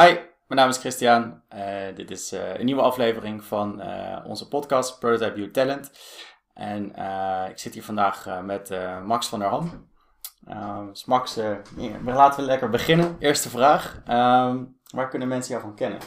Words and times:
Hi, 0.00 0.12
mijn 0.12 0.60
naam 0.60 0.68
is 0.68 0.76
Christian. 0.76 1.42
Uh, 1.54 1.94
dit 1.94 2.10
is 2.10 2.32
uh, 2.32 2.58
een 2.58 2.64
nieuwe 2.64 2.82
aflevering 2.82 3.44
van 3.44 3.80
uh, 3.80 4.18
onze 4.24 4.48
podcast 4.48 4.98
Prototype 4.98 5.38
You 5.38 5.50
Talent. 5.50 5.90
En 6.54 6.84
ik 7.50 7.58
zit 7.58 7.74
hier 7.74 7.82
vandaag 7.82 8.42
met 8.42 8.70
Max 9.04 9.28
van 9.28 9.38
der 9.38 9.48
Ham. 9.48 9.88
dus 10.88 11.04
Max, 11.04 11.38
laten 12.04 12.40
we 12.40 12.46
lekker 12.46 12.70
beginnen. 12.70 13.16
Eerste 13.18 13.48
vraag. 13.48 14.00
waar 14.90 15.08
kunnen 15.08 15.28
mensen 15.28 15.54
jou 15.54 15.66
van 15.66 15.74
kennen? 15.74 15.98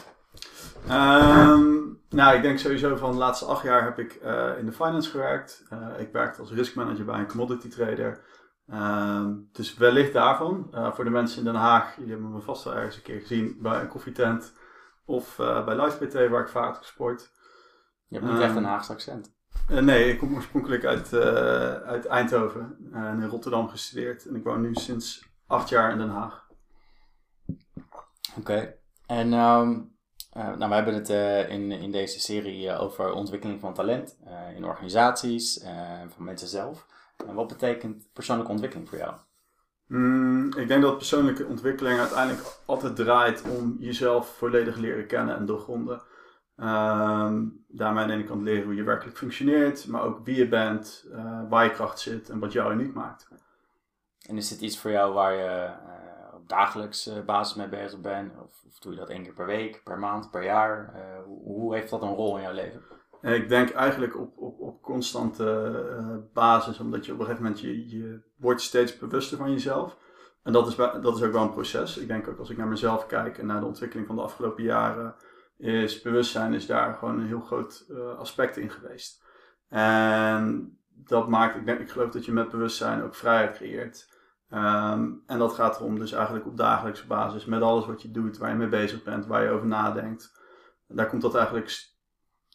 Um, 0.90 2.00
nou, 2.08 2.36
ik 2.36 2.42
denk 2.42 2.58
sowieso 2.58 2.96
van 2.96 3.10
de 3.10 3.16
laatste 3.16 3.44
acht 3.44 3.62
jaar 3.62 3.84
heb 3.84 3.98
ik 3.98 4.12
in 4.58 4.66
de 4.66 4.72
finance 4.72 5.10
gewerkt. 5.10 5.64
ik 5.98 6.12
werkte 6.12 6.40
als 6.40 6.50
risk 6.52 6.74
manager 6.74 7.04
bij 7.04 7.18
een 7.18 7.28
commodity 7.28 7.68
trader. 7.68 8.24
Uh, 8.70 9.26
dus 9.52 9.74
wellicht 9.74 10.12
daarvan. 10.12 10.70
Uh, 10.74 10.92
voor 10.92 11.04
de 11.04 11.10
mensen 11.10 11.38
in 11.38 11.44
Den 11.44 11.54
Haag, 11.54 11.96
jullie 11.96 12.12
hebben 12.12 12.32
me 12.32 12.40
vast 12.40 12.64
wel 12.64 12.74
ergens 12.74 12.96
een 12.96 13.02
keer 13.02 13.20
gezien 13.20 13.56
bij 13.60 13.80
een 13.80 13.88
koffietent 13.88 14.52
of 15.04 15.38
uh, 15.38 15.64
bij 15.64 15.76
LivePT 15.76 16.28
waar 16.28 16.40
ik 16.40 16.48
vaak 16.48 16.76
gesport. 16.76 17.32
Je 18.08 18.18
hebt 18.18 18.32
niet 18.32 18.40
echt 18.40 18.56
een 18.56 18.62
ehm, 18.62 18.72
Haagse 18.72 18.92
accent. 18.92 19.34
Eh, 19.68 19.78
nee, 19.78 20.12
ik 20.12 20.18
kom 20.18 20.34
oorspronkelijk 20.34 20.84
uit, 20.84 21.14
uit 21.84 22.06
Eindhoven 22.06 22.76
en 22.92 23.20
in 23.20 23.28
Rotterdam 23.28 23.68
gestudeerd. 23.68 24.26
En 24.26 24.36
ik 24.36 24.44
woon 24.44 24.60
nu 24.60 24.74
sinds 24.74 25.28
acht 25.46 25.68
jaar 25.68 25.90
in 25.92 25.98
Den 25.98 26.10
Haag. 26.10 26.46
Oké. 28.38 28.74
En 29.06 29.32
um, 29.32 29.96
nou, 30.32 30.68
we 30.68 30.74
hebben 30.74 30.94
het 30.94 31.08
in, 31.50 31.72
in 31.72 31.90
deze 31.90 32.20
serie 32.20 32.72
over 32.72 33.12
ontwikkeling 33.12 33.60
van 33.60 33.74
talent 33.74 34.18
in 34.56 34.64
organisaties 34.64 35.60
en 35.60 36.10
van 36.10 36.24
mensen 36.24 36.48
zelf. 36.48 36.86
En 37.26 37.34
wat 37.34 37.48
betekent 37.48 38.08
persoonlijke 38.12 38.52
ontwikkeling 38.52 38.88
voor 38.88 38.98
jou? 38.98 39.14
Mm, 39.86 40.52
ik 40.56 40.68
denk 40.68 40.82
dat 40.82 40.96
persoonlijke 40.96 41.46
ontwikkeling 41.46 41.98
uiteindelijk 41.98 42.46
altijd 42.64 42.96
draait 42.96 43.42
om 43.42 43.76
jezelf 43.78 44.36
volledig 44.36 44.76
leren 44.76 45.06
kennen 45.06 45.36
en 45.36 45.46
doorgronden. 45.46 46.02
Um, 46.56 47.64
daarmee 47.68 48.02
aan 48.02 48.08
de 48.08 48.14
ene 48.14 48.24
kant 48.24 48.42
leren 48.42 48.64
hoe 48.64 48.74
je 48.74 48.82
werkelijk 48.82 49.16
functioneert, 49.16 49.86
maar 49.86 50.02
ook 50.02 50.24
wie 50.24 50.36
je 50.36 50.48
bent, 50.48 51.04
uh, 51.12 51.40
waar 51.48 51.64
je 51.64 51.70
kracht 51.70 52.00
zit 52.00 52.30
en 52.30 52.38
wat 52.38 52.52
jou 52.52 52.72
uniek 52.72 52.94
maakt. 52.94 53.28
En 54.28 54.36
is 54.36 54.48
dit 54.48 54.60
iets 54.60 54.78
voor 54.78 54.90
jou 54.90 55.12
waar 55.12 55.34
je 55.34 55.70
uh, 55.86 56.34
op 56.34 56.48
dagelijkse 56.48 57.22
basis 57.26 57.56
mee 57.56 57.68
bezig 57.68 58.00
bent? 58.00 58.32
Of, 58.32 58.62
of, 58.66 58.78
doe 58.78 58.92
je 58.92 58.98
dat 58.98 59.08
één 59.08 59.22
keer 59.22 59.32
per 59.32 59.46
week, 59.46 59.80
per 59.84 59.98
maand, 59.98 60.30
per 60.30 60.44
jaar? 60.44 60.94
Uh, 60.94 61.24
hoe 61.24 61.74
heeft 61.74 61.90
dat 61.90 62.02
een 62.02 62.14
rol 62.14 62.36
in 62.36 62.42
jouw 62.42 62.52
leven? 62.52 62.82
Ik 63.24 63.48
denk 63.48 63.70
eigenlijk 63.70 64.18
op, 64.18 64.38
op, 64.38 64.60
op 64.60 64.82
constante 64.82 65.44
uh, 66.00 66.16
basis, 66.32 66.78
omdat 66.78 67.06
je 67.06 67.12
op 67.12 67.18
een 67.18 67.24
gegeven 67.24 67.44
moment 67.44 67.62
je, 67.62 67.88
je 67.88 68.20
wordt 68.36 68.60
steeds 68.60 68.98
bewuster 68.98 69.38
van 69.38 69.50
jezelf. 69.50 69.96
En 70.42 70.52
dat 70.52 70.66
is, 70.66 70.74
dat 70.76 71.16
is 71.16 71.22
ook 71.22 71.32
wel 71.32 71.42
een 71.42 71.50
proces. 71.50 71.98
Ik 71.98 72.08
denk 72.08 72.28
ook 72.28 72.38
als 72.38 72.50
ik 72.50 72.56
naar 72.56 72.68
mezelf 72.68 73.06
kijk 73.06 73.38
en 73.38 73.46
naar 73.46 73.60
de 73.60 73.66
ontwikkeling 73.66 74.06
van 74.06 74.16
de 74.16 74.22
afgelopen 74.22 74.62
jaren, 74.62 75.14
is 75.56 76.02
bewustzijn 76.02 76.54
is 76.54 76.66
daar 76.66 76.94
gewoon 76.94 77.18
een 77.18 77.26
heel 77.26 77.40
groot 77.40 77.84
uh, 77.90 78.18
aspect 78.18 78.56
in 78.56 78.70
geweest. 78.70 79.24
En 79.68 80.78
dat 80.88 81.28
maakt, 81.28 81.56
ik, 81.56 81.66
denk, 81.66 81.80
ik 81.80 81.90
geloof 81.90 82.10
dat 82.10 82.24
je 82.24 82.32
met 82.32 82.50
bewustzijn 82.50 83.02
ook 83.02 83.14
vrijheid 83.14 83.56
creëert. 83.56 84.12
Um, 84.50 85.22
en 85.26 85.38
dat 85.38 85.52
gaat 85.52 85.80
erom 85.80 85.98
dus 85.98 86.12
eigenlijk 86.12 86.46
op 86.46 86.56
dagelijkse 86.56 87.06
basis, 87.06 87.44
met 87.44 87.62
alles 87.62 87.86
wat 87.86 88.02
je 88.02 88.10
doet, 88.10 88.38
waar 88.38 88.50
je 88.50 88.56
mee 88.56 88.68
bezig 88.68 89.02
bent, 89.02 89.26
waar 89.26 89.42
je 89.42 89.50
over 89.50 89.66
nadenkt. 89.66 90.42
Daar 90.86 91.08
komt 91.08 91.22
dat 91.22 91.34
eigenlijk 91.34 91.93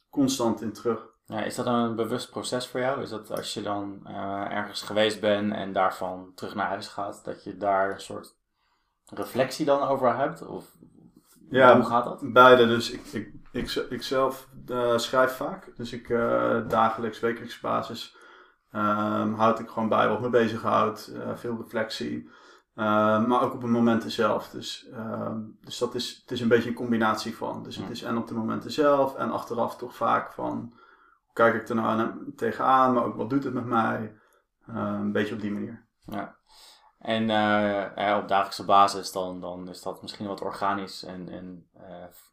constant 0.09 0.61
in 0.61 0.73
terug. 0.73 1.07
Ja, 1.25 1.43
is 1.43 1.55
dat 1.55 1.65
een 1.65 1.95
bewust 1.95 2.29
proces 2.29 2.67
voor 2.67 2.79
jou? 2.79 3.01
Is 3.01 3.09
dat 3.09 3.31
als 3.31 3.53
je 3.53 3.61
dan 3.61 3.99
uh, 4.07 4.51
ergens 4.51 4.81
geweest 4.81 5.19
bent 5.19 5.53
en 5.53 5.73
daarvan 5.73 6.31
terug 6.35 6.55
naar 6.55 6.67
huis 6.67 6.87
gaat, 6.87 7.21
dat 7.23 7.43
je 7.43 7.57
daar 7.57 7.91
een 7.91 8.01
soort 8.01 8.35
reflectie 9.05 9.65
dan 9.65 9.81
over 9.81 10.15
hebt? 10.15 10.45
Of 10.45 10.65
ja, 11.49 11.75
hoe 11.75 11.85
gaat 11.85 12.03
dat? 12.03 12.33
Beide. 12.33 12.67
Dus 12.67 12.91
ik, 12.91 13.05
ik, 13.05 13.33
ik, 13.51 13.71
ik 13.89 14.03
zelf 14.03 14.47
uh, 14.67 14.97
schrijf 14.97 15.31
vaak. 15.31 15.71
Dus 15.75 15.93
ik 15.93 16.09
uh, 16.09 16.67
dagelijks, 16.67 17.19
wekelijks 17.19 17.59
basis 17.59 18.15
um, 18.71 19.33
houd 19.33 19.59
ik 19.59 19.69
gewoon 19.69 19.89
bij 19.89 20.07
wat 20.07 20.21
me 20.21 20.29
bezighoudt. 20.29 21.11
veel 21.35 21.57
reflectie. 21.61 22.29
Ehm, 22.79 23.27
maar 23.27 23.41
ook 23.41 23.53
op 23.53 23.61
de 23.61 23.67
momenten 23.67 24.11
zelf. 24.11 24.49
Dus, 24.49 24.87
uh, 24.91 25.35
dus 25.61 25.77
dat 25.77 25.95
is, 25.95 26.19
het 26.21 26.31
is 26.31 26.41
een 26.41 26.47
beetje 26.47 26.69
een 26.69 26.75
combinatie 26.75 27.37
van. 27.37 27.63
Dus 27.63 27.75
het 27.75 27.89
is 27.89 28.03
en 28.03 28.17
op 28.17 28.27
de 28.27 28.33
momenten 28.33 28.71
zelf 28.71 29.15
en 29.15 29.31
achteraf 29.31 29.77
toch 29.77 29.95
vaak 29.95 30.33
van 30.33 30.57
hoe 31.23 31.33
kijk 31.33 31.55
ik 31.55 31.69
er 31.69 31.75
nou 31.75 32.13
tegenaan, 32.35 32.93
maar 32.93 33.03
ook 33.03 33.15
wat 33.15 33.29
doet 33.29 33.43
het 33.43 33.53
met 33.53 33.65
mij. 33.65 34.15
Uh, 34.69 34.75
een 34.75 35.11
beetje 35.11 35.33
op 35.33 35.41
die 35.41 35.51
manier. 35.51 35.85
Ja. 36.05 36.35
En 36.99 37.23
uh, 37.23 38.17
op 38.17 38.27
dagelijkse 38.27 38.65
basis 38.65 39.11
dan, 39.11 39.41
dan 39.41 39.69
is 39.69 39.81
dat 39.81 40.01
misschien 40.01 40.27
wat 40.27 40.41
organisch 40.41 41.03
en, 41.03 41.29
en 41.29 41.69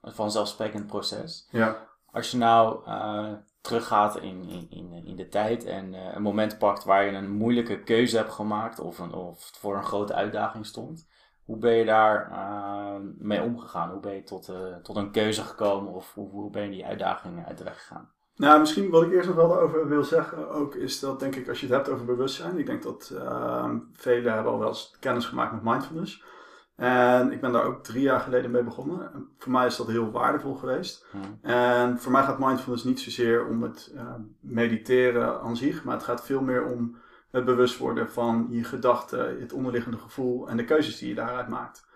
een 0.02 0.12
vanzelfsprekend 0.14 0.86
proces. 0.86 1.48
Ja. 1.50 1.88
Als 2.10 2.30
je 2.30 2.36
nou 2.36 2.84
teruggaat 3.66 4.16
in, 4.16 4.48
in, 4.48 4.66
in, 4.70 5.04
in 5.06 5.16
de 5.16 5.28
tijd 5.28 5.64
en 5.64 5.92
uh, 5.92 6.14
een 6.14 6.22
moment 6.22 6.58
pakt 6.58 6.84
waar 6.84 7.04
je 7.04 7.12
een 7.12 7.30
moeilijke 7.30 7.82
keuze 7.82 8.16
hebt 8.16 8.32
gemaakt 8.32 8.80
of, 8.80 8.98
een, 8.98 9.12
of 9.12 9.50
voor 9.58 9.76
een 9.76 9.84
grote 9.84 10.14
uitdaging 10.14 10.66
stond. 10.66 11.06
Hoe 11.44 11.58
ben 11.58 11.72
je 11.72 11.84
daar 11.84 12.30
uh, 12.30 12.94
mee 13.18 13.42
omgegaan? 13.42 13.90
Hoe 13.90 14.00
ben 14.00 14.14
je 14.14 14.22
tot, 14.22 14.52
tot 14.82 14.96
een 14.96 15.10
keuze 15.10 15.42
gekomen 15.42 15.92
of 15.92 16.14
hoe, 16.14 16.30
hoe 16.30 16.50
ben 16.50 16.62
je 16.62 16.70
die 16.70 16.86
uitdaging 16.86 17.46
uit 17.46 17.58
de 17.58 17.64
weg 17.64 17.78
gegaan? 17.78 18.10
Nou, 18.36 18.60
misschien 18.60 18.90
wat 18.90 19.02
ik 19.02 19.12
eerst 19.12 19.28
nog 19.28 19.36
wel 19.36 19.58
over 19.58 19.88
wil 19.88 20.04
zeggen 20.04 20.50
ook, 20.50 20.74
is 20.74 21.00
dat 21.00 21.20
denk 21.20 21.34
ik 21.36 21.48
als 21.48 21.60
je 21.60 21.66
het 21.66 21.74
hebt 21.74 21.88
over 21.88 22.04
bewustzijn. 22.04 22.58
Ik 22.58 22.66
denk 22.66 22.82
dat 22.82 23.12
velen 23.92 24.32
hebben 24.32 24.52
al 24.52 24.58
wel 24.58 24.68
eens 24.68 24.96
kennis 25.00 25.26
gemaakt 25.26 25.52
met 25.52 25.62
mindfulness. 25.62 26.24
En 26.76 27.32
ik 27.32 27.40
ben 27.40 27.52
daar 27.52 27.64
ook 27.64 27.84
drie 27.84 28.02
jaar 28.02 28.20
geleden 28.20 28.50
mee 28.50 28.62
begonnen. 28.62 29.12
En 29.12 29.28
voor 29.38 29.52
mij 29.52 29.66
is 29.66 29.76
dat 29.76 29.86
heel 29.86 30.10
waardevol 30.10 30.54
geweest. 30.54 31.06
En 31.42 31.98
voor 31.98 32.12
mij 32.12 32.22
gaat 32.22 32.38
mindfulness 32.38 32.84
niet 32.84 33.00
zozeer 33.00 33.46
om 33.46 33.62
het 33.62 33.92
uh, 33.94 34.14
mediteren 34.40 35.40
aan 35.40 35.56
zich, 35.56 35.84
maar 35.84 35.94
het 35.94 36.04
gaat 36.04 36.24
veel 36.24 36.40
meer 36.40 36.64
om 36.64 36.96
het 37.30 37.44
bewust 37.44 37.78
worden 37.78 38.10
van 38.10 38.46
je 38.50 38.64
gedachten, 38.64 39.40
het 39.40 39.52
onderliggende 39.52 39.98
gevoel 39.98 40.48
en 40.48 40.56
de 40.56 40.64
keuzes 40.64 40.98
die 40.98 41.08
je 41.08 41.14
daaruit 41.14 41.48
maakt. 41.48 41.86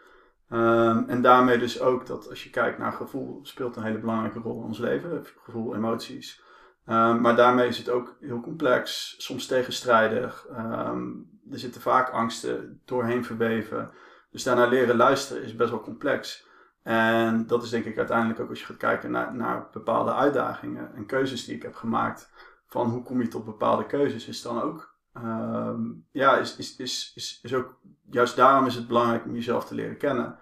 Um, 0.52 1.08
en 1.08 1.22
daarmee 1.22 1.58
dus 1.58 1.80
ook 1.80 2.06
dat 2.06 2.28
als 2.28 2.44
je 2.44 2.50
kijkt 2.50 2.78
naar 2.78 2.92
gevoel, 2.92 3.40
speelt 3.42 3.76
een 3.76 3.82
hele 3.82 3.98
belangrijke 3.98 4.38
rol 4.38 4.60
in 4.60 4.66
ons 4.66 4.78
leven. 4.78 5.24
Gevoel, 5.42 5.74
emoties. 5.74 6.42
Um, 6.86 7.20
maar 7.20 7.36
daarmee 7.36 7.69
is 7.69 7.78
het 7.78 7.90
ook 7.90 8.16
heel 8.20 8.40
complex, 8.40 9.14
soms 9.19 9.46
tegenstrijdig. 9.46 10.46
Um, 10.58 11.28
er 11.50 11.58
zitten 11.58 11.80
vaak 11.80 12.10
angsten 12.10 12.80
doorheen 12.84 13.24
verweven. 13.24 13.90
Dus 14.30 14.42
daarna 14.42 14.66
leren 14.66 14.96
luisteren 14.96 15.42
is 15.42 15.56
best 15.56 15.70
wel 15.70 15.80
complex. 15.80 16.48
En 16.82 17.46
dat 17.46 17.62
is 17.62 17.70
denk 17.70 17.84
ik 17.84 17.98
uiteindelijk 17.98 18.41
ook 18.41 18.48
als 18.48 18.60
je 18.60 18.66
gaat 18.66 18.76
kijken 18.76 19.10
naar, 19.10 19.34
naar 19.34 19.68
bepaalde 19.72 20.14
uitdagingen 20.14 20.94
en 20.94 21.06
keuzes 21.06 21.44
die 21.44 21.54
ik 21.56 21.62
heb 21.62 21.74
gemaakt. 21.74 22.30
Van 22.66 22.88
hoe 22.88 23.02
kom 23.02 23.20
je 23.20 23.28
tot 23.28 23.44
bepaalde 23.44 23.86
keuzes, 23.86 24.28
is 24.28 24.42
dan 24.42 24.62
ook. 24.62 24.98
Um, 25.14 26.06
ja, 26.12 26.36
is, 26.36 26.56
is, 26.56 26.76
is, 26.76 27.12
is, 27.14 27.40
is 27.42 27.54
ook. 27.54 27.78
Juist 28.10 28.36
daarom 28.36 28.66
is 28.66 28.74
het 28.74 28.86
belangrijk 28.86 29.24
om 29.24 29.34
jezelf 29.34 29.64
te 29.64 29.74
leren 29.74 29.96
kennen. 29.96 30.38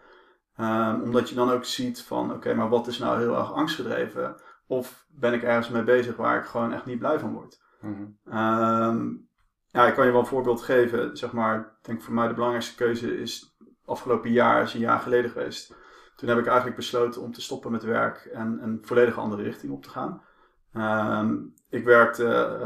Um, 0.60 1.02
omdat 1.02 1.28
je 1.28 1.34
dan 1.34 1.50
ook 1.50 1.64
ziet 1.64 2.02
van 2.02 2.32
oké, 2.32 2.54
maar 2.54 2.68
wat 2.68 2.86
is 2.86 2.98
nou 2.98 3.18
heel 3.18 3.36
erg 3.36 3.52
angstgedreven? 3.52 4.40
Of 4.66 5.06
ben 5.08 5.32
ik 5.32 5.42
ergens 5.42 5.68
mee 5.68 5.82
bezig 5.82 6.16
waar 6.16 6.38
ik 6.38 6.44
gewoon 6.44 6.72
echt 6.72 6.86
niet 6.86 6.98
blij 6.98 7.18
van 7.18 7.32
word? 7.32 7.62
Mm 7.80 8.18
um, 8.24 9.28
ja, 9.70 9.86
ik 9.86 9.94
kan 9.94 10.06
je 10.06 10.12
wel 10.12 10.20
een 10.20 10.26
voorbeeld 10.26 10.62
geven. 10.62 11.16
Zeg 11.16 11.32
maar, 11.32 11.58
ik 11.58 11.86
denk 11.86 12.02
voor 12.02 12.14
mij 12.14 12.28
de 12.28 12.34
belangrijkste 12.34 12.74
keuze 12.74 13.20
is 13.20 13.56
afgelopen 13.88 14.30
jaar 14.30 14.62
is 14.62 14.74
een 14.74 14.80
jaar 14.80 15.00
geleden 15.00 15.30
geweest. 15.30 15.74
Toen 16.16 16.28
heb 16.28 16.38
ik 16.38 16.46
eigenlijk 16.46 16.76
besloten 16.76 17.22
om 17.22 17.32
te 17.32 17.40
stoppen 17.40 17.72
met 17.72 17.82
werk 17.82 18.28
en 18.32 18.58
een 18.62 18.78
volledig 18.82 19.18
andere 19.18 19.42
richting 19.42 19.72
op 19.72 19.82
te 19.82 19.90
gaan. 19.90 20.22
Um, 20.72 21.54
ik 21.68 21.84
werkte, 21.84 22.58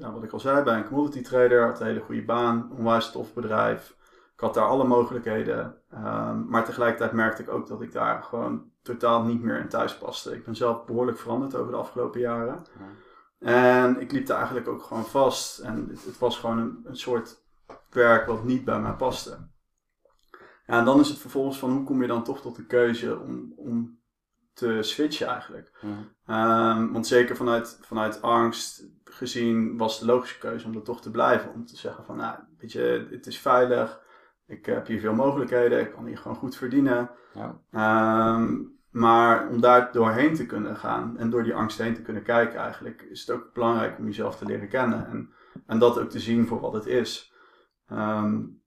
uh, 0.00 0.12
wat 0.12 0.22
ik 0.22 0.32
al 0.32 0.40
zei, 0.40 0.62
bij 0.62 0.76
een 0.76 0.88
commodity 0.88 1.22
trader. 1.22 1.66
Had 1.66 1.80
een 1.80 1.86
hele 1.86 2.00
goede 2.00 2.24
baan, 2.24 2.70
onwijs 2.76 3.10
tof 3.10 3.34
bedrijf. 3.34 3.96
Ik 4.34 4.40
had 4.40 4.54
daar 4.54 4.66
alle 4.66 4.84
mogelijkheden. 4.84 5.76
Um, 5.94 6.46
maar 6.48 6.64
tegelijkertijd 6.64 7.12
merkte 7.12 7.42
ik 7.42 7.50
ook 7.50 7.66
dat 7.68 7.82
ik 7.82 7.92
daar 7.92 8.22
gewoon 8.22 8.70
totaal 8.82 9.22
niet 9.24 9.42
meer 9.42 9.58
in 9.58 9.68
thuis 9.68 9.98
paste. 9.98 10.34
Ik 10.34 10.44
ben 10.44 10.56
zelf 10.56 10.84
behoorlijk 10.84 11.18
veranderd 11.18 11.54
over 11.54 11.72
de 11.72 11.78
afgelopen 11.78 12.20
jaren. 12.20 12.62
En 13.38 14.00
ik 14.00 14.12
liep 14.12 14.26
daar 14.26 14.36
eigenlijk 14.36 14.68
ook 14.68 14.82
gewoon 14.82 15.04
vast. 15.04 15.58
En 15.58 15.86
het, 15.90 16.04
het 16.04 16.18
was 16.18 16.38
gewoon 16.38 16.58
een, 16.58 16.80
een 16.84 16.96
soort 16.96 17.42
werk 17.90 18.26
wat 18.26 18.44
niet 18.44 18.64
bij 18.64 18.80
mij 18.80 18.92
paste. 18.92 19.38
Ja, 20.66 20.78
en 20.78 20.84
dan 20.84 21.00
is 21.00 21.08
het 21.08 21.18
vervolgens 21.18 21.58
van 21.58 21.70
hoe 21.70 21.84
kom 21.84 22.02
je 22.02 22.08
dan 22.08 22.24
toch 22.24 22.40
tot 22.40 22.56
de 22.56 22.66
keuze 22.66 23.18
om, 23.18 23.52
om 23.56 24.00
te 24.52 24.78
switchen 24.82 25.26
eigenlijk. 25.26 25.72
Um, 26.26 26.92
want 26.92 27.06
zeker 27.06 27.36
vanuit, 27.36 27.78
vanuit 27.82 28.22
angst 28.22 28.88
gezien 29.04 29.76
was 29.76 30.00
de 30.00 30.06
logische 30.06 30.38
keuze 30.38 30.66
om 30.66 30.74
er 30.74 30.82
toch 30.82 31.00
te 31.00 31.10
blijven. 31.10 31.52
Om 31.52 31.66
te 31.66 31.76
zeggen 31.76 32.04
van, 32.04 32.16
nou, 32.16 32.38
weet 32.58 32.72
je, 32.72 33.06
het 33.10 33.26
is 33.26 33.38
veilig. 33.38 34.00
Ik 34.46 34.66
heb 34.66 34.86
hier 34.86 35.00
veel 35.00 35.14
mogelijkheden. 35.14 35.80
Ik 35.80 35.92
kan 35.92 36.06
hier 36.06 36.18
gewoon 36.18 36.36
goed 36.36 36.56
verdienen. 36.56 37.10
Ja. 37.34 38.34
Um, 38.34 38.80
maar 38.90 39.48
om 39.48 39.60
daar 39.60 39.92
doorheen 39.92 40.34
te 40.34 40.46
kunnen 40.46 40.76
gaan 40.76 41.18
en 41.18 41.30
door 41.30 41.42
die 41.42 41.54
angst 41.54 41.78
heen 41.78 41.94
te 41.94 42.02
kunnen 42.02 42.22
kijken 42.22 42.60
eigenlijk, 42.60 43.02
is 43.02 43.20
het 43.20 43.30
ook 43.30 43.52
belangrijk 43.52 43.98
om 43.98 44.04
jezelf 44.04 44.36
te 44.36 44.44
leren 44.44 44.68
kennen. 44.68 45.06
En, 45.06 45.30
en 45.66 45.78
dat 45.78 45.98
ook 45.98 46.10
te 46.10 46.20
zien 46.20 46.46
voor 46.46 46.60
wat 46.60 46.72
het 46.72 46.86
is. 46.86 47.32
Um, 47.92 48.61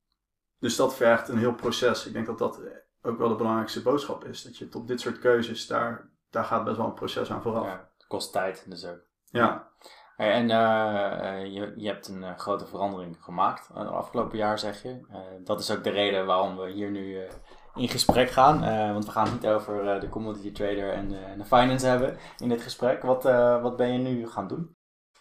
dus 0.59 0.75
dat 0.75 0.95
vergt 0.95 1.27
een 1.27 1.37
heel 1.37 1.55
proces. 1.55 2.05
Ik 2.05 2.13
denk 2.13 2.25
dat 2.25 2.37
dat 2.37 2.61
ook 3.01 3.17
wel 3.17 3.29
de 3.29 3.35
belangrijkste 3.35 3.81
boodschap 3.81 4.25
is. 4.25 4.43
Dat 4.43 4.57
je 4.57 4.69
tot 4.69 4.87
dit 4.87 5.01
soort 5.01 5.19
keuzes, 5.19 5.67
daar, 5.67 6.09
daar 6.29 6.43
gaat 6.43 6.63
best 6.63 6.77
wel 6.77 6.85
een 6.85 6.93
proces 6.93 7.31
aan 7.31 7.41
vooraf. 7.41 7.65
Ja, 7.65 7.89
het 7.97 8.07
kost 8.07 8.31
tijd 8.31 8.65
dus 8.69 8.85
ook. 8.85 9.01
Ja. 9.25 9.71
En 10.17 10.49
eh, 10.49 11.41
eh, 11.41 11.53
je, 11.53 11.73
je 11.75 11.87
hebt 11.87 12.07
een 12.07 12.23
eh, 12.23 12.37
grote 12.37 12.65
verandering 12.65 13.17
gemaakt 13.19 13.69
uh, 13.71 13.91
afgelopen 13.91 14.37
jaar, 14.37 14.59
zeg 14.59 14.81
je. 14.81 14.99
Dat 15.43 15.59
is 15.59 15.71
ook 15.71 15.83
de 15.83 15.89
reden 15.89 16.25
waarom 16.25 16.57
we 16.57 16.71
hier 16.71 16.91
nu 16.91 17.27
in 17.75 17.89
gesprek 17.89 18.29
gaan. 18.29 18.59
want 18.93 19.05
we 19.05 19.11
gaan 19.11 19.23
het 19.23 19.33
niet 19.33 19.47
over 19.47 19.99
de 19.99 20.09
commodity 20.09 20.51
trader 20.51 20.93
en 20.93 21.09
de 21.37 21.45
finance 21.45 21.87
hebben 21.87 22.17
in 22.37 22.49
dit 22.49 22.61
gesprek. 22.61 23.01
Wat, 23.01 23.23
wat 23.61 23.75
ben 23.75 23.91
je 23.91 23.97
nu 23.97 24.27
gaan 24.29 24.47
doen? 24.47 24.75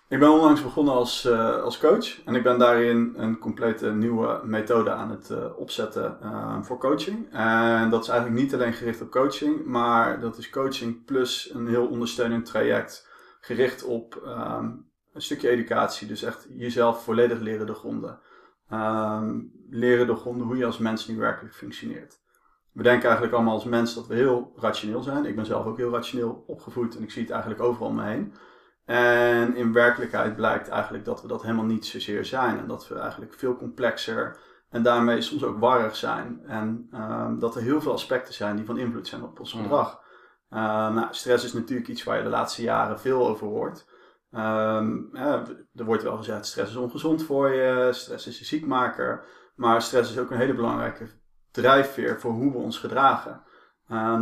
Ik 0.09 0.19
ben 0.19 0.31
onlangs 0.31 0.63
begonnen 0.63 0.95
als, 0.95 1.29
als 1.63 1.79
coach. 1.79 2.25
En 2.25 2.35
ik 2.35 2.43
ben 2.43 2.59
daarin 2.59 3.15
een 3.17 3.39
complete 3.39 3.93
nieuwe 3.93 4.41
methode 4.45 4.91
aan 4.91 5.11
het 5.11 5.55
opzetten 5.57 6.19
voor 6.63 6.79
coaching. 6.79 7.33
En 7.33 7.91
dat 7.91 8.03
is 8.03 8.09
eigenlijk 8.09 8.41
niet 8.41 8.55
alleen 8.55 8.73
gericht 8.73 9.01
op 9.01 9.11
coaching, 9.11 9.65
maar 9.65 10.21
dat 10.21 10.39
is 10.39 10.51
coaching 10.51 11.05
plus 11.05 11.55
een 11.55 11.69
heel 11.69 11.87
ondersteunend 11.87 12.47
traject 12.47 13.09
gericht 13.45 13.85
op 13.85 14.23
ehm, 14.25 14.71
een 15.13 15.23
stukje 15.23 15.49
educatie. 15.49 16.07
Dus 16.07 16.23
echt 16.23 16.47
jezelf 16.51 17.05
volledig 17.05 17.41
leren 17.41 17.67
doorgronden. 17.67 18.19
Um, 18.73 19.53
leren 19.71 20.07
doorgronden 20.07 20.47
hoe 20.47 20.57
je 20.57 20.65
als 20.65 20.79
mens 20.79 21.07
nu 21.07 21.17
werkelijk 21.17 21.55
functioneert. 21.55 22.23
We 22.73 22.83
denken 22.83 23.05
eigenlijk 23.05 23.35
allemaal 23.35 23.55
als 23.55 23.65
mens 23.65 23.95
dat 23.95 24.07
we 24.07 24.15
heel 24.15 24.53
rationeel 24.57 25.03
zijn. 25.03 25.25
Ik 25.25 25.37
ben 25.37 25.47
zelf 25.47 25.67
ook 25.67 25.77
heel 25.77 25.91
rationeel 25.91 26.45
opgevoed 26.47 26.97
en 26.97 27.03
ik 27.03 27.11
zie 27.11 27.23
het 27.23 27.31
eigenlijk 27.31 27.63
overal 27.63 27.89
om 27.89 27.95
me 27.95 28.05
heen. 28.05 28.35
En 28.85 29.57
in 29.57 29.73
werkelijkheid 29.73 30.37
blijkt 30.37 30.69
eigenlijk 30.69 31.05
dat 31.05 31.23
we 31.23 31.29
dat 31.29 31.43
helemaal 31.43 31.65
niet 31.65 31.87
zozeer 31.87 32.25
zijn. 32.25 32.59
En 32.59 32.67
dat 32.67 32.89
we 32.89 32.99
eigenlijk 32.99 33.35
veel 33.35 33.57
complexer 33.57 34.39
en 34.71 34.83
daarmee 34.83 35.21
soms 35.21 35.45
ook 35.45 35.59
warrig 35.59 35.97
zijn. 35.97 36.41
En 36.47 36.89
um, 36.95 37.39
dat 37.39 37.57
er 37.57 37.63
heel 37.63 37.81
veel 37.81 37.93
aspecten 37.93 38.35
zijn 38.35 38.57
die 38.57 38.65
van 38.65 38.79
invloed 38.79 39.09
zijn 39.09 39.23
op 39.23 39.41
ons 39.41 39.53
gedrag. 39.53 40.03
Uh, 40.51 40.59
nou, 40.95 41.07
stress 41.11 41.45
is 41.45 41.53
natuurlijk 41.53 41.89
iets 41.89 42.05
waar 42.05 42.17
je 42.17 42.23
de 42.23 42.29
laatste 42.29 42.63
jaren 42.63 43.01
veel 43.01 43.29
over 43.29 43.47
hoort. 43.47 43.87
Um, 44.31 45.09
ja, 45.13 45.43
er 45.75 45.85
wordt 45.85 46.03
wel 46.03 46.17
gezegd, 46.17 46.47
stress 46.47 46.71
is 46.71 46.77
ongezond 46.77 47.23
voor 47.23 47.51
je, 47.51 47.89
stress 47.93 48.27
is 48.27 48.39
je 48.39 48.45
ziekmaker. 48.45 49.25
Maar 49.55 49.83
stress 49.83 50.11
is 50.11 50.19
ook 50.19 50.31
een 50.31 50.39
hele 50.39 50.55
belangrijke 50.55 51.07
drijfveer 51.51 52.21
voor 52.21 52.33
hoe 52.33 52.53
we 52.53 52.59
ons 52.59 52.79
gedragen. 52.79 53.43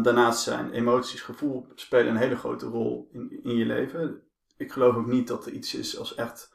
Daarnaast 0.03 0.43
zijn 0.43 0.71
emoties, 0.71 1.21
gevoel 1.21 1.67
spelen 1.75 2.09
een 2.09 2.17
hele 2.17 2.37
grote 2.37 2.67
rol 2.67 3.09
in, 3.13 3.41
in 3.43 3.57
je 3.57 3.65
leven. 3.65 4.23
Ik 4.63 4.73
geloof 4.73 4.97
ook 4.97 5.07
niet 5.07 5.29
dat 5.29 5.47
er 5.47 5.53
iets 5.53 5.75
is 5.75 5.99
als 5.99 6.15
echt 6.15 6.55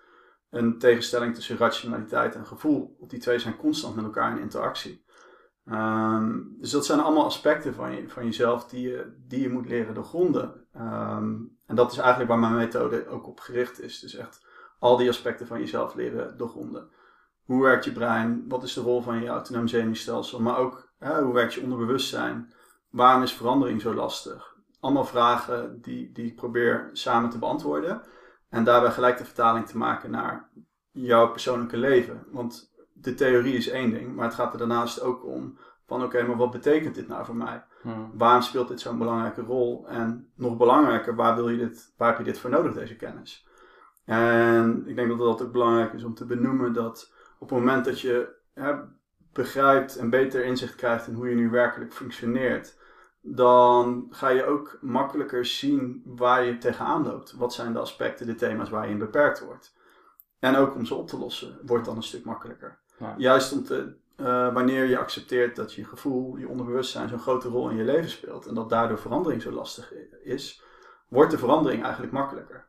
een 0.49 0.79
tegenstelling 0.79 1.35
tussen 1.35 1.57
rationaliteit 1.57 2.35
en 2.35 2.45
gevoel. 2.45 2.95
Want 2.99 3.11
die 3.11 3.19
twee 3.19 3.39
zijn 3.39 3.57
constant 3.57 3.95
met 3.95 4.05
elkaar 4.05 4.31
in 4.31 4.41
interactie. 4.41 5.05
Um, 5.65 6.55
dus 6.59 6.71
dat 6.71 6.85
zijn 6.85 6.99
allemaal 6.99 7.25
aspecten 7.25 7.73
van, 7.73 7.95
je, 7.95 8.09
van 8.09 8.25
jezelf 8.25 8.67
die 8.67 8.89
je, 8.89 9.15
die 9.27 9.41
je 9.41 9.49
moet 9.49 9.67
leren 9.67 9.93
doorgronden. 9.93 10.67
Um, 10.75 11.57
en 11.65 11.75
dat 11.75 11.91
is 11.91 11.97
eigenlijk 11.97 12.29
waar 12.29 12.39
mijn 12.39 12.55
methode 12.55 13.07
ook 13.07 13.27
op 13.27 13.39
gericht 13.39 13.81
is. 13.81 13.99
Dus 13.99 14.15
echt 14.15 14.45
al 14.79 14.97
die 14.97 15.09
aspecten 15.09 15.47
van 15.47 15.59
jezelf 15.59 15.95
leren 15.95 16.37
doorgronden. 16.37 16.89
Hoe 17.43 17.63
werkt 17.63 17.85
je 17.85 17.91
brein? 17.91 18.45
Wat 18.47 18.63
is 18.63 18.73
de 18.73 18.81
rol 18.81 19.01
van 19.01 19.21
je 19.21 19.27
autonoom 19.27 19.67
zenuwstelsel? 19.67 20.39
Maar 20.39 20.57
ook 20.57 20.93
hoe 20.99 21.33
werkt 21.33 21.53
je 21.53 21.61
onderbewustzijn? 21.61 22.53
Waarom 22.89 23.23
is 23.23 23.33
verandering 23.33 23.81
zo 23.81 23.93
lastig? 23.93 24.56
Allemaal 24.87 25.05
vragen 25.05 25.81
die, 25.81 26.11
die 26.11 26.25
ik 26.25 26.35
probeer 26.35 26.89
samen 26.93 27.29
te 27.29 27.37
beantwoorden. 27.37 28.01
En 28.49 28.63
daarbij 28.63 28.91
gelijk 28.91 29.17
de 29.17 29.25
vertaling 29.25 29.65
te 29.65 29.77
maken 29.77 30.11
naar 30.11 30.49
jouw 30.91 31.31
persoonlijke 31.31 31.77
leven. 31.77 32.25
Want 32.31 32.73
de 32.93 33.13
theorie 33.13 33.53
is 33.53 33.69
één 33.69 33.91
ding, 33.91 34.15
maar 34.15 34.25
het 34.25 34.33
gaat 34.33 34.51
er 34.51 34.59
daarnaast 34.59 35.01
ook 35.01 35.25
om 35.25 35.57
van 35.85 36.03
oké, 36.03 36.23
maar 36.23 36.37
wat 36.37 36.51
betekent 36.51 36.95
dit 36.95 37.07
nou 37.07 37.25
voor 37.25 37.35
mij? 37.35 37.63
Hmm. 37.81 38.11
Waarom 38.13 38.41
speelt 38.41 38.67
dit 38.67 38.81
zo'n 38.81 38.97
belangrijke 38.97 39.41
rol? 39.41 39.87
En 39.87 40.31
nog 40.35 40.57
belangrijker, 40.57 41.15
waar, 41.15 41.35
wil 41.35 41.49
je 41.49 41.57
dit, 41.57 41.93
waar 41.97 42.09
heb 42.09 42.17
je 42.17 42.23
dit 42.23 42.39
voor 42.39 42.49
nodig, 42.49 42.73
deze 42.73 42.95
kennis? 42.95 43.47
En 44.05 44.83
ik 44.85 44.95
denk 44.95 45.09
dat 45.09 45.19
dat 45.19 45.41
ook 45.41 45.51
belangrijk 45.51 45.93
is 45.93 46.03
om 46.03 46.13
te 46.13 46.25
benoemen 46.25 46.73
dat 46.73 47.13
op 47.39 47.49
het 47.49 47.59
moment 47.59 47.85
dat 47.85 47.99
je 47.99 48.35
begrijpt 49.33 49.95
en 49.95 50.09
beter 50.09 50.43
inzicht 50.43 50.75
krijgt 50.75 51.07
in 51.07 51.13
hoe 51.13 51.29
je 51.29 51.35
nu 51.35 51.49
werkelijk 51.49 51.93
functioneert, 51.93 52.76
dan 53.35 54.07
ga 54.09 54.29
je 54.29 54.45
ook 54.45 54.77
makkelijker 54.81 55.45
zien 55.45 56.01
waar 56.05 56.43
je 56.43 56.57
tegenaan 56.57 57.03
loopt. 57.03 57.33
Wat 57.33 57.53
zijn 57.53 57.73
de 57.73 57.79
aspecten, 57.79 58.25
de 58.25 58.35
thema's 58.35 58.69
waar 58.69 58.85
je 58.85 58.91
in 58.91 58.97
beperkt 58.97 59.39
wordt. 59.39 59.75
En 60.39 60.55
ook 60.55 60.75
om 60.75 60.85
ze 60.85 60.95
op 60.95 61.07
te 61.07 61.17
lossen, 61.17 61.59
wordt 61.65 61.85
dan 61.85 61.95
een 61.95 62.03
stuk 62.03 62.25
makkelijker. 62.25 62.79
Juist 63.17 63.53
om 63.53 63.63
te, 63.63 63.95
uh, 64.17 64.53
wanneer 64.53 64.85
je 64.85 64.97
accepteert 64.97 65.55
dat 65.55 65.73
je 65.73 65.85
gevoel, 65.85 66.37
je 66.37 66.47
onderbewustzijn 66.47 67.09
zo'n 67.09 67.19
grote 67.19 67.47
rol 67.47 67.69
in 67.69 67.77
je 67.77 67.83
leven 67.83 68.09
speelt 68.09 68.45
en 68.45 68.53
dat 68.53 68.69
daardoor 68.69 68.99
verandering 68.99 69.41
zo 69.41 69.51
lastig 69.51 69.93
is, 70.23 70.63
wordt 71.07 71.31
de 71.31 71.37
verandering 71.37 71.83
eigenlijk 71.83 72.13
makkelijker. 72.13 72.65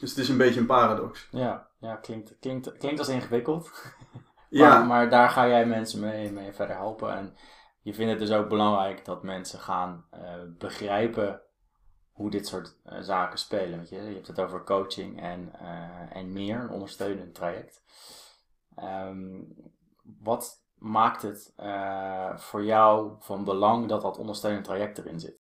Dus 0.00 0.10
het 0.10 0.18
is 0.18 0.28
een 0.28 0.36
beetje 0.36 0.60
een 0.60 0.66
paradox. 0.66 1.28
Ja, 1.30 1.68
ja 1.78 1.96
klinkt, 1.96 2.34
klinkt, 2.40 2.76
klinkt 2.78 2.98
als 2.98 3.08
ingewikkeld. 3.08 3.70
ja. 4.48 4.68
Maar, 4.78 4.86
maar, 4.86 5.10
daar 5.10 5.30
ga 5.30 5.48
jij 5.48 5.66
mensen 5.66 6.00
mee, 6.00 6.32
mee 6.32 6.52
verder 6.52 6.76
helpen. 6.76 7.16
En 7.16 7.34
je 7.82 7.94
vindt 7.94 8.10
het 8.10 8.20
dus 8.20 8.36
ook 8.36 8.48
belangrijk 8.48 9.04
dat 9.04 9.22
mensen 9.22 9.58
gaan 9.58 10.04
uh, 10.14 10.20
begrijpen 10.58 11.42
hoe 12.12 12.30
dit 12.30 12.46
soort 12.46 12.76
uh, 12.86 13.00
zaken 13.00 13.38
spelen. 13.38 13.78
Weet 13.78 13.88
je? 13.88 13.96
je 13.96 14.14
hebt 14.14 14.26
het 14.26 14.40
over 14.40 14.64
coaching 14.64 15.20
en, 15.20 15.52
en 16.12 16.32
meer, 16.32 16.60
een 16.60 16.70
ondersteunend 16.70 17.34
traject. 17.34 17.82
Um, 18.78 19.54
wat 20.02 20.62
maakt 20.74 21.22
het 21.22 21.52
uh, 21.60 22.36
voor 22.36 22.64
jou 22.64 23.12
van 23.18 23.44
belang 23.44 23.88
dat 23.88 24.02
dat 24.02 24.18
ondersteunend 24.18 24.64
traject 24.64 24.98
erin 24.98 25.20
zit? 25.20 25.40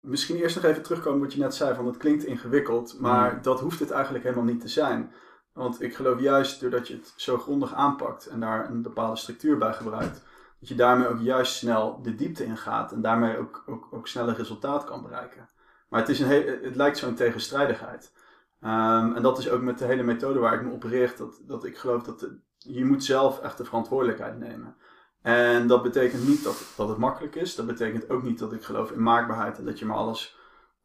Misschien 0.00 0.36
eerst 0.36 0.56
nog 0.56 0.64
even 0.64 0.82
terugkomen 0.82 1.20
wat 1.20 1.32
je 1.32 1.38
net 1.38 1.54
zei, 1.54 1.74
van 1.74 1.86
het 1.86 1.96
klinkt 1.96 2.24
ingewikkeld, 2.24 3.00
maar 3.00 3.34
mm. 3.34 3.42
dat 3.42 3.60
hoeft 3.60 3.80
het 3.80 3.90
eigenlijk 3.90 4.24
helemaal 4.24 4.44
niet 4.44 4.60
te 4.60 4.68
zijn. 4.68 5.12
Want 5.52 5.82
ik 5.82 5.94
geloof 5.94 6.20
juist 6.20 6.60
doordat 6.60 6.88
je 6.88 6.94
het 6.94 7.12
zo 7.16 7.38
grondig 7.38 7.74
aanpakt 7.74 8.26
en 8.26 8.40
daar 8.40 8.70
een 8.70 8.82
bepaalde 8.82 9.16
structuur 9.16 9.58
bij 9.58 9.72
gebruikt, 9.72 10.22
dat 10.58 10.68
je 10.68 10.74
daarmee 10.74 11.08
ook 11.08 11.20
juist 11.20 11.54
snel 11.54 12.02
de 12.02 12.14
diepte 12.14 12.44
in 12.44 12.56
gaat 12.56 12.92
en 12.92 13.00
daarmee 13.00 13.38
ook, 13.38 13.62
ook, 13.66 13.88
ook 13.90 14.08
sneller 14.08 14.34
resultaat 14.34 14.84
kan 14.84 15.02
bereiken. 15.02 15.48
Maar 15.88 16.00
het, 16.00 16.08
is 16.08 16.20
een 16.20 16.28
heel, 16.28 16.58
het 16.62 16.76
lijkt 16.76 16.98
zo'n 16.98 17.14
tegenstrijdigheid. 17.14 18.12
Um, 18.60 19.14
en 19.14 19.22
dat 19.22 19.38
is 19.38 19.48
ook 19.48 19.62
met 19.62 19.78
de 19.78 19.84
hele 19.84 20.02
methode 20.02 20.38
waar 20.38 20.54
ik 20.54 20.62
me 20.62 20.70
op 20.70 20.82
richt, 20.82 21.18
dat, 21.18 21.40
dat 21.46 21.64
ik 21.64 21.78
geloof 21.78 22.02
dat 22.02 22.28
je 22.58 22.84
moet 22.84 23.04
zelf 23.04 23.40
echt 23.40 23.58
de 23.58 23.64
verantwoordelijkheid 23.64 24.38
nemen. 24.38 24.76
En 25.22 25.66
dat 25.66 25.82
betekent 25.82 26.28
niet 26.28 26.44
dat, 26.44 26.72
dat 26.76 26.88
het 26.88 26.98
makkelijk 26.98 27.34
is. 27.34 27.54
Dat 27.54 27.66
betekent 27.66 28.10
ook 28.10 28.22
niet 28.22 28.38
dat 28.38 28.52
ik 28.52 28.62
geloof 28.62 28.90
in 28.90 29.02
maakbaarheid 29.02 29.58
en 29.58 29.64
dat 29.64 29.78
je 29.78 29.86
maar 29.86 29.96
alles 29.96 30.38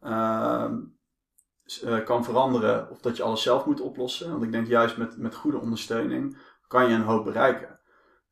uh, 0.04 0.70
kan 2.06 2.24
veranderen 2.24 2.90
of 2.90 3.02
dat 3.02 3.18
je 3.18 3.24
alles 3.24 3.42
zelf 3.42 3.66
moet 3.66 3.82
oplossen. 3.82 4.32
Want 4.32 4.44
ik 4.44 4.52
denk 4.52 4.68
juist 4.68 4.98
met, 4.98 5.18
met 5.18 5.36
goede 5.36 5.60
ondersteuning 5.60 6.38
kan 6.68 6.90
je 6.90 6.96
een 6.96 7.02
hoop 7.02 7.24
bereiken. 7.24 7.80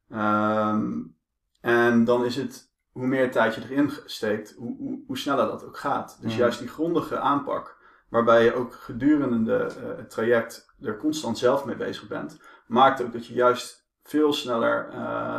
Um, 0.09 1.17
en 1.61 2.03
dan 2.03 2.25
is 2.25 2.35
het 2.35 2.71
hoe 2.91 3.07
meer 3.07 3.31
tijd 3.31 3.55
je 3.55 3.61
erin 3.61 3.91
steekt, 4.05 4.55
hoe, 4.57 4.77
hoe, 4.77 5.03
hoe 5.07 5.17
sneller 5.17 5.47
dat 5.47 5.65
ook 5.65 5.77
gaat. 5.77 6.17
Dus 6.21 6.33
mm. 6.33 6.39
juist 6.39 6.59
die 6.59 6.67
grondige 6.67 7.19
aanpak, 7.19 7.77
waarbij 8.09 8.43
je 8.43 8.53
ook 8.53 8.73
gedurende 8.73 9.71
uh, 9.81 9.97
het 9.97 10.09
traject 10.09 10.73
er 10.81 10.97
constant 10.97 11.37
zelf 11.37 11.65
mee 11.65 11.75
bezig 11.75 12.07
bent, 12.07 12.39
maakt 12.67 13.01
ook 13.01 13.13
dat 13.13 13.25
je 13.25 13.33
juist 13.33 13.87
veel 14.03 14.33
sneller 14.33 14.89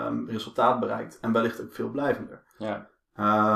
um, 0.07 0.29
resultaat 0.29 0.81
bereikt 0.81 1.21
en 1.21 1.33
wellicht 1.33 1.63
ook 1.63 1.73
veel 1.73 1.91
blijvender. 1.91 2.43
Ja. 2.59 2.89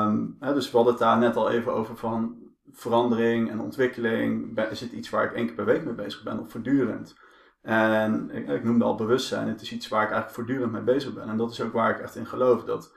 Um, 0.06 0.36
hè, 0.40 0.54
dus 0.54 0.70
we 0.70 0.76
hadden 0.76 0.94
het 0.94 1.02
daar 1.02 1.18
net 1.18 1.36
al 1.36 1.50
even 1.50 1.72
over 1.72 1.96
van 1.96 2.36
verandering 2.70 3.50
en 3.50 3.60
ontwikkeling. 3.60 4.58
Is 4.58 4.80
het 4.80 4.92
iets 4.92 5.10
waar 5.10 5.24
ik 5.24 5.32
één 5.32 5.46
keer 5.46 5.54
per 5.54 5.64
week 5.64 5.84
mee 5.84 5.94
bezig 5.94 6.22
ben 6.22 6.40
of 6.40 6.50
voortdurend? 6.50 7.16
En 7.64 8.30
ik, 8.30 8.48
ik, 8.48 8.64
noemde 8.64 8.84
al 8.84 8.94
bewustzijn. 8.94 9.48
Het 9.48 9.60
is 9.60 9.72
iets 9.72 9.88
waar 9.88 10.02
ik 10.02 10.10
eigenlijk 10.10 10.34
voortdurend 10.34 10.72
mee 10.72 10.82
bezig 10.82 11.14
ben. 11.14 11.28
En 11.28 11.36
dat 11.36 11.50
is 11.50 11.60
ook 11.60 11.72
waar 11.72 11.90
ik 11.90 12.00
echt 12.00 12.16
in 12.16 12.26
geloof. 12.26 12.64
Dat 12.64 12.92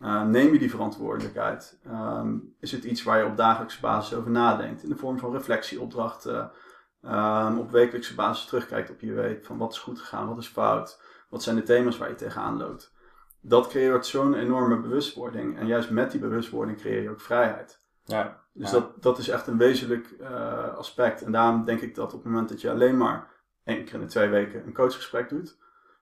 uh, 0.00 0.22
neem 0.22 0.52
je 0.52 0.58
die 0.58 0.70
verantwoordelijkheid? 0.70 1.78
Um, 1.86 2.54
is 2.60 2.72
het 2.72 2.84
iets 2.84 3.02
waar 3.02 3.18
je 3.18 3.24
op 3.24 3.36
dagelijkse 3.36 3.80
basis 3.80 4.18
over 4.18 4.30
nadenkt? 4.30 4.82
In 4.82 4.88
de 4.88 4.96
vorm 4.96 5.18
van 5.18 5.32
reflectieopdrachten, 5.32 6.50
um, 7.04 7.58
op 7.58 7.70
wekelijkse 7.70 8.14
basis 8.14 8.46
terugkijkt 8.46 8.90
op 8.90 9.00
je 9.00 9.12
week. 9.12 9.44
Van 9.44 9.58
wat 9.58 9.72
is 9.72 9.78
goed 9.78 10.00
gegaan, 10.00 10.28
wat 10.28 10.38
is 10.38 10.48
fout, 10.48 11.02
wat 11.28 11.42
zijn 11.42 11.56
de 11.56 11.62
thema's 11.62 11.98
waar 11.98 12.08
je 12.08 12.14
tegenaan 12.14 12.56
loopt. 12.56 12.92
Dat 13.40 13.68
creëert 13.68 14.06
zo'n 14.06 14.34
enorme 14.34 14.80
bewustwording. 14.80 15.58
En 15.58 15.66
juist 15.66 15.90
met 15.90 16.10
die 16.10 16.20
bewustwording 16.20 16.78
creëer 16.78 17.02
je 17.02 17.10
ook 17.10 17.20
vrijheid. 17.20 17.80
Ja, 18.04 18.40
dus 18.52 18.70
Dat, 18.70 19.02
dat 19.02 19.18
is 19.18 19.28
echt 19.28 19.46
een 19.46 19.58
wezenlijk 19.58 20.14
uh, 20.20 20.76
aspect. 20.76 21.22
En 21.22 21.32
daarom 21.32 21.64
denk 21.64 21.80
ik 21.80 21.94
dat 21.94 22.14
op 22.14 22.22
het 22.22 22.32
moment 22.32 22.48
dat 22.48 22.60
je 22.60 22.70
alleen 22.70 22.96
maar 22.96 23.30
één 23.64 23.84
keer 23.84 23.94
in 23.94 24.00
de 24.00 24.06
twee 24.06 24.28
weken 24.28 24.66
een 24.66 24.74
coachgesprek 24.74 25.28
doet, 25.28 25.58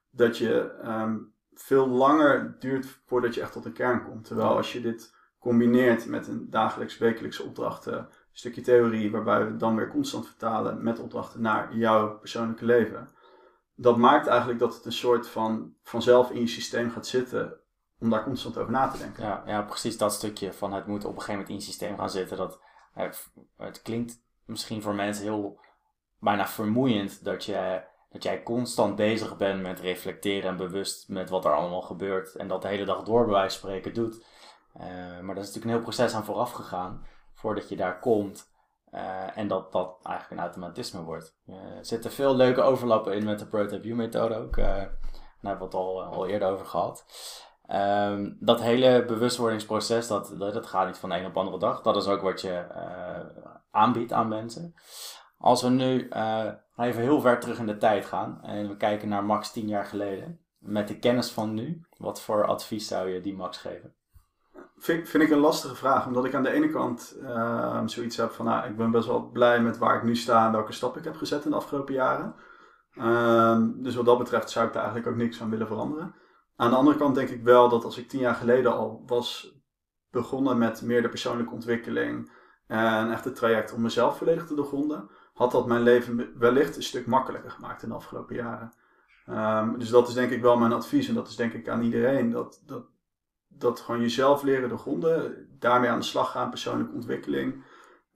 dat 0.09 0.37
je 0.37 0.79
um, 0.85 1.33
veel 1.53 1.87
langer 1.87 2.55
duurt 2.59 3.01
voordat 3.05 3.33
je 3.35 3.41
echt 3.41 3.53
tot 3.53 3.63
de 3.63 3.71
kern 3.71 4.03
komt. 4.03 4.25
Terwijl 4.25 4.55
als 4.55 4.73
je 4.73 4.81
dit 4.81 5.15
combineert 5.39 6.05
met 6.05 6.27
een 6.27 6.49
dagelijks, 6.49 6.97
wekelijkse 6.97 7.43
opdrachten 7.43 8.09
stukje 8.31 8.61
theorie, 8.61 9.11
waarbij 9.11 9.45
we 9.45 9.57
dan 9.57 9.75
weer 9.75 9.89
constant 9.89 10.27
vertalen 10.27 10.83
met 10.83 10.99
opdrachten 10.99 11.41
naar 11.41 11.75
jouw 11.75 12.17
persoonlijke 12.19 12.65
leven. 12.65 13.09
Dat 13.75 13.97
maakt 13.97 14.27
eigenlijk 14.27 14.59
dat 14.59 14.75
het 14.75 14.85
een 14.85 14.91
soort 14.91 15.27
van 15.27 15.73
vanzelf 15.83 16.31
in 16.31 16.39
je 16.39 16.47
systeem 16.47 16.91
gaat 16.91 17.07
zitten 17.07 17.59
om 17.99 18.09
daar 18.09 18.23
constant 18.23 18.57
over 18.57 18.71
na 18.71 18.87
te 18.87 18.97
denken. 18.97 19.23
Ja, 19.23 19.43
ja, 19.45 19.61
precies 19.61 19.97
dat 19.97 20.13
stukje 20.13 20.53
van 20.53 20.73
het 20.73 20.87
moet 20.87 21.05
op 21.05 21.15
een 21.15 21.21
gegeven 21.21 21.31
moment 21.31 21.49
in 21.49 21.55
het 21.55 21.63
systeem 21.63 21.97
gaan 21.97 22.09
zitten. 22.09 22.37
Dat, 22.37 22.59
het 23.57 23.81
klinkt 23.81 24.23
misschien 24.45 24.81
voor 24.81 24.95
mensen 24.95 25.23
heel 25.23 25.59
bijna 26.21 26.47
vermoeiend 26.47 27.23
dat, 27.23 27.45
je, 27.45 27.81
dat 28.11 28.23
jij 28.23 28.43
constant 28.43 28.95
bezig 28.95 29.37
bent 29.37 29.61
met 29.61 29.79
reflecteren 29.79 30.49
en 30.49 30.57
bewust 30.57 31.09
met 31.09 31.29
wat 31.29 31.45
er 31.45 31.55
allemaal 31.55 31.81
gebeurt. 31.81 32.35
En 32.35 32.47
dat 32.47 32.61
de 32.61 32.67
hele 32.67 32.85
dag 32.85 33.03
door 33.03 33.23
bij 33.23 33.33
wijze 33.33 33.59
van 33.59 33.69
spreken 33.69 33.93
doet. 33.93 34.25
Uh, 34.77 34.83
maar 35.19 35.35
dat 35.35 35.43
is 35.43 35.53
natuurlijk 35.53 35.65
een 35.65 35.69
heel 35.69 35.81
proces 35.81 36.13
aan 36.13 36.25
vooraf 36.25 36.51
gegaan 36.51 37.05
voordat 37.33 37.69
je 37.69 37.75
daar 37.75 37.99
komt. 37.99 38.49
Uh, 38.93 39.37
en 39.37 39.47
dat 39.47 39.71
dat 39.71 39.99
eigenlijk 40.03 40.41
een 40.41 40.47
automatisme 40.47 41.01
wordt. 41.01 41.35
Uh, 41.47 41.55
er 41.55 41.85
zitten 41.85 42.11
veel 42.11 42.35
leuke 42.35 42.61
overlappen 42.61 43.13
in 43.13 43.23
met 43.23 43.39
de 43.39 43.45
Prototype 43.45 43.87
U 43.87 43.95
methode 43.95 44.35
ook. 44.35 44.55
Daar 44.55 44.97
hebben 45.41 45.57
we 45.57 45.63
het 45.63 45.73
al, 45.73 46.03
al 46.03 46.27
eerder 46.27 46.49
over 46.49 46.65
gehad. 46.65 47.05
Um, 47.71 48.37
dat 48.39 48.61
hele 48.61 49.05
bewustwordingsproces, 49.05 50.07
dat, 50.07 50.33
dat, 50.37 50.53
dat, 50.53 50.67
gaat 50.67 50.87
niet 50.87 50.97
van 50.97 51.09
de 51.09 51.15
een 51.15 51.25
op 51.25 51.33
de 51.33 51.39
andere 51.39 51.59
dag. 51.59 51.81
Dat 51.81 51.95
is 51.95 52.07
ook 52.07 52.21
wat 52.21 52.41
je 52.41 52.65
aanbiedt 53.71 54.13
aan 54.13 54.27
mensen. 54.27 54.75
Als 55.41 55.61
we 55.61 55.69
nu 55.69 56.09
even 56.77 57.01
heel 57.01 57.21
ver 57.21 57.39
terug 57.39 57.59
in 57.59 57.65
de 57.65 57.77
tijd 57.77 58.05
gaan 58.05 58.39
en 58.43 58.67
we 58.67 58.77
kijken 58.77 59.09
naar 59.09 59.23
Max 59.23 59.51
10 59.51 59.67
jaar 59.67 59.85
geleden. 59.85 60.39
Met 60.57 60.87
de 60.87 60.99
kennis 60.99 61.31
van 61.31 61.53
nu, 61.53 61.81
wat 61.97 62.21
voor 62.21 62.45
advies 62.45 62.87
zou 62.87 63.09
je 63.09 63.21
die 63.21 63.35
Max 63.35 63.57
geven? 63.57 63.93
Vind, 64.77 65.09
vind 65.09 65.23
ik 65.23 65.29
een 65.29 65.37
lastige 65.37 65.75
vraag, 65.75 66.07
omdat 66.07 66.25
ik 66.25 66.33
aan 66.35 66.43
de 66.43 66.51
ene 66.51 66.69
kant 66.69 67.17
uh, 67.21 67.81
zoiets 67.85 68.17
heb 68.17 68.31
van, 68.31 68.45
nou, 68.45 68.67
ik 68.67 68.77
ben 68.77 68.91
best 68.91 69.07
wel 69.07 69.29
blij 69.29 69.61
met 69.61 69.77
waar 69.77 69.95
ik 69.95 70.03
nu 70.03 70.15
sta 70.15 70.45
en 70.45 70.51
welke 70.51 70.71
stap 70.71 70.97
ik 70.97 71.03
heb 71.03 71.15
gezet 71.15 71.45
in 71.45 71.51
de 71.51 71.57
afgelopen 71.57 71.93
jaren. 71.93 72.35
Uh, 72.93 73.61
dus 73.73 73.95
wat 73.95 74.05
dat 74.05 74.17
betreft 74.17 74.49
zou 74.49 74.67
ik 74.67 74.73
daar 74.73 74.83
eigenlijk 74.83 75.13
ook 75.13 75.21
niks 75.21 75.41
aan 75.41 75.49
willen 75.49 75.67
veranderen. 75.67 76.15
Aan 76.55 76.69
de 76.69 76.75
andere 76.75 76.97
kant 76.97 77.15
denk 77.15 77.29
ik 77.29 77.43
wel 77.43 77.69
dat 77.69 77.83
als 77.83 77.97
ik 77.97 78.09
tien 78.09 78.19
jaar 78.19 78.35
geleden 78.35 78.73
al 78.73 79.03
was 79.05 79.59
begonnen 80.09 80.57
met 80.57 80.81
meer 80.81 81.01
de 81.01 81.09
persoonlijke 81.09 81.53
ontwikkeling 81.53 82.31
en 82.67 83.11
echt 83.11 83.25
het 83.25 83.35
traject 83.35 83.73
om 83.73 83.81
mezelf 83.81 84.17
volledig 84.17 84.47
te 84.47 84.55
doorgronden, 84.55 85.09
had 85.41 85.51
dat 85.51 85.67
mijn 85.67 85.81
leven 85.81 86.29
wellicht 86.37 86.75
een 86.75 86.83
stuk 86.83 87.05
makkelijker 87.05 87.51
gemaakt 87.51 87.83
in 87.83 87.89
de 87.89 87.95
afgelopen 87.95 88.35
jaren. 88.35 88.71
Um, 89.29 89.79
dus 89.79 89.89
dat 89.89 90.07
is 90.07 90.13
denk 90.13 90.31
ik 90.31 90.41
wel 90.41 90.57
mijn 90.57 90.73
advies 90.73 91.07
en 91.07 91.13
dat 91.13 91.27
is 91.27 91.35
denk 91.35 91.53
ik 91.53 91.69
aan 91.69 91.81
iedereen. 91.81 92.31
Dat, 92.31 92.61
dat 92.65 92.83
dat 93.47 93.79
gewoon 93.79 94.01
jezelf 94.01 94.43
leren 94.43 94.69
doorgronden, 94.69 95.47
daarmee 95.59 95.89
aan 95.89 95.99
de 95.99 96.05
slag 96.05 96.31
gaan, 96.31 96.49
persoonlijke 96.49 96.93
ontwikkeling, 96.93 97.63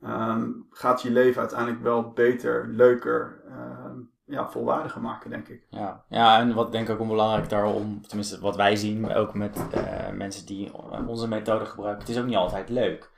ehm, 0.02 0.50
gaat 0.70 1.02
je 1.02 1.12
leven 1.12 1.42
uiteindelijk 1.42 1.82
wel 1.82 2.12
beter, 2.12 2.68
leuker, 2.68 3.44
uh, 3.48 3.92
ja, 4.26 4.50
volwaardiger 4.50 5.02
maken, 5.02 5.30
denk 5.30 5.48
ik. 5.48 5.66
Ja. 5.70 6.04
ja, 6.10 6.40
en 6.40 6.54
wat 6.54 6.72
denk 6.72 6.90
ik 6.90 7.00
ook 7.00 7.08
belangrijk 7.08 7.50
daarom, 7.50 8.08
tenminste 8.08 8.40
wat 8.40 8.56
wij 8.56 8.76
zien, 8.76 9.14
ook 9.14 9.34
met 9.34 9.66
uh, 9.76 10.10
mensen 10.12 10.46
die 10.46 10.72
onze 11.08 11.28
methode 11.28 11.66
gebruiken, 11.66 12.02
het 12.02 12.16
is 12.16 12.20
ook 12.20 12.28
niet 12.28 12.36
altijd 12.36 12.70
leuk. 12.70 13.14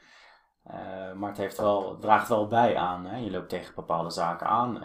Uh, 0.67 1.13
maar 1.13 1.29
het, 1.29 1.37
heeft 1.37 1.57
wel, 1.57 1.97
draagt 1.99 2.27
wel 2.27 2.47
bij 2.47 2.75
aan. 2.75 3.05
Hè? 3.05 3.17
Je 3.17 3.31
loopt 3.31 3.49
tegen 3.49 3.75
bepaalde 3.75 4.09
zaken 4.09 4.47
aan. 4.47 4.81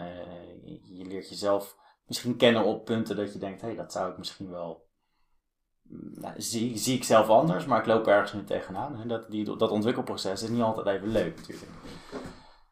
Je, 0.63 0.97
je, 0.97 1.05
leert 1.05 1.29
jezelf 1.29 1.77
misschien 2.05 2.37
kennen 2.37 2.63
op 2.63 2.85
punten 2.85 3.15
dat 3.15 3.33
je 3.33 3.39
denkt, 3.39 3.61
hé, 3.61 3.67
hey, 3.67 3.75
dat 3.75 3.91
zou 3.91 4.11
ik 4.11 4.17
misschien 4.17 4.49
wel 4.49 4.87
nou, 6.15 6.33
zie, 6.41 6.77
zie 6.77 6.95
ik 6.95 7.03
zelf 7.03 7.27
anders, 7.27 7.65
maar 7.65 7.79
ik 7.79 7.85
loop 7.85 8.07
ergens 8.07 8.33
nu 8.33 8.43
tegenaan. 8.43 8.97
Hè? 8.97 9.05
Dat, 9.05 9.29
die, 9.29 9.57
dat 9.57 9.71
ontwikkelproces 9.71 10.43
is 10.43 10.49
niet 10.49 10.61
altijd 10.61 10.87
even 10.87 11.07
leuk 11.07 11.35
natuurlijk. 11.35 11.71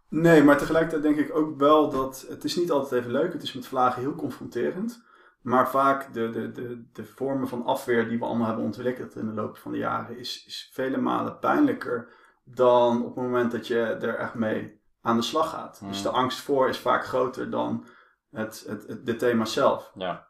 Nee, 0.10 0.44
maar 0.44 0.58
tegelijkertijd 0.58 1.04
denk 1.04 1.18
ik 1.18 1.36
ook 1.36 1.58
wel 1.58 1.90
dat 1.90 2.26
het 2.30 2.44
is 2.44 2.56
niet 2.56 2.72
altijd 2.72 3.02
even 3.02 3.12
leuk. 3.12 3.34
Het 3.34 3.44
is 3.44 3.54
met 3.54 3.68
vlagen 3.68 4.02
heel 4.02 4.16
confronterend. 4.16 5.04
Maar 5.42 5.70
vaak 5.70 6.14
de, 6.14 6.30
de, 6.30 6.52
de, 6.52 6.84
de 6.94 7.06
vormen 7.06 7.48
van 7.48 7.66
afweer 7.66 8.10
die 8.10 8.20
we 8.20 8.26
allemaal 8.26 8.48
hebben 8.48 8.66
ontwikkeld 8.66 9.16
in 9.16 9.26
de 9.26 9.34
loop 9.34 9.58
van 9.58 9.72
de 9.72 9.78
jaren 9.78 10.18
is, 10.18 10.44
is 10.48 10.70
vele 10.74 10.98
malen 10.98 11.40
pijnlijker 11.40 12.10
dan 12.54 13.06
op 13.06 13.16
het 13.16 13.24
moment 13.24 13.52
dat 13.52 13.68
je 13.68 13.80
er 13.80 14.16
echt 14.16 14.34
mee 14.34 14.82
aan 15.02 15.16
de 15.16 15.22
slag 15.22 15.50
gaat. 15.50 15.82
Dus 15.88 16.02
de 16.02 16.10
angst 16.10 16.40
voor 16.40 16.70
is 16.70 16.78
vaak 16.78 17.06
groter 17.06 17.50
dan 17.50 17.86
het, 18.30 18.66
het, 18.68 18.88
het, 19.06 19.20
thema 19.20 19.46
zelf. 19.46 19.92
Ja. 19.96 20.28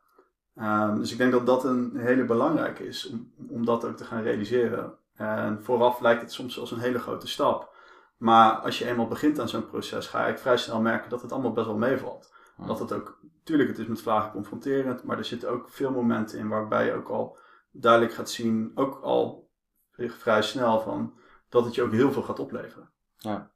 Um, 0.56 1.00
dus 1.00 1.12
ik 1.12 1.18
denk 1.18 1.32
dat 1.32 1.46
dat 1.46 1.64
een 1.64 1.98
hele 1.98 2.26
belangrijke 2.26 2.88
is 2.88 3.10
om, 3.10 3.34
om 3.50 3.66
dat 3.66 3.86
ook 3.86 3.98
te 3.98 4.06
gaan 4.06 4.24
realiseren. 4.24 4.94
En 5.16 5.64
vooraf 5.64 6.00
lijkt 6.00 6.22
het 6.22 6.32
soms 6.32 6.60
als 6.60 6.72
een 6.72 6.80
hele 6.80 7.00
grote 7.00 7.28
stap. 7.28 7.74
Maar 8.18 8.52
als 8.52 8.80
je 8.80 8.86
eenmaal 8.88 9.08
begint 9.08 9.40
aan 9.40 9.50
zo'n 9.50 9.68
proces, 9.68 10.08
ga 10.08 10.28
ik 10.28 10.40
vrij 10.40 10.58
snel 10.58 10.82
merken 10.82 11.10
dat 11.10 11.22
het 11.22 11.32
allemaal 11.32 11.52
best 11.52 11.68
wel 11.68 11.78
meevalt. 11.78 12.34
Dat 12.66 12.80
het 12.80 12.94
ook, 12.94 13.20
natuurlijk, 13.38 13.70
het 13.70 13.78
is 13.78 13.86
met 13.86 14.02
vragen 14.02 14.32
confronterend, 14.32 15.04
maar 15.04 15.18
er 15.18 15.26
zitten 15.26 15.50
ook 15.50 15.70
veel 15.70 15.92
momenten 15.92 16.40
in 16.40 16.48
waarbij 16.48 16.86
je 16.86 16.94
ook 16.94 17.10
al 17.10 17.38
duidelijk 17.72 18.14
gaat 18.14 18.30
zien, 18.30 18.72
ook 18.76 19.00
al 19.02 19.50
vrij 19.92 20.42
snel, 20.42 20.82
van, 20.82 21.14
dat 21.52 21.66
het 21.66 21.76
je 21.76 21.84
ook 21.84 21.92
heel 21.92 22.12
veel 22.12 22.24
gaat 22.24 22.40
opleveren. 22.40 22.90
Ja. 23.18 23.52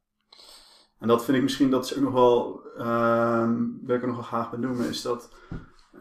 En 0.98 1.08
dat 1.08 1.24
vind 1.24 1.36
ik 1.36 1.42
misschien, 1.42 1.70
dat 1.70 1.84
is 1.84 1.96
ook 1.96 2.02
nog 2.02 2.12
wel, 2.12 2.62
uh, 2.78 3.50
wil 3.82 3.96
ik 3.96 4.02
er 4.02 4.06
nog 4.06 4.16
wel 4.16 4.24
graag 4.24 4.50
benoemen, 4.50 4.88
is 4.88 5.02
dat 5.02 5.34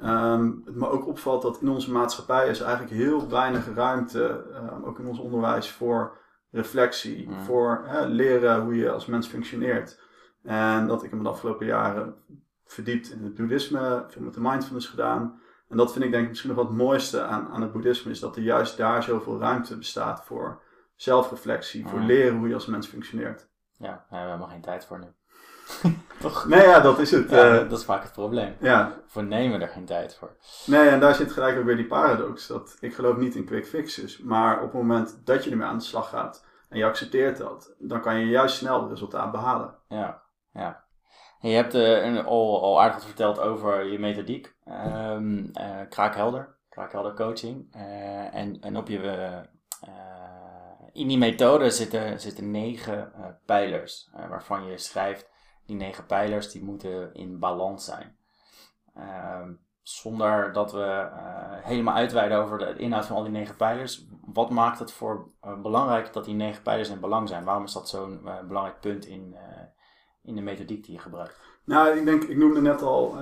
Um, 0.04 0.62
het 0.66 0.76
me 0.76 0.90
ook 0.90 1.08
opvalt 1.08 1.42
dat 1.42 1.62
in 1.62 1.70
onze 1.70 1.92
maatschappij 1.92 2.50
is 2.50 2.60
eigenlijk 2.60 2.94
heel 2.94 3.30
weinig 3.30 3.74
ruimte, 3.74 4.46
um, 4.54 4.84
ook 4.84 5.00
in 5.00 5.08
ons 5.08 5.20
onderwijs, 5.20 5.72
voor 5.72 6.18
reflectie, 6.52 7.30
mm. 7.30 7.40
voor 7.40 7.84
hè, 7.86 8.06
leren 8.08 8.62
hoe 8.62 8.76
je 8.76 8.92
als 8.92 9.06
mens 9.06 9.28
functioneert. 9.28 10.00
En 10.44 10.88
dat 10.88 11.04
ik 11.04 11.12
in 11.12 11.24
de 11.24 11.30
afgelopen 11.30 11.66
jaren 11.66 12.16
verdiept 12.66 13.12
in 13.12 13.24
het 13.24 13.36
boeddhisme, 13.36 14.06
veel 14.08 14.22
met 14.22 14.34
de 14.34 14.42
mindfulness 14.42 14.88
gedaan. 14.88 15.40
En 15.70 15.78
dat 15.78 15.92
vind 15.92 16.06
ik 16.06 16.12
denk 16.12 16.24
ik 16.24 16.30
misschien 16.30 16.50
nog 16.50 16.60
wat 16.60 16.68
het 16.68 16.78
mooiste 16.78 17.24
aan, 17.24 17.48
aan 17.48 17.62
het 17.62 17.72
boeddhisme, 17.72 18.12
is 18.12 18.20
dat 18.20 18.36
er 18.36 18.42
juist 18.42 18.78
daar 18.78 19.04
zoveel 19.04 19.40
ruimte 19.40 19.78
bestaat 19.78 20.24
voor 20.26 20.62
zelfreflectie, 20.96 21.88
voor 21.88 22.00
mm. 22.00 22.06
leren 22.06 22.38
hoe 22.38 22.48
je 22.48 22.54
als 22.54 22.66
mens 22.66 22.88
functioneert. 22.88 23.48
Ja, 23.78 23.88
daar 23.88 23.98
hebben 24.00 24.20
we 24.20 24.26
helemaal 24.26 24.48
geen 24.48 24.62
tijd 24.62 24.86
voor 24.86 25.00
nu. 25.00 25.08
Toch? 26.22 26.48
Nee, 26.48 26.62
ja, 26.62 26.80
dat 26.80 27.00
is 27.00 27.12
het. 27.12 27.30
Ja, 27.30 27.54
uh, 27.54 27.70
dat 27.70 27.80
is 27.80 27.86
vaak 27.86 28.04
het 28.04 28.12
probleem. 28.12 28.56
Ja. 28.60 28.94
We 29.14 29.22
nemen 29.22 29.62
er 29.62 29.68
geen 29.68 29.86
tijd 29.86 30.16
voor. 30.16 30.36
Nee, 30.66 30.90
en 30.90 31.00
daar 31.00 31.16
zit 31.16 31.32
gelijk 31.32 31.58
ook 31.58 31.64
weer 31.64 31.76
die 31.76 31.88
paradox. 31.88 32.48
Dat 32.48 32.78
ik 32.80 32.94
geloof 32.94 33.18
niet 33.18 33.36
in 33.36 33.46
quick 33.46 33.66
fixes. 33.66 34.18
Maar 34.18 34.56
op 34.56 34.64
het 34.64 34.74
moment 34.74 35.22
dat 35.26 35.44
je 35.44 35.52
ermee 35.52 35.68
aan 35.68 35.78
de 35.78 35.84
slag 35.84 36.10
gaat 36.10 36.46
en 36.70 36.78
je 36.78 36.86
accepteert 36.86 37.38
dat, 37.38 37.76
dan 37.78 38.02
kan 38.02 38.20
je 38.20 38.26
juist 38.26 38.56
snel 38.56 38.82
het 38.82 38.90
resultaat 38.90 39.32
behalen. 39.32 39.76
Ja, 39.88 40.22
ja. 40.54 40.84
En 41.42 41.50
je 41.50 41.56
hebt 41.56 41.76
uh, 41.76 42.26
al, 42.26 42.62
al 42.62 42.82
aardig 42.82 42.96
wat 42.96 43.06
verteld 43.06 43.40
over 43.40 43.84
je 43.84 44.00
methodiek. 44.00 44.56
Um, 44.68 45.38
uh, 45.38 45.80
kraakhelder, 45.90 46.58
kraakhelder 46.70 47.14
coaching. 47.14 47.68
en, 48.32 48.60
en 48.62 48.78
op 48.78 48.88
je 48.88 49.00
in 50.96 51.08
die 51.08 51.18
methode 51.18 51.70
zitten, 51.70 52.20
zitten 52.20 52.52
negen 52.52 53.12
uh, 53.18 53.26
pijlers, 53.46 54.10
uh, 54.16 54.30
waarvan 54.30 54.66
je 54.66 54.78
schrijft, 54.78 55.30
die 55.66 55.76
negen 55.76 56.06
pijlers 56.06 56.52
die 56.52 56.64
moeten 56.64 57.14
in 57.14 57.40
balans 57.40 57.86
zijn. 57.86 58.16
Uh, 58.98 59.48
zonder 59.82 60.54
dat 60.54 60.72
we 60.72 60.84
eh, 60.84 61.64
helemaal 61.64 61.96
uitweiden 61.96 62.38
over 62.38 62.58
de 62.58 62.76
inhoud 62.78 63.06
van 63.06 63.16
al 63.16 63.24
die 63.24 63.32
negen 63.32 63.56
pijlers, 63.56 64.08
wat 64.26 64.50
maakt 64.50 64.80
het 64.80 64.92
voor 64.92 65.32
belangrijk 65.62 66.14
dat 66.14 66.26
die 66.26 66.34
negen 66.36 66.62
pijlers 66.62 66.90
in 66.90 67.00
balans 67.00 67.30
zijn? 67.32 67.44
Waarom 67.44 67.64
is 67.64 67.74
dat 67.74 67.90
zo'n 67.90 68.30
belangrijk 68.48 68.80
punt 68.80 69.06
in, 69.06 69.36
in 70.24 70.36
de 70.36 70.42
methodiek 70.42 70.86
die 70.86 70.94
je 70.94 71.00
gebruikt? 71.00 71.40
Nou, 71.66 71.98
ik 71.98 72.06
denk, 72.06 72.24
ik 72.24 72.38
noemde 72.38 72.62
net 72.62 72.82
al, 72.82 73.18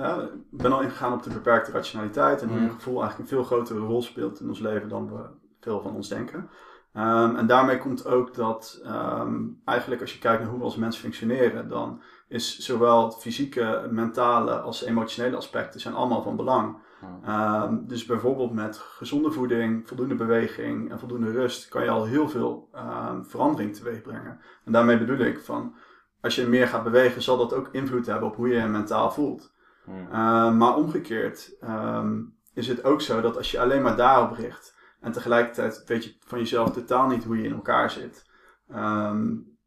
ik 0.50 0.60
ben 0.60 0.72
al 0.72 0.82
ingegaan 0.82 1.12
op 1.12 1.22
de 1.22 1.30
beperkte 1.30 1.70
rationaliteit 1.70 2.42
en 2.42 2.48
hoe 2.48 2.58
mm. 2.58 2.64
je 2.64 2.70
gevoel 2.70 3.00
eigenlijk 3.02 3.30
een 3.30 3.36
veel 3.36 3.46
grotere 3.46 3.78
rol 3.78 4.02
speelt 4.02 4.40
in 4.40 4.48
ons 4.48 4.60
leven 4.60 4.88
dan 4.88 5.12
we 5.12 5.28
veel 5.60 5.80
van 5.80 5.94
ons 5.94 6.08
denken. 6.08 6.50
Um, 6.96 7.36
en 7.36 7.46
daarmee 7.46 7.78
komt 7.78 8.06
ook 8.06 8.34
dat 8.34 8.82
um, 8.86 9.60
eigenlijk 9.64 10.00
als 10.00 10.12
je 10.12 10.18
kijkt 10.18 10.40
naar 10.40 10.50
hoe 10.50 10.58
we 10.58 10.64
als 10.64 10.76
mens 10.76 10.96
functioneren, 10.96 11.68
dan 11.68 12.02
is 12.28 12.58
zowel 12.58 13.04
het 13.04 13.16
fysieke, 13.16 13.88
mentale 13.90 14.60
als 14.60 14.84
emotionele 14.84 15.36
aspecten 15.36 15.80
zijn 15.80 15.94
allemaal 15.94 16.22
van 16.22 16.36
belang. 16.36 16.76
Um, 17.28 17.86
dus 17.86 18.04
bijvoorbeeld 18.06 18.52
met 18.52 18.76
gezonde 18.78 19.30
voeding, 19.30 19.88
voldoende 19.88 20.14
beweging 20.14 20.90
en 20.90 20.98
voldoende 20.98 21.30
rust 21.30 21.68
kan 21.68 21.82
je 21.82 21.90
al 21.90 22.04
heel 22.04 22.28
veel 22.28 22.68
verandering 23.22 23.74
teweeg 23.74 24.02
brengen. 24.02 24.40
En 24.64 24.72
daarmee 24.72 24.98
bedoel 24.98 25.18
ik 25.18 25.40
van 25.40 25.74
als 26.20 26.34
je 26.34 26.46
meer 26.46 26.68
gaat 26.68 26.84
bewegen, 26.84 27.22
zal 27.22 27.36
dat 27.36 27.54
ook 27.54 27.68
invloed 27.72 28.06
hebben 28.06 28.28
op 28.28 28.36
hoe 28.36 28.48
je 28.48 28.60
je 28.60 28.66
mentaal 28.66 29.10
voelt. 29.10 29.54
maar 30.58 30.76
omgekeerd 30.76 31.56
is 32.54 32.68
het 32.68 32.84
ook 32.84 33.00
zo 33.00 33.20
dat 33.20 33.36
als 33.36 33.50
je 33.50 33.60
alleen 33.60 33.82
maar 33.82 33.96
daarop 33.96 34.32
richt, 34.36 34.73
en 35.04 35.12
tegelijkertijd 35.12 35.84
weet 35.86 36.04
je 36.04 36.16
van 36.18 36.38
jezelf 36.38 36.70
totaal 36.70 37.06
niet 37.06 37.24
hoe 37.24 37.38
je 37.38 37.44
in 37.44 37.54
elkaar 37.54 37.90
zit. 37.90 38.30
Um, 38.68 39.58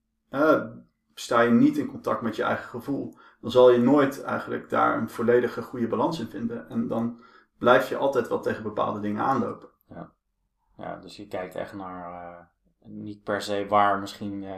sta 1.14 1.42
je 1.42 1.52
niet 1.52 1.78
in 1.78 1.88
contact 1.88 2.22
met 2.22 2.36
je 2.36 2.44
eigen 2.44 2.70
gevoel, 2.70 3.18
dan 3.42 3.52
zal 3.52 3.72
je 3.72 3.80
nooit 3.80 4.24
eigenlijk 4.24 4.70
daar 4.70 4.98
een 4.98 5.10
volledige 5.10 5.62
goede 5.62 5.88
balans 5.88 6.20
in 6.20 6.28
vinden. 6.28 6.70
En 6.70 6.88
dan 6.88 7.22
blijf 7.58 7.90
je 7.90 7.98
altijd 7.98 8.28
wel 8.28 8.40
tegen 8.40 8.64
bepaalde 8.64 9.00
dingen 9.00 9.24
aanlopen. 9.24 9.70
Ja, 9.90 10.12
ja 10.78 10.96
dus 10.96 11.18
je 11.18 11.28
kijkt 11.28 11.56
echt 11.56 11.74
naar 11.74 12.12
uh, 12.12 12.46
niet 12.80 13.24
per 13.24 13.42
se 13.42 13.66
waar 13.70 14.00
misschien 14.00 14.44
uh, 14.44 14.54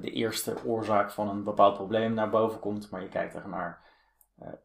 de 0.00 0.10
eerste 0.10 0.54
oorzaak 0.64 1.10
van 1.10 1.28
een 1.28 1.44
bepaald 1.44 1.74
probleem 1.74 2.14
naar 2.14 2.30
boven 2.30 2.60
komt, 2.60 2.90
maar 2.90 3.02
je 3.02 3.08
kijkt 3.08 3.34
echt 3.34 3.46
naar 3.46 3.82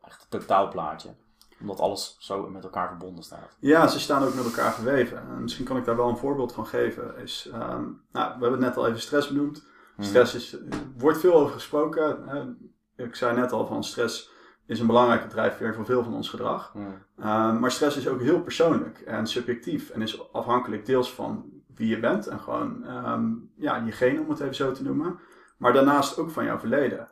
echt 0.02 0.22
het 0.22 0.30
totaalplaatje. 0.30 1.16
Omdat 1.62 1.80
alles 1.80 2.16
zo 2.20 2.50
met 2.50 2.64
elkaar 2.64 2.88
verbonden 2.88 3.24
staat. 3.24 3.58
Ja, 3.60 3.88
ze 3.88 4.00
staan 4.00 4.24
ook 4.24 4.34
met 4.34 4.46
elkaar 4.46 4.74
verweven. 4.74 5.18
En 5.18 5.42
misschien 5.42 5.66
kan 5.66 5.78
ik 5.78 5.86
daar 5.86 5.96
wel 5.96 6.10
een 6.10 6.18
voorbeeld 6.18 6.54
van 6.54 6.66
geven. 6.66 7.18
Is, 7.18 7.50
ehm, 7.54 7.84
nou, 8.12 8.34
we 8.38 8.42
hebben 8.42 8.60
net 8.60 8.78
al 8.78 8.88
even 8.88 9.02
stress 9.02 9.28
benoemd. 9.28 9.68
Hmm. 9.96 10.06
Stress 10.06 10.36
is, 10.36 10.54
er 10.54 10.62
wordt 10.98 11.20
veel 11.20 11.34
over 11.34 11.54
gesproken. 11.54 12.58
Ik 12.96 13.16
zei 13.16 13.36
net 13.36 13.52
al 13.52 13.66
van 13.66 13.84
stress 13.84 14.32
is 14.70 14.80
een 14.80 14.88
belangrijke 14.88 15.28
drijfveer 15.28 15.74
voor 15.76 15.86
veel 15.86 16.04
van 16.04 16.14
ons 16.14 16.30
gedrag. 16.30 16.72
Hmm. 16.74 17.04
Ehm, 17.20 17.60
maar 17.60 17.72
stress 17.72 17.98
is 17.98 18.08
ook 18.08 18.22
heel 18.22 18.42
persoonlijk 18.42 19.00
en 19.00 19.28
subjectief 19.28 19.90
en 19.90 20.02
is 20.02 20.32
afhankelijk 20.34 20.86
deels 20.86 21.14
van 21.14 21.46
wie 21.76 21.88
je 21.88 22.00
bent 22.00 22.28
en 22.28 22.40
gewoon 22.40 22.86
ehm, 22.86 23.26
ja, 23.56 23.76
je 23.76 23.92
genen, 23.92 24.24
om 24.24 24.30
het 24.30 24.40
even 24.40 24.56
zo 24.56 24.72
te 24.72 24.84
noemen. 24.84 25.20
Maar 25.58 25.74
daarnaast 25.74 26.18
ook 26.18 26.32
van 26.32 26.46
jouw 26.46 26.60
verleden. 26.60 27.08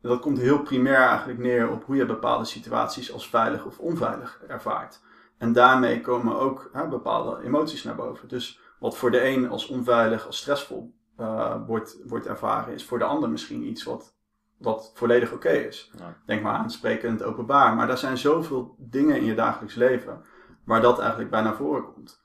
Dat 0.00 0.20
komt 0.20 0.38
heel 0.38 0.62
primair 0.62 1.08
eigenlijk 1.08 1.38
neer 1.38 1.70
op 1.70 1.84
hoe 1.84 1.96
je 1.96 2.06
bepaalde 2.06 2.44
situaties 2.44 3.12
als 3.12 3.28
veilig 3.28 3.64
of 3.64 3.78
onveilig 3.78 4.40
ervaart. 4.48 5.00
En 5.38 5.52
daarmee 5.52 6.00
komen 6.00 6.38
ook 6.38 6.70
hè, 6.72 6.88
bepaalde 6.88 7.42
emoties 7.44 7.84
naar 7.84 7.94
boven. 7.94 8.28
Dus 8.28 8.60
wat 8.78 8.96
voor 8.96 9.10
de 9.10 9.28
een 9.28 9.48
als 9.48 9.66
onveilig, 9.66 10.26
als 10.26 10.36
stressvol 10.36 10.94
uh, 11.20 11.54
wordt, 11.66 11.98
wordt 12.06 12.26
ervaren, 12.26 12.74
is 12.74 12.84
voor 12.84 12.98
de 12.98 13.04
ander 13.04 13.30
misschien 13.30 13.62
iets 13.62 13.84
wat, 13.84 14.14
wat 14.58 14.90
volledig 14.94 15.32
oké 15.32 15.50
is. 15.50 15.90
Ja. 15.98 16.16
Denk 16.26 16.42
maar 16.42 16.54
aan 16.54 16.70
spreken 16.70 17.08
in 17.08 17.14
het 17.14 17.22
openbaar. 17.22 17.74
Maar 17.74 17.90
er 17.90 17.98
zijn 17.98 18.18
zoveel 18.18 18.74
dingen 18.78 19.16
in 19.16 19.24
je 19.24 19.34
dagelijks 19.34 19.74
leven 19.74 20.24
waar 20.64 20.80
dat 20.80 20.98
eigenlijk 20.98 21.30
bij 21.30 21.42
naar 21.42 21.56
voren 21.56 21.92
komt. 21.92 22.22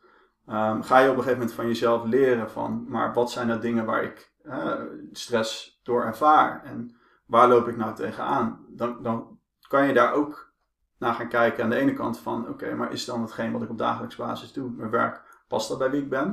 Um, 0.48 0.84
ga 0.84 1.00
je 1.00 1.10
op 1.10 1.18
een 1.18 1.24
gegeven 1.24 1.38
moment 1.38 1.53
van 1.53 1.68
jezelf 1.68 2.03
leren 2.03 2.50
van, 2.50 2.86
maar 2.88 3.13
wat 3.13 3.32
zijn 3.32 3.48
nou 3.48 3.60
dingen 3.60 3.86
waar 3.86 4.03
ik 4.03 4.34
uh, 4.44 4.74
stress 5.12 5.80
door 5.84 6.03
ervaar? 6.03 6.63
En 6.63 6.96
waar 7.25 7.48
loop 7.48 7.68
ik 7.68 7.77
nou 7.77 7.96
tegenaan? 7.96 8.65
Dan, 8.70 9.03
dan 9.03 9.39
kan 9.68 9.88
je 9.88 9.94
daar 9.94 10.13
ook 10.13 10.51
naar 10.98 11.13
gaan 11.13 11.27
kijken 11.27 11.63
aan 11.63 11.70
de 11.70 11.75
ene 11.75 11.94
kant 11.94 12.20
van, 12.20 12.50
oké, 12.50 12.75
maar 12.75 12.92
is 12.92 13.06
dan 13.06 13.22
hetgeen 13.22 13.51
wat 13.51 13.62
ik 13.62 13.70
op 13.70 13.77
dagelijks 13.77 14.15
basis 14.15 14.53
doe, 14.53 14.70
mijn 14.70 14.89
werk, 14.89 15.22
past 15.48 15.70
dat 15.70 15.77
bij 15.77 15.92
wie 15.92 16.01
ik 16.01 16.10
ben? 16.10 16.27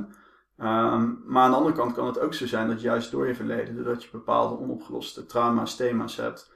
Um, 0.57 1.23
maar 1.25 1.43
aan 1.43 1.51
de 1.51 1.57
andere 1.57 1.75
kant 1.75 1.93
kan 1.93 2.05
het 2.05 2.19
ook 2.19 2.33
zo 2.33 2.47
zijn 2.47 2.67
dat 2.67 2.81
juist 2.81 3.11
door 3.11 3.27
je 3.27 3.35
verleden, 3.35 3.75
doordat 3.75 4.03
je 4.03 4.09
bepaalde 4.11 4.57
onopgeloste 4.59 5.25
trauma's, 5.25 5.75
thema's 5.75 6.15
hebt, 6.15 6.53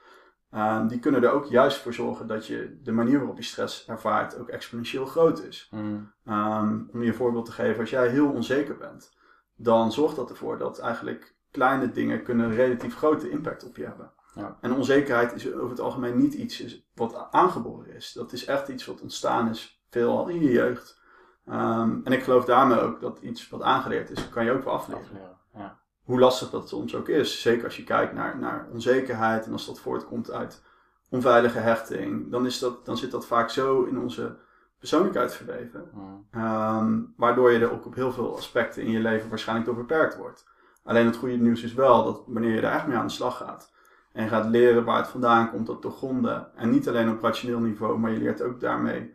um, 0.52 0.88
die 0.88 1.00
kunnen 1.00 1.24
er 1.24 1.32
ook 1.32 1.46
juist 1.46 1.78
voor 1.78 1.94
zorgen 1.94 2.28
dat 2.28 2.48
je 2.48 2.80
de 2.84 2.92
manier 2.92 3.18
waarop 3.18 3.38
je 3.38 3.44
stress 3.44 3.88
ervaart 3.88 4.40
ook 4.40 4.50
exponentieel 4.50 5.06
groot 5.06 5.44
is. 5.44 5.68
Hmm. 5.70 6.14
Um, 6.28 6.90
om 6.94 7.02
je 7.02 7.08
een 7.08 7.14
voorbeeld 7.14 7.46
te 7.46 7.52
geven, 7.52 7.80
als 7.80 7.90
jij 7.90 8.08
heel 8.08 8.30
onzeker 8.30 8.78
bent, 8.78 9.18
dan 9.56 9.92
zorgt 9.92 10.16
dat 10.16 10.30
ervoor 10.30 10.58
dat 10.58 10.80
eigenlijk 10.80 11.36
kleine 11.52 11.92
dingen 11.92 12.24
kunnen 12.24 12.46
een 12.46 12.56
relatief 12.56 12.96
grote 12.96 13.30
impact 13.30 13.66
op 13.66 13.76
je 13.76 13.86
hebben. 13.86 14.12
Ja. 14.36 14.58
En 14.62 14.74
onzekerheid 14.74 15.34
is 15.34 15.54
over 15.54 15.70
het 15.70 15.80
algemeen 15.80 16.18
niet 16.18 16.34
iets 16.34 16.84
wat 16.94 17.28
aangeboren 17.32 17.96
is. 17.96 18.12
Dat 18.14 18.32
is 18.32 18.46
echt 18.46 18.68
iets 18.68 18.86
wat 18.86 19.02
ontstaan 19.02 19.50
is, 19.50 19.84
veelal 19.90 20.28
in 20.28 20.42
je 20.42 20.52
jeugd. 20.52 21.02
Um, 21.50 22.02
en 22.04 22.12
ik 22.12 22.24
geloof 22.24 22.46
daarmee 22.46 22.80
ook 22.80 23.00
dat 23.02 23.20
iets 23.20 23.50
wat 23.50 23.62
aangeleerd 23.62 24.10
is, 24.10 24.30
kan 24.30 24.46
je 24.46 24.52
ook 24.52 24.64
wel 24.64 24.74
afleren. 24.74 25.38
Ja. 25.54 25.80
Hoe 26.04 26.20
lastig 26.20 26.50
dat 26.50 26.70
soms 26.70 26.96
ook 26.96 27.10
is. 27.10 27.42
Zeker 27.42 27.64
als 27.64 27.78
je 27.78 27.84
kijkt 27.84 28.14
naar, 28.14 28.38
naar 28.38 28.68
onzekerheid 28.72 29.46
en 29.46 29.52
als 29.52 29.66
dat 29.66 29.80
voortkomt 29.80 30.32
uit 30.32 30.64
onveilige 31.10 31.60
hechting, 31.60 32.32
dan, 32.32 32.46
is 32.46 32.60
dat, 32.60 32.86
dan 32.86 32.98
zit 32.98 33.12
dat 33.12 33.26
vaak 33.26 33.50
zo 33.50 33.84
in 33.84 34.00
onze 34.00 34.38
persoonlijkheid 34.80 35.34
verweven. 35.34 35.90
Um, 36.32 37.14
waardoor 37.18 37.52
je 37.52 37.60
er 37.60 37.72
ook 37.72 37.86
op 37.86 37.96
heel 37.96 38.12
veel 38.12 38.36
aspecten 38.36 38.84
in 38.84 38.92
je 38.92 39.00
leven 39.00 39.30
waarschijnlijk 39.30 39.68
door 39.68 39.78
beperkt 39.78 40.18
wordt. 40.18 40.46
Alleen 40.84 41.06
het 41.06 41.16
goede 41.16 41.36
nieuws 41.36 41.64
is 41.64 41.74
wel 41.74 42.04
dat 42.04 42.24
wanneer 42.28 42.52
je 42.52 42.62
er 42.62 42.74
echt 42.74 42.88
mee 42.88 42.98
aan 42.98 43.08
de 43.08 43.14
slag 43.14 43.38
gaat 43.38 43.74
en 44.16 44.30
gaat 44.30 44.46
leren 44.46 44.86
waar 44.86 44.98
het 44.98 45.08
vandaan 45.08 45.50
komt, 45.50 45.68
dat 45.68 45.82
doorgronden. 45.82 46.48
En 46.56 46.70
niet 46.70 46.88
alleen 46.88 47.10
op 47.10 47.22
rationeel 47.22 47.60
niveau, 47.60 48.00
maar 48.00 48.12
je 48.12 48.18
leert 48.18 48.42
ook 48.42 48.60
daarmee 48.60 49.14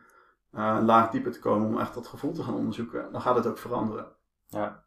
uh, 0.52 0.78
laag 0.82 1.10
dieper 1.10 1.32
te 1.32 1.40
komen 1.40 1.68
om 1.68 1.80
echt 1.80 1.94
dat 1.94 2.06
gevoel 2.06 2.32
te 2.32 2.42
gaan 2.42 2.54
onderzoeken. 2.54 3.12
Dan 3.12 3.20
gaat 3.20 3.36
het 3.36 3.46
ook 3.46 3.58
veranderen. 3.58 4.06
Ja, 4.46 4.82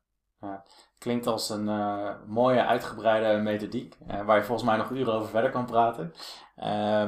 klinkt 0.98 1.28
als 1.28 1.50
een 1.50 1.68
uh, 1.68 2.10
mooie 2.26 2.66
uitgebreide 2.66 3.42
methodiek, 3.42 3.98
uh, 4.08 4.26
waar 4.26 4.38
je 4.38 4.44
volgens 4.44 4.68
mij 4.68 4.78
nog 4.78 4.90
uren 4.90 5.14
over 5.14 5.30
verder 5.30 5.52
kan 5.52 5.66
praten. 5.66 6.14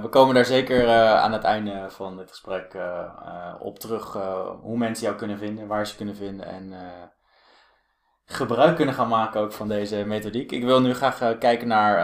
We 0.01 0.07
komen 0.09 0.35
daar 0.35 0.45
zeker 0.45 0.89
aan 1.17 1.33
het 1.33 1.43
einde 1.43 1.85
van 1.89 2.17
dit 2.17 2.29
gesprek 2.29 2.77
op 3.59 3.79
terug 3.79 4.13
hoe 4.61 4.77
mensen 4.77 5.05
jou 5.05 5.17
kunnen 5.17 5.37
vinden, 5.37 5.67
waar 5.67 5.87
ze 5.87 5.95
kunnen 5.95 6.15
vinden 6.15 6.45
en 6.45 6.73
gebruik 8.25 8.75
kunnen 8.75 8.95
gaan 8.95 9.07
maken 9.07 9.41
ook 9.41 9.51
van 9.51 9.67
deze 9.67 10.03
methodiek. 10.05 10.51
Ik 10.51 10.63
wil 10.63 10.81
nu 10.81 10.93
graag 10.93 11.21
uh, 11.21 11.37
kijken 11.39 11.67
naar, 11.67 11.97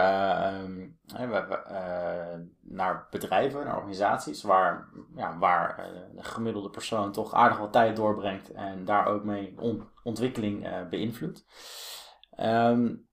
uh, 0.54 0.62
um, 0.62 0.98
uh, 1.20 2.34
naar 2.60 3.06
bedrijven, 3.10 3.64
naar 3.64 3.76
organisaties, 3.76 4.42
waar, 4.42 4.88
ja, 5.16 5.38
waar 5.38 5.90
de 6.14 6.22
gemiddelde 6.22 6.70
persoon 6.70 7.12
toch 7.12 7.32
aardig 7.32 7.58
wat 7.58 7.72
tijd 7.72 7.96
doorbrengt 7.96 8.52
en 8.52 8.84
daar 8.84 9.06
ook 9.06 9.24
mee 9.24 9.54
on 9.58 9.88
ontwikkeling 10.02 10.88
beïnvloedt. 10.88 11.44
Um, 12.40 13.08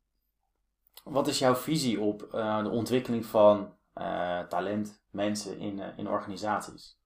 wat 1.03 1.27
is 1.27 1.39
jouw 1.39 1.55
visie 1.55 1.99
op 1.99 2.19
de 2.63 2.69
ontwikkeling 2.71 3.25
van 3.25 3.73
talent, 4.49 5.03
mensen 5.11 5.59
in, 5.59 5.81
in 5.95 6.09
organisaties? 6.09 6.98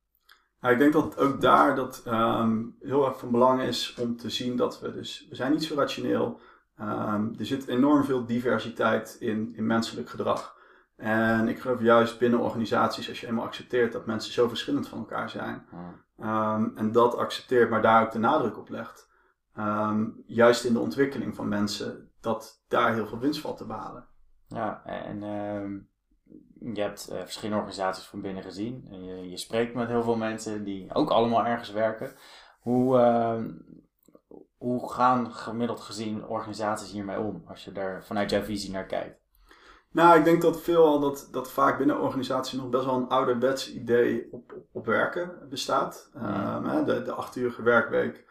Ja, 0.64 0.70
ik 0.70 0.80
denk 0.80 0.94
dat 0.94 1.18
ook 1.18 1.42
daar 1.42 1.76
dat 1.76 2.04
um, 2.08 2.76
heel 2.80 3.06
erg 3.06 3.20
van 3.20 3.32
belang 3.32 3.62
is 3.62 3.98
om 4.00 4.18
te 4.18 4.30
zien 4.30 4.56
dat 4.56 4.80
we 4.80 4.92
dus, 4.92 5.28
we 5.30 5.36
zijn 5.36 5.52
niet 5.52 5.64
zo 5.64 5.76
rationeel. 5.76 6.40
Um, 6.82 7.36
er 7.40 7.46
zit 7.46 7.68
enorm 7.68 8.04
veel 8.04 8.26
diversiteit 8.26 9.16
in, 9.20 9.54
in 9.56 9.66
menselijk 9.66 10.10
gedrag. 10.10 10.58
En 10.96 11.48
ik 11.48 11.60
geloof 11.60 11.82
juist 11.82 12.20
binnen 12.20 12.40
organisaties, 12.40 13.10
als 13.10 13.22
je 13.22 13.28
eenmaal 13.28 13.46
accepteert 13.46 13.92
dat 13.92 14.06
mensen 14.06 14.34
zo 14.34 14.48
verschillend 14.48 14.88
van 14.88 14.98
elkaar 14.98 15.30
zijn. 15.30 15.66
Um, 16.20 16.78
en 16.78 16.92
dat 16.92 17.18
accepteert, 17.18 17.70
maar 17.70 17.82
daar 17.82 18.04
ook 18.04 18.12
de 18.12 18.20
nadruk 18.20 18.58
op 18.58 18.70
legt. 18.70 19.10
juist 20.26 20.66
in 20.66 20.74
de 20.74 20.80
ontwikkeling 20.80 21.36
van 21.36 21.48
mensen, 21.48 22.12
dat 22.22 22.64
daar 22.68 22.94
heel 22.94 23.08
veel 23.08 23.20
winst 23.20 23.42
valt 23.42 23.58
te 23.58 23.66
behalen. 23.66 24.08
Ja, 24.48 24.82
en 24.86 25.24
je 26.74 26.82
hebt 26.82 27.10
uh, 27.12 27.20
verschillende 27.20 27.58
organisaties 27.58 28.06
van 28.06 28.22
binnen 28.22 28.44
gezien. 28.44 28.88
En 28.92 29.04
je, 29.04 29.30
je, 29.30 29.38
spreekt 29.38 29.74
met 29.74 29.88
heel 29.88 30.04
veel 30.04 30.16
mensen 30.16 30.64
die 30.64 30.94
ook 30.94 31.10
allemaal 31.10 31.46
ergens 31.46 31.72
werken. 31.72 32.12
Hoe, 32.60 32.98
uh, 32.98 33.44
hoe 34.58 34.92
gaan 34.92 35.32
gemiddeld 35.32 35.80
gezien 35.80 36.28
organisaties 36.28 36.92
hiermee 36.92 37.20
om 37.20 37.44
als 37.48 37.66
je 37.66 37.72
daar 37.72 38.06
vanuit 38.06 38.30
jouw 38.30 38.42
visie 38.42 38.72
naar 38.72 38.86
kijkt? 38.86 39.22
Nou, 39.92 40.18
ik 40.18 40.24
denk 40.24 40.42
dat 40.42 40.62
veel 40.62 41.00
dat, 41.00 41.28
dat 41.32 41.52
vaak 41.52 41.78
binnen 41.78 42.02
organisaties 42.02 42.60
nog 42.60 42.70
best 42.70 42.86
wel 42.86 42.96
een 42.96 43.08
ouderwets 43.08 43.74
idee 43.74 44.28
op, 44.32 44.56
op, 44.72 44.86
werken 44.86 45.50
bestaat. 45.50 46.10
Ja. 46.14 46.56
Um, 46.56 46.86
de, 46.86 47.02
de 47.02 47.14
achtuurige 47.14 47.62
werkweek 47.62 48.26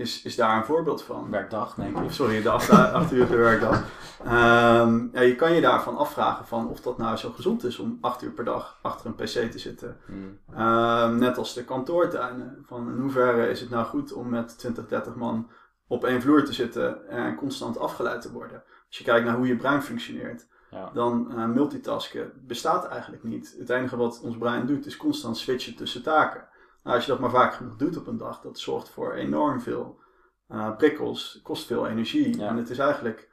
is, 0.00 0.22
is 0.22 0.36
daar 0.36 0.56
een 0.56 0.64
voorbeeld 0.64 1.02
van. 1.02 1.30
Werkdag, 1.30 1.74
denk 1.74 1.98
ik. 1.98 2.10
Sorry, 2.10 2.42
de 2.42 2.50
acht, 2.50 2.70
acht 2.70 3.12
uur 3.12 3.28
werkdag. 3.28 3.84
Um, 4.24 5.10
ja, 5.12 5.20
je 5.20 5.34
kan 5.36 5.52
je 5.52 5.60
daarvan 5.60 5.96
afvragen 5.96 6.46
van 6.46 6.68
of 6.68 6.80
dat 6.80 6.98
nou 6.98 7.16
zo 7.16 7.30
gezond 7.30 7.64
is 7.64 7.78
om 7.78 7.98
acht 8.00 8.22
uur 8.22 8.30
per 8.30 8.44
dag 8.44 8.78
achter 8.82 9.06
een 9.06 9.14
pc 9.14 9.50
te 9.50 9.58
zitten. 9.58 9.96
Hmm. 10.06 10.38
Um, 10.60 11.18
net 11.18 11.38
als 11.38 11.54
de 11.54 11.64
kantoortuinen. 11.64 12.64
Van 12.66 12.88
in 12.88 13.00
hoeverre 13.00 13.48
is 13.48 13.60
het 13.60 13.70
nou 13.70 13.84
goed 13.84 14.12
om 14.12 14.28
met 14.28 14.58
20, 14.58 14.86
30 14.86 15.14
man 15.14 15.50
op 15.86 16.04
één 16.04 16.22
vloer 16.22 16.44
te 16.44 16.52
zitten 16.52 17.08
en 17.08 17.34
constant 17.34 17.78
afgeleid 17.78 18.20
te 18.20 18.32
worden. 18.32 18.62
Als 18.86 18.98
je 18.98 19.04
kijkt 19.04 19.26
naar 19.26 19.36
hoe 19.36 19.46
je 19.46 19.56
brein 19.56 19.82
functioneert, 19.82 20.46
ja. 20.70 20.90
dan 20.92 21.32
uh, 21.36 21.46
multitasken 21.46 22.32
bestaat 22.46 22.88
eigenlijk 22.88 23.22
niet. 23.22 23.54
Het 23.58 23.70
enige 23.70 23.96
wat 23.96 24.20
ons 24.20 24.38
brein 24.38 24.66
doet 24.66 24.86
is 24.86 24.96
constant 24.96 25.36
switchen 25.38 25.76
tussen 25.76 26.02
taken. 26.02 26.48
Nou, 26.82 26.96
als 26.96 27.04
je 27.04 27.10
dat 27.10 27.20
maar 27.20 27.30
vaak 27.30 27.54
genoeg 27.54 27.76
doet 27.76 27.96
op 27.96 28.06
een 28.06 28.16
dag, 28.16 28.40
dat 28.40 28.58
zorgt 28.58 28.88
voor 28.88 29.12
enorm 29.12 29.60
veel 29.60 30.00
uh, 30.48 30.76
prikkels, 30.76 31.40
kost 31.42 31.66
veel 31.66 31.86
energie. 31.86 32.38
Ja. 32.38 32.48
En 32.48 32.56
het 32.56 32.70
is 32.70 32.78
eigenlijk, 32.78 33.28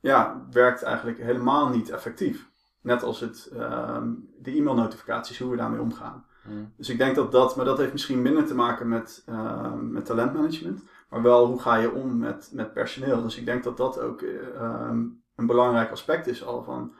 ja, 0.00 0.46
werkt 0.50 0.82
eigenlijk 0.82 1.18
helemaal 1.18 1.68
niet 1.68 1.90
effectief. 1.90 2.50
Net 2.80 3.02
als 3.02 3.20
het, 3.20 3.50
uh, 3.52 4.02
de 4.38 4.50
e-mailnotificaties, 4.50 5.38
hoe 5.38 5.50
we 5.50 5.56
daarmee 5.56 5.80
omgaan. 5.80 6.26
Hmm. 6.42 6.72
Dus 6.76 6.88
ik 6.88 6.98
denk 6.98 7.14
dat 7.14 7.32
dat, 7.32 7.56
maar 7.56 7.64
dat 7.64 7.78
heeft 7.78 7.92
misschien 7.92 8.22
minder 8.22 8.46
te 8.46 8.54
maken 8.54 8.88
met, 8.88 9.24
uh, 9.28 9.72
met 9.74 10.06
talentmanagement, 10.06 10.82
maar 11.10 11.22
wel 11.22 11.46
hoe 11.46 11.60
ga 11.60 11.76
je 11.76 11.92
om 11.92 12.18
met, 12.18 12.50
met 12.52 12.72
personeel. 12.72 13.22
Dus 13.22 13.36
ik 13.36 13.44
denk 13.44 13.64
dat 13.64 13.76
dat 13.76 14.00
ook 14.00 14.20
um, 14.20 15.22
een 15.36 15.46
belangrijk 15.46 15.90
aspect 15.90 16.26
is 16.26 16.44
al 16.44 16.62
van 16.62 16.94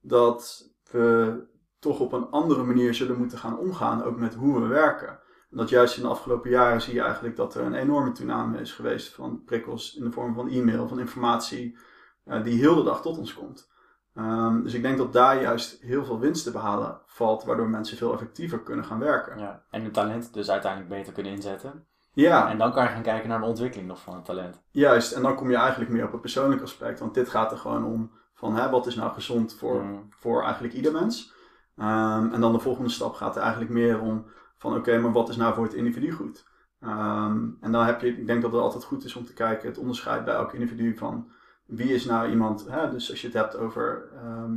dat 0.00 0.70
we 0.90 1.36
toch 1.78 2.00
op 2.00 2.12
een 2.12 2.30
andere 2.30 2.62
manier 2.62 2.94
zullen 2.94 3.18
moeten 3.18 3.38
gaan 3.38 3.58
omgaan, 3.58 4.04
ook 4.04 4.16
met 4.16 4.34
hoe 4.34 4.60
we 4.60 4.66
werken. 4.66 5.08
En 5.50 5.56
dat 5.56 5.68
juist 5.68 5.96
in 5.96 6.02
de 6.02 6.08
afgelopen 6.08 6.50
jaren 6.50 6.80
zie 6.80 6.94
je 6.94 7.00
eigenlijk 7.00 7.36
dat 7.36 7.54
er 7.54 7.64
een 7.64 7.74
enorme 7.74 8.12
toename 8.12 8.60
is 8.60 8.72
geweest 8.72 9.14
van 9.14 9.42
prikkels 9.44 9.94
in 9.94 10.04
de 10.04 10.12
vorm 10.12 10.34
van 10.34 10.48
e-mail, 10.48 10.88
van 10.88 11.00
informatie, 11.00 11.78
uh, 12.24 12.44
die 12.44 12.58
heel 12.58 12.74
de 12.74 12.82
dag 12.82 13.02
tot 13.02 13.18
ons 13.18 13.34
komt. 13.34 13.70
Um, 14.14 14.62
dus 14.62 14.74
ik 14.74 14.82
denk 14.82 14.98
dat 14.98 15.12
daar 15.12 15.40
juist 15.40 15.80
heel 15.80 16.04
veel 16.04 16.18
winst 16.18 16.44
te 16.44 16.50
behalen 16.50 17.00
valt, 17.06 17.44
waardoor 17.44 17.68
mensen 17.68 17.96
veel 17.96 18.12
effectiever 18.12 18.60
kunnen 18.60 18.84
gaan 18.84 18.98
werken. 18.98 19.38
Ja, 19.38 19.62
en 19.70 19.82
hun 19.82 19.92
talent 19.92 20.34
dus 20.34 20.50
uiteindelijk 20.50 20.90
beter 20.90 21.12
kunnen 21.12 21.32
inzetten. 21.32 21.86
Ja. 22.12 22.50
En 22.50 22.58
dan 22.58 22.72
kan 22.72 22.82
je 22.82 22.88
gaan 22.88 23.02
kijken 23.02 23.28
naar 23.28 23.40
de 23.40 23.46
ontwikkeling 23.46 23.88
nog 23.88 24.00
van 24.00 24.14
het 24.14 24.24
talent. 24.24 24.62
Juist, 24.70 25.12
en 25.12 25.22
dan 25.22 25.34
kom 25.34 25.50
je 25.50 25.56
eigenlijk 25.56 25.90
meer 25.90 26.04
op 26.04 26.12
het 26.12 26.20
persoonlijke 26.20 26.64
aspect. 26.64 27.00
Want 27.00 27.14
dit 27.14 27.28
gaat 27.28 27.52
er 27.52 27.58
gewoon 27.58 27.84
om 27.84 28.12
van 28.34 28.56
hè, 28.56 28.70
wat 28.70 28.86
is 28.86 28.94
nou 28.94 29.12
gezond 29.12 29.54
voor, 29.54 29.82
Mm. 29.82 30.06
voor 30.10 30.42
eigenlijk 30.42 30.74
ieder 30.74 30.92
mens. 30.92 31.32
Ehm, 31.78 32.32
en 32.32 32.40
dan 32.40 32.52
de 32.52 32.58
volgende 32.58 32.90
stap 32.90 33.14
gaat 33.14 33.36
er 33.36 33.42
eigenlijk 33.42 33.70
meer 33.70 34.00
om 34.00 34.26
van 34.56 34.76
oké, 34.76 34.98
maar 34.98 35.12
wat 35.12 35.28
is 35.28 35.36
nou 35.36 35.54
voor 35.54 35.64
het 35.64 35.74
individu 35.74 36.10
goed? 36.10 36.46
Ehm, 36.80 37.48
en 37.60 37.72
dan 37.72 37.84
heb 37.84 38.00
je, 38.00 38.08
ik 38.08 38.26
denk 38.26 38.42
dat 38.42 38.52
het 38.52 38.60
altijd 38.60 38.84
goed 38.84 39.04
is 39.04 39.16
om 39.16 39.24
te 39.24 39.32
kijken, 39.32 39.68
het 39.68 39.78
onderscheid 39.78 40.24
bij 40.24 40.34
elk 40.34 40.52
individu 40.52 40.96
van 40.96 41.30
wie 41.66 41.92
is 41.92 42.04
nou 42.04 42.30
iemand, 42.30 42.66
hè, 42.68 42.90
dus 42.90 43.10
als 43.10 43.20
je 43.20 43.26
het 43.26 43.36
hebt 43.36 43.56
over 43.56 44.08
ehm, 44.14 44.56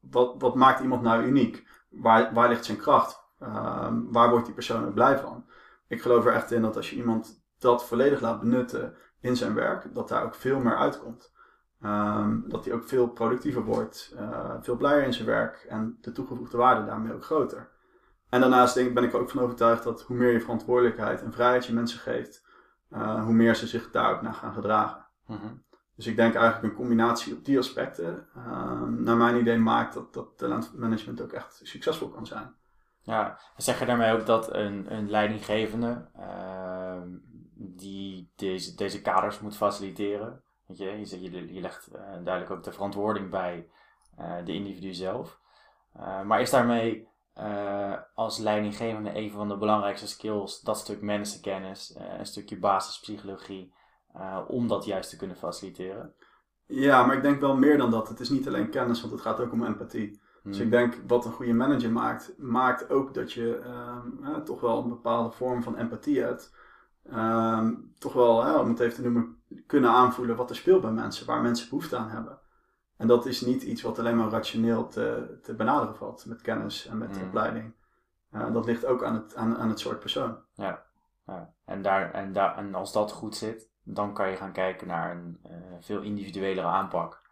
wat, 0.00 0.34
wat 0.38 0.54
maakt 0.54 0.80
iemand 0.80 1.02
nou 1.02 1.24
uniek? 1.24 1.66
Waar, 1.88 2.34
waar 2.34 2.48
ligt 2.48 2.64
zijn 2.64 2.78
kracht? 2.78 3.24
waar 4.10 4.30
wordt 4.30 4.44
die 4.44 4.54
persoon 4.54 4.86
ook 4.86 4.94
blij 4.94 5.18
van? 5.18 5.44
Ik 5.88 6.02
geloof 6.02 6.26
er 6.26 6.32
echt 6.32 6.50
in 6.50 6.62
dat 6.62 6.76
als 6.76 6.90
je 6.90 6.96
iemand 6.96 7.44
dat 7.58 7.86
volledig 7.86 8.20
laat 8.20 8.40
benutten 8.40 8.94
in 9.20 9.36
zijn 9.36 9.54
werk, 9.54 9.94
dat 9.94 10.08
daar 10.08 10.24
ook 10.24 10.34
veel 10.34 10.60
meer 10.60 10.76
uitkomt. 10.76 11.32
Dat 12.46 12.64
hij 12.64 12.74
ook 12.74 12.84
veel 12.84 13.08
productiever 13.08 13.64
wordt, 13.64 14.14
uh, 14.16 14.54
veel 14.60 14.76
blijer 14.76 15.02
in 15.02 15.12
zijn 15.12 15.26
werk 15.26 15.66
en 15.68 15.98
de 16.00 16.12
toegevoegde 16.12 16.56
waarde 16.56 16.86
daarmee 16.86 17.12
ook 17.12 17.24
groter. 17.24 17.68
En 18.28 18.40
daarnaast 18.40 18.74
denk, 18.74 18.94
ben 18.94 19.04
ik 19.04 19.12
er 19.12 19.20
ook 19.20 19.30
van 19.30 19.42
overtuigd 19.42 19.82
dat 19.82 20.02
hoe 20.02 20.16
meer 20.16 20.32
je 20.32 20.40
verantwoordelijkheid 20.40 21.22
en 21.22 21.32
vrijheid 21.32 21.66
je 21.66 21.72
mensen 21.72 21.98
geeft, 21.98 22.44
uh, 22.90 23.24
hoe 23.24 23.32
meer 23.32 23.54
ze 23.54 23.66
zich 23.66 23.90
daar 23.90 24.14
ook 24.14 24.22
naar 24.22 24.34
gaan 24.34 24.52
gedragen. 24.52 25.06
Mhm. 25.26 25.46
Dus 25.96 26.06
ik 26.06 26.16
denk 26.16 26.34
eigenlijk 26.34 26.64
een 26.64 26.78
combinatie 26.78 27.34
op 27.34 27.44
die 27.44 27.58
aspecten, 27.58 28.28
uh, 28.36 28.82
naar 28.82 29.16
mijn 29.16 29.36
idee, 29.36 29.58
maakt 29.58 29.94
dat, 29.94 30.14
dat 30.14 30.38
talentmanagement 30.38 31.20
ook 31.20 31.32
echt 31.32 31.60
succesvol 31.62 32.08
kan 32.08 32.26
zijn. 32.26 32.54
Ja, 33.02 33.38
zeg 33.56 33.78
je 33.78 33.86
daarmee 33.86 34.12
ook 34.12 34.26
dat 34.26 34.54
een, 34.54 34.94
een 34.94 35.10
leidinggevende 35.10 36.08
uh, 36.16 37.02
die 37.54 38.32
deze, 38.36 38.74
deze 38.74 39.02
kaders 39.02 39.40
moet 39.40 39.56
faciliteren? 39.56 40.42
Weet 40.66 40.78
je, 40.78 40.84
je, 40.84 41.30
je, 41.30 41.54
je 41.54 41.60
legt 41.60 41.88
uh, 41.92 42.00
duidelijk 42.00 42.50
ook 42.50 42.62
de 42.62 42.72
verantwoording 42.72 43.30
bij 43.30 43.68
uh, 44.20 44.44
de 44.44 44.52
individu 44.52 44.92
zelf. 44.94 45.40
maar 46.24 46.40
is 46.40 46.50
daarmee 46.50 47.08
als 48.14 48.38
leidinggevende 48.38 49.16
een 49.16 49.30
van 49.30 49.48
de 49.48 49.56
belangrijkste 49.56 50.08
skills 50.08 50.60
dat 50.60 50.78
stuk 50.78 51.00
mensenkennis, 51.00 51.96
een 52.18 52.26
stukje 52.26 52.58
basispsychologie, 52.58 53.72
om 54.46 54.68
dat 54.68 54.84
juist 54.84 55.10
te 55.10 55.16
kunnen 55.16 55.36
faciliteren? 55.36 56.14
Ja, 56.66 57.06
maar 57.06 57.16
ik 57.16 57.22
denk 57.22 57.40
wel 57.40 57.56
meer 57.56 57.78
dan 57.78 57.90
dat. 57.90 58.08
Het 58.08 58.20
is 58.20 58.28
niet 58.28 58.46
alleen 58.46 58.70
kennis, 58.70 59.00
want 59.00 59.12
het 59.12 59.22
gaat 59.22 59.40
ook 59.40 59.52
om 59.52 59.64
empathie. 59.64 60.20
Dus 60.42 60.56
ik 60.56 60.62
hmm. 60.62 60.70
denk 60.70 60.94
wat 61.06 61.24
een 61.24 61.32
goede 61.32 61.52
manager 61.52 61.92
maakt, 61.92 62.34
maakt 62.38 62.90
ook 62.90 63.14
dat 63.14 63.32
je 63.32 63.58
ehm, 63.64 64.42
toch 64.42 64.60
wel 64.60 64.82
een 64.82 64.88
bepaalde 64.88 65.30
vorm 65.30 65.62
van 65.62 65.76
empathie 65.76 66.20
hebt. 66.20 66.54
Ehm, 67.10 67.74
toch 67.98 68.12
wel, 68.12 68.60
om 68.60 68.68
het 68.68 68.80
even 68.80 68.94
te 68.94 69.02
noemen, 69.02 69.36
kunnen 69.66 69.90
aanvoelen 69.90 70.36
wat 70.36 70.50
er 70.50 70.56
speelt 70.56 70.80
bij 70.80 70.90
mensen, 70.90 71.26
waar 71.26 71.42
mensen 71.42 71.68
behoefte 71.68 71.96
aan 71.96 72.10
hebben. 72.10 72.38
En 72.96 73.06
dat 73.06 73.26
is 73.26 73.40
niet 73.40 73.62
iets 73.62 73.82
wat 73.82 73.98
alleen 73.98 74.16
maar 74.16 74.28
rationeel 74.28 74.88
te, 74.88 75.38
te 75.42 75.54
benaderen 75.54 75.96
valt 75.96 76.26
met 76.26 76.42
kennis 76.42 76.86
en 76.86 76.98
met 76.98 77.16
mm. 77.16 77.22
opleiding. 77.22 77.74
Uh, 78.32 78.52
dat 78.52 78.64
ligt 78.64 78.86
ook 78.86 79.04
aan 79.04 79.14
het, 79.14 79.36
aan, 79.36 79.56
aan 79.56 79.68
het 79.68 79.80
soort 79.80 80.00
persoon. 80.00 80.38
Ja, 80.54 80.82
ja. 81.26 81.54
En, 81.64 81.82
daar, 81.82 82.12
en, 82.12 82.32
daar, 82.32 82.56
en 82.56 82.74
als 82.74 82.92
dat 82.92 83.12
goed 83.12 83.36
zit, 83.36 83.68
dan 83.82 84.14
kan 84.14 84.30
je 84.30 84.36
gaan 84.36 84.52
kijken 84.52 84.86
naar 84.86 85.16
een 85.16 85.40
uh, 85.46 85.52
veel 85.80 86.00
individuelere 86.00 86.66
aanpak. 86.66 87.24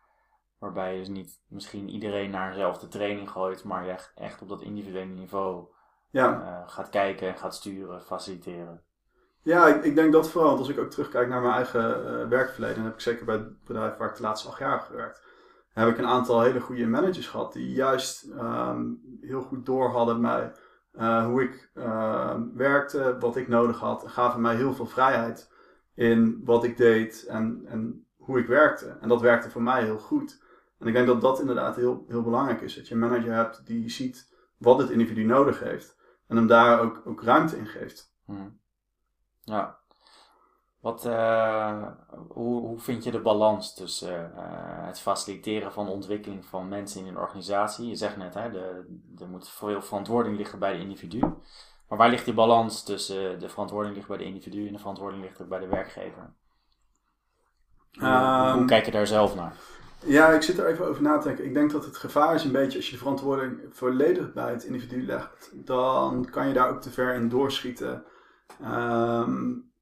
Waarbij 0.59 0.93
je 0.93 0.99
dus 0.99 1.09
niet 1.09 1.43
misschien 1.49 1.89
iedereen 1.89 2.31
naar 2.31 2.51
dezelfde 2.51 2.89
training 2.89 3.31
gooit, 3.31 3.65
maar 3.65 3.85
je 3.85 3.91
echt, 3.91 4.13
echt 4.15 4.43
op 4.43 4.49
dat 4.49 4.63
individuele 4.63 5.13
niveau 5.13 5.67
ja. 6.11 6.41
uh, 6.41 6.69
gaat 6.69 6.89
kijken 6.89 7.29
en 7.29 7.37
gaat 7.37 7.55
sturen, 7.55 8.03
faciliteren. 8.03 8.83
Ja, 9.45 9.67
ik, 9.67 9.85
ik, 9.85 9.95
denk 9.95 10.13
dat 10.13 10.31
vooral, 10.31 10.49
want 10.49 10.61
als 10.61 10.69
ik 10.69 10.79
ook 10.79 10.91
terugkijk 10.91 11.29
naar 11.29 11.41
mijn 11.41 11.55
eigen 11.55 12.29
werkverleden, 12.29 12.77
dan 12.77 12.85
heb 12.85 12.95
ik 12.95 13.01
zeker 13.01 13.25
bij 13.25 13.35
het 13.35 13.65
bedrijf 13.65 13.97
waar 13.97 14.09
ik 14.09 14.17
de 14.17 14.23
laatste 14.23 14.49
acht 14.49 14.59
jaar 14.59 14.73
heb 14.73 14.81
gewerkt 14.81 15.23
heb 15.75 15.89
ik 15.89 15.99
een 15.99 16.07
aantal 16.07 16.41
hele 16.41 16.61
goede 16.61 16.87
managers 16.87 17.29
gehad 17.29 17.53
die 17.53 17.73
juist 17.73 18.31
ehm, 18.31 18.93
heel 19.21 19.43
goed 19.43 19.67
door 19.67 19.91
hadden 19.91 20.21
mij 20.21 20.53
uh, 20.93 21.27
hoe 21.27 21.43
ik 21.43 21.71
uh, 21.75 22.35
werkte, 22.55 23.17
wat 23.21 23.37
ik 23.37 23.49
nodig 23.49 23.79
had. 23.79 24.05
En 24.05 24.11
gaven 24.11 24.41
mij 24.41 24.57
heel 24.57 24.75
veel 24.75 24.87
vrijheid 24.87 25.51
in 25.95 26.41
wat 26.45 26.65
ik 26.65 26.77
deed 26.77 27.25
en, 27.27 27.63
en 27.67 28.07
hoe 28.17 28.39
ik 28.39 28.47
werkte. 28.47 28.97
En 29.01 29.09
dat 29.09 29.21
werkte 29.21 29.51
voor 29.51 29.63
mij 29.63 29.85
heel 29.85 29.99
goed. 29.99 30.43
En 30.79 30.87
ik 30.87 30.93
denk 30.93 31.07
dat 31.07 31.21
dat 31.21 31.41
inderdaad 31.41 31.77
heel, 31.77 32.05
heel 32.09 32.23
belangrijk 32.23 32.61
is. 32.61 32.75
Dat 32.75 32.89
je 32.89 32.95
een 32.95 33.01
manager 33.01 33.33
hebt 33.33 33.67
die 33.67 33.91
ziet 33.91 34.33
wat 34.59 34.79
het 34.79 34.91
individu 34.91 35.25
nodig 35.25 35.61
heeft. 35.61 35.97
En 36.27 36.37
hem 36.37 36.47
daar 36.47 36.81
ook, 36.81 37.03
ook 37.05 37.23
ruimte 37.23 37.57
in 37.57 37.67
geeft. 37.67 38.15
Hmm. 38.25 38.61
Ja, 39.45 39.79
wat, 40.85 41.07
uh, 41.07 41.87
hoe, 42.29 42.61
hoe 42.61 42.79
vind 42.79 43.05
je 43.05 43.11
de 43.11 43.21
balans 43.21 43.75
tussen 43.75 44.33
uh, 44.37 44.87
het 44.87 45.01
faciliteren 45.01 45.73
van 45.73 45.87
de 45.87 45.93
ontwikkeling 45.93 46.45
van 46.45 46.69
mensen 46.69 47.01
in 47.01 47.07
een 47.07 47.19
organisatie? 47.19 47.89
Je 47.89 47.95
zegt 47.95 48.17
net, 48.17 48.35
hè, 48.35 48.51
de, 48.51 48.85
er 49.19 49.29
moet 49.29 49.49
veel 49.49 49.83
verantwoording 49.83 50.37
liggen 50.37 50.59
bij 50.59 50.73
de 50.73 50.79
individu. 50.79 51.19
Maar 51.89 51.99
waar 51.99 52.09
ligt 52.11 52.25
die 52.25 52.35
balans 52.35 52.83
tussen 52.85 53.39
de 53.39 53.49
verantwoording 53.49 53.95
ligt 53.95 54.09
bij 54.09 54.17
de 54.17 54.25
individu 54.25 54.67
en 54.67 54.73
de 54.73 54.79
verantwoording 54.79 55.23
ligt 55.23 55.43
ook 55.43 55.49
bij 55.49 55.59
de 55.59 55.67
werkgever? 55.67 56.33
Hoe, 57.93 58.09
hoe 58.09 58.09
ehm, 58.09 58.67
kijk 58.67 58.85
je 58.85 58.91
daar 58.91 59.07
zelf 59.07 59.35
naar? 59.35 59.57
Ja, 60.07 60.29
ik 60.29 60.43
zit 60.43 60.59
er 60.59 60.67
even 60.67 60.87
over 60.87 61.03
na 61.03 61.19
te 61.19 61.27
denken. 61.27 61.45
Ik 61.45 61.55
denk 61.55 61.71
dat 61.71 61.85
het 61.85 61.97
gevaar 61.97 62.35
is 62.35 62.45
een 62.45 62.53
beetje 62.53 62.77
als 62.77 62.87
je 62.87 62.93
de 62.93 62.99
verantwoording 62.99 63.61
volledig 63.71 64.33
bij 64.33 64.51
het 64.51 64.65
individu 64.65 65.07
legt, 65.07 65.51
dan 65.55 66.29
kan 66.31 66.49
je 66.49 66.55
daar 66.55 66.69
ook 66.69 66.81
te 66.81 66.91
ver 66.91 67.15
in 67.15 67.29
doorschieten. 67.29 68.05
Um, 68.63 69.73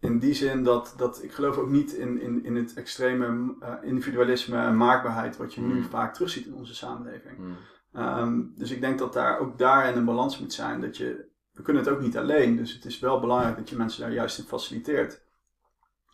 in 0.00 0.18
die 0.18 0.34
zin 0.34 0.62
dat, 0.62 0.94
dat 0.96 1.22
ik 1.22 1.32
geloof 1.32 1.56
ook 1.56 1.68
niet 1.68 1.92
in, 1.92 2.20
in, 2.20 2.44
in 2.44 2.56
het 2.56 2.74
extreme 2.74 3.56
uh, 3.60 3.74
individualisme 3.82 4.56
en 4.56 4.76
maakbaarheid 4.76 5.36
wat 5.36 5.54
je 5.54 5.60
nu 5.60 5.72
hmm. 5.72 5.90
vaak 5.90 6.14
terugziet 6.14 6.46
in 6.46 6.54
onze 6.54 6.74
samenleving. 6.74 7.36
Hmm. 7.36 7.56
Ehm, 7.92 8.42
dus 8.54 8.70
ik 8.70 8.80
denk 8.80 8.98
dat 8.98 9.12
daar 9.12 9.38
ook 9.38 9.58
daarin 9.58 9.96
een 9.96 10.04
balans 10.04 10.38
moet 10.38 10.52
zijn. 10.52 10.80
Dat 10.80 10.96
je, 10.96 11.28
we 11.52 11.62
kunnen 11.62 11.84
het 11.84 11.92
ook 11.92 12.00
niet 12.00 12.16
alleen, 12.16 12.56
dus 12.56 12.72
het 12.72 12.84
is 12.84 12.98
wel 12.98 13.20
belangrijk 13.20 13.56
dat 13.56 13.68
je 13.68 13.76
mensen 13.76 14.00
daar 14.00 14.12
juist 14.12 14.38
in 14.38 14.44
faciliteert. 14.44 15.22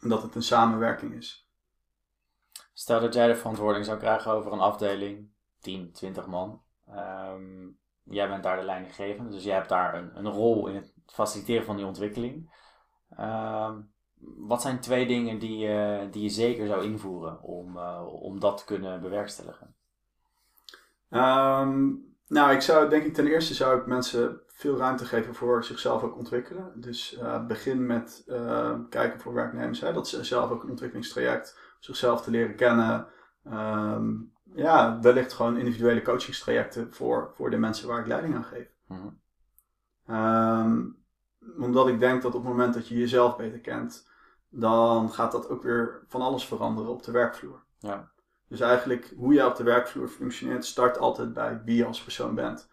En 0.01 0.09
dat 0.09 0.23
het 0.23 0.35
een 0.35 0.43
samenwerking 0.43 1.15
is. 1.15 1.49
Stel 2.73 3.01
dat 3.01 3.15
jij 3.15 3.27
de 3.27 3.37
verantwoording 3.37 3.85
zou 3.85 3.99
krijgen 3.99 4.33
over 4.33 4.53
een 4.53 4.59
afdeling, 4.59 5.29
10, 5.61 5.93
20 5.93 6.27
man. 6.27 6.63
Ehm, 6.87 7.69
jij 8.03 8.29
bent 8.29 8.43
daar 8.43 8.57
de 8.57 8.65
leidinggevende, 8.65 9.31
dus 9.31 9.45
jij 9.45 9.55
hebt 9.55 9.69
daar 9.69 9.95
een, 9.95 10.19
een 10.19 10.29
rol 10.29 10.67
in 10.67 10.75
het 10.75 10.94
faciliteren 11.07 11.65
van 11.65 11.77
die 11.77 11.87
ontwikkeling. 11.87 12.51
Ehm, 13.17 13.81
wat 14.37 14.63
zijn 14.63 14.81
twee 14.81 15.07
dingen 15.07 15.39
die, 15.39 15.69
uh, 15.69 16.01
die 16.11 16.23
je 16.23 16.29
zeker 16.29 16.67
zou 16.67 16.85
invoeren 16.85 17.43
om, 17.43 17.77
uh, 17.77 18.07
om 18.07 18.41
dat 18.41 18.59
te 18.59 18.65
kunnen 18.65 19.01
bewerkstelligen? 19.01 19.75
Um, 21.11 22.15
nou, 22.27 22.53
ik 22.53 22.61
zou 22.61 22.89
denk 22.89 23.05
ik 23.05 23.15
ten 23.15 23.27
eerste 23.27 23.55
zou 23.55 23.81
ik 23.81 23.87
mensen 23.87 24.41
veel 24.47 24.77
ruimte 24.77 25.05
geven 25.05 25.35
voor 25.35 25.65
zichzelf 25.65 26.03
ook 26.03 26.17
ontwikkelen. 26.17 26.73
Dus 26.75 27.19
uh, 27.19 27.47
begin 27.47 27.87
met 27.87 28.25
kijken 28.89 29.21
voor 29.21 29.35
werknemers 29.35 29.81
hè, 29.81 29.93
dat 29.93 30.09
ze 30.09 30.25
zelf 30.25 30.51
ook 30.51 30.63
een 30.63 30.71
ontwikkelingstraject, 30.71 31.59
zichzelf 31.79 32.23
te 32.23 32.31
leren 32.31 32.57
kennen. 32.57 33.07
Um, 33.53 34.33
ja, 34.55 34.99
wellicht 35.01 35.33
gewoon 35.33 35.57
individuele 35.57 36.03
coachingstrajecten 36.03 36.93
voor, 36.93 37.31
voor 37.35 37.51
de 37.51 37.57
mensen 37.57 37.89
waar 37.89 38.01
ik 38.01 38.07
leiding 38.07 38.35
aan 38.35 38.45
geef. 38.45 38.69
Mm 38.87 39.23
omdat 41.59 41.89
ik 41.89 42.01
denk 42.01 42.23
dat 42.23 42.35
op 42.35 42.43
het 42.43 42.51
moment 42.51 42.75
dat 42.75 42.89
je 42.89 42.99
jezelf 42.99 43.37
beter 43.37 43.59
kent, 43.59 44.09
dan 44.49 45.11
gaat 45.11 45.33
dat 45.33 45.49
ook 45.49 45.63
weer 45.63 46.05
van 46.09 46.21
alles 46.21 46.47
veranderen 46.47 46.91
op 46.91 47.03
de 47.03 47.13
werkvloer. 47.13 47.63
Ja. 47.79 48.13
Dus 48.49 48.61
eigenlijk 48.61 49.13
hoe 49.17 49.35
je 49.35 49.47
op 49.47 49.57
de 49.57 49.63
werkvloer 49.65 50.09
functioneert, 50.09 50.65
start 50.65 50.99
altijd 50.99 51.33
bij 51.33 51.63
wie 51.65 51.77
je 51.77 51.85
als 51.85 52.03
persoon 52.03 52.35
bent. 52.35 52.69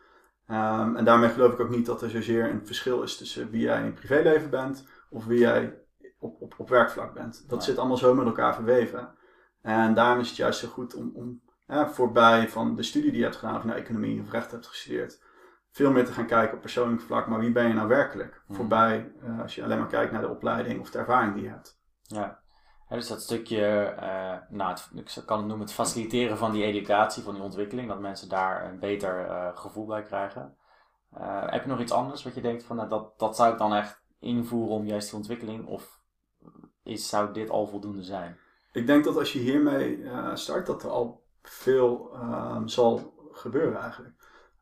Um, 0.47 0.95
en 0.95 1.05
daarmee 1.05 1.29
geloof 1.29 1.53
ik 1.53 1.59
ook 1.59 1.69
niet 1.69 1.85
dat 1.85 2.01
er 2.01 2.09
zozeer 2.09 2.49
een 2.49 2.65
verschil 2.65 3.01
is 3.01 3.17
tussen 3.17 3.49
wie 3.49 3.61
jij 3.61 3.79
in 3.79 3.85
je 3.85 3.91
privéleven 3.91 4.49
bent 4.49 4.87
of 5.09 5.25
wie 5.25 5.39
jij 5.39 5.79
op, 6.19 6.41
op, 6.41 6.53
op 6.57 6.69
werkvlak 6.69 7.13
bent. 7.13 7.49
Dat 7.49 7.63
zit 7.63 7.77
allemaal 7.77 7.97
zo 7.97 8.13
met 8.13 8.25
elkaar 8.25 8.55
verweven. 8.55 9.15
En 9.61 9.93
daarom 9.93 10.19
is 10.19 10.27
het 10.27 10.37
juist 10.37 10.59
zo 10.59 10.67
goed 10.67 10.95
om, 10.95 11.11
om 11.13 11.41
voorbij 11.67 12.49
van 12.49 12.75
de 12.75 12.83
studie 12.83 13.09
die 13.09 13.19
je 13.19 13.25
hebt 13.25 13.37
gedaan 13.37 13.55
of 13.55 13.63
naar 13.63 13.75
economie 13.75 14.21
of 14.21 14.31
recht 14.31 14.51
hebt 14.51 14.67
gestudeerd, 14.67 15.21
veel 15.71 15.91
meer 15.91 16.05
te 16.05 16.11
gaan 16.11 16.25
kijken 16.25 16.55
op 16.55 16.61
persoonlijk 16.61 17.01
vlak, 17.01 17.27
maar 17.27 17.39
wie 17.39 17.51
ben 17.51 17.67
je 17.67 17.73
nou 17.73 17.87
werkelijk? 17.87 18.41
Mhm. 18.47 18.57
Voorbij 18.57 19.11
uh, 19.23 19.41
als 19.41 19.55
je 19.55 19.63
alleen 19.63 19.79
maar 19.79 19.87
kijkt 19.87 20.11
naar 20.11 20.21
de 20.21 20.29
opleiding 20.29 20.79
of 20.79 20.91
de 20.91 20.99
ervaring 20.99 21.33
die 21.33 21.43
je 21.43 21.49
hebt. 21.49 21.79
Ja, 22.01 22.39
dus 22.89 23.07
dat 23.07 23.21
stukje, 23.21 23.95
uh, 23.99 24.57
nou, 24.57 24.69
het, 24.69 24.89
ik 24.93 25.23
kan 25.25 25.37
het 25.37 25.47
noemen 25.47 25.65
het 25.65 25.75
faciliteren 25.75 26.37
van 26.37 26.51
die 26.51 26.63
educatie, 26.63 27.23
van 27.23 27.33
die 27.33 27.43
ontwikkeling, 27.43 27.87
dat 27.87 27.99
mensen 27.99 28.29
daar 28.29 28.65
een 28.69 28.79
beter 28.79 29.25
uh, 29.25 29.57
gevoel 29.57 29.85
bij 29.85 30.03
krijgen. 30.03 30.55
heb 31.45 31.63
je 31.63 31.69
nog 31.69 31.79
iets 31.79 31.91
anders 31.91 32.23
wat 32.23 32.35
je 32.35 32.41
denkt 32.41 32.63
van, 32.63 32.75
nou, 32.75 32.89
dat, 32.89 33.19
dat 33.19 33.35
zou 33.35 33.51
ik 33.51 33.57
dan 33.57 33.73
echt 33.73 34.01
invoeren 34.19 34.75
om 34.75 34.85
juist 34.85 35.09
die 35.09 35.17
ontwikkeling, 35.17 35.67
of 35.67 35.99
is, 36.83 37.09
zou 37.09 37.33
dit 37.33 37.49
al 37.49 37.67
voldoende 37.67 38.03
zijn? 38.03 38.37
Ik 38.71 38.87
denk 38.87 39.03
dat 39.03 39.17
als 39.17 39.33
je 39.33 39.39
hiermee 39.39 40.05
start, 40.33 40.65
dat 40.65 40.83
er 40.83 40.89
al 40.89 41.23
veel 41.41 42.13
ehm, 42.13 42.67
zal 42.67 43.13
gebeuren 43.31 43.81
eigenlijk. 43.81 44.20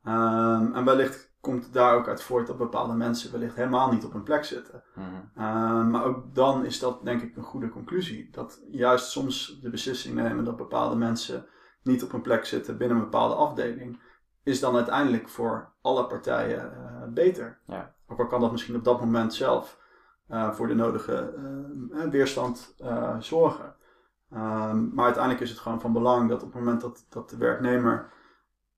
Um, 0.09 0.73
en 0.73 0.85
wellicht 0.85 1.33
komt 1.39 1.73
daar 1.73 1.95
ook 1.95 2.07
uit 2.07 2.21
voort 2.21 2.47
dat 2.47 2.57
bepaalde 2.57 2.93
mensen 2.93 3.31
wellicht 3.31 3.55
helemaal 3.55 3.91
niet 3.91 4.05
op 4.05 4.13
hun 4.13 4.23
plek 4.23 4.43
zitten. 4.43 4.83
Mhm. 4.95 5.05
Ehm, 5.35 5.89
maar 5.89 6.03
ook 6.03 6.35
dan 6.35 6.65
is 6.65 6.79
dat 6.79 7.03
denk 7.05 7.21
ik 7.21 7.35
een 7.35 7.43
goede 7.43 7.69
conclusie. 7.69 8.29
Dat 8.31 8.61
juist 8.71 9.09
soms 9.09 9.59
de 9.61 9.69
beslissing 9.69 10.15
nemen 10.15 10.43
dat 10.43 10.57
bepaalde 10.57 10.95
mensen 10.95 11.45
niet 11.83 12.03
op 12.03 12.11
hun 12.11 12.21
plek 12.21 12.45
zitten 12.45 12.77
binnen 12.77 12.97
een 12.97 13.03
bepaalde 13.03 13.35
afdeling, 13.35 14.01
is 14.43 14.59
dan 14.59 14.75
uiteindelijk 14.75 15.29
voor 15.29 15.71
alle 15.81 16.05
partijen 16.05 16.71
beter. 17.13 17.59
Ja. 17.67 17.93
Ook 18.07 18.19
al 18.19 18.27
kan 18.27 18.41
dat 18.41 18.51
misschien 18.51 18.75
op 18.75 18.83
dat 18.83 18.99
moment 18.99 19.33
zelf 19.33 19.79
voor 20.51 20.67
de 20.67 20.75
nodige 20.75 21.33
weerstand 22.09 22.75
zorgen. 23.19 23.75
Ehm, 24.31 24.93
maar 24.93 25.05
uiteindelijk 25.05 25.43
is 25.43 25.49
het 25.49 25.59
gewoon 25.59 25.81
van 25.81 25.93
belang 25.93 26.29
dat 26.29 26.43
op 26.43 26.53
het 26.53 26.59
moment 26.59 26.81
dat, 26.81 27.05
dat 27.09 27.29
de 27.29 27.37
werknemer 27.37 28.11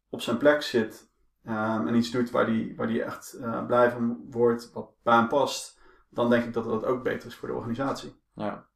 op 0.09 0.21
zijn 0.21 0.37
plek 0.37 0.61
zit 0.61 1.10
um, 1.47 1.87
en 1.87 1.95
iets 1.95 2.11
doet 2.11 2.31
waar 2.31 2.45
die, 2.45 2.75
waar 2.75 2.87
die 2.87 3.03
echt 3.03 3.35
uh, 3.37 3.65
blij 3.65 3.91
van 3.91 4.25
wordt, 4.29 4.71
wat 4.71 4.91
bij 5.03 5.15
hem 5.15 5.27
past, 5.27 5.79
dan 6.09 6.29
denk 6.29 6.43
ik 6.43 6.53
dat 6.53 6.63
dat 6.63 6.85
ook 6.85 7.03
beter 7.03 7.27
is 7.27 7.35
voor 7.35 7.47
de 7.47 7.53
organisatie. 7.53 8.21
Ja. 8.33 8.69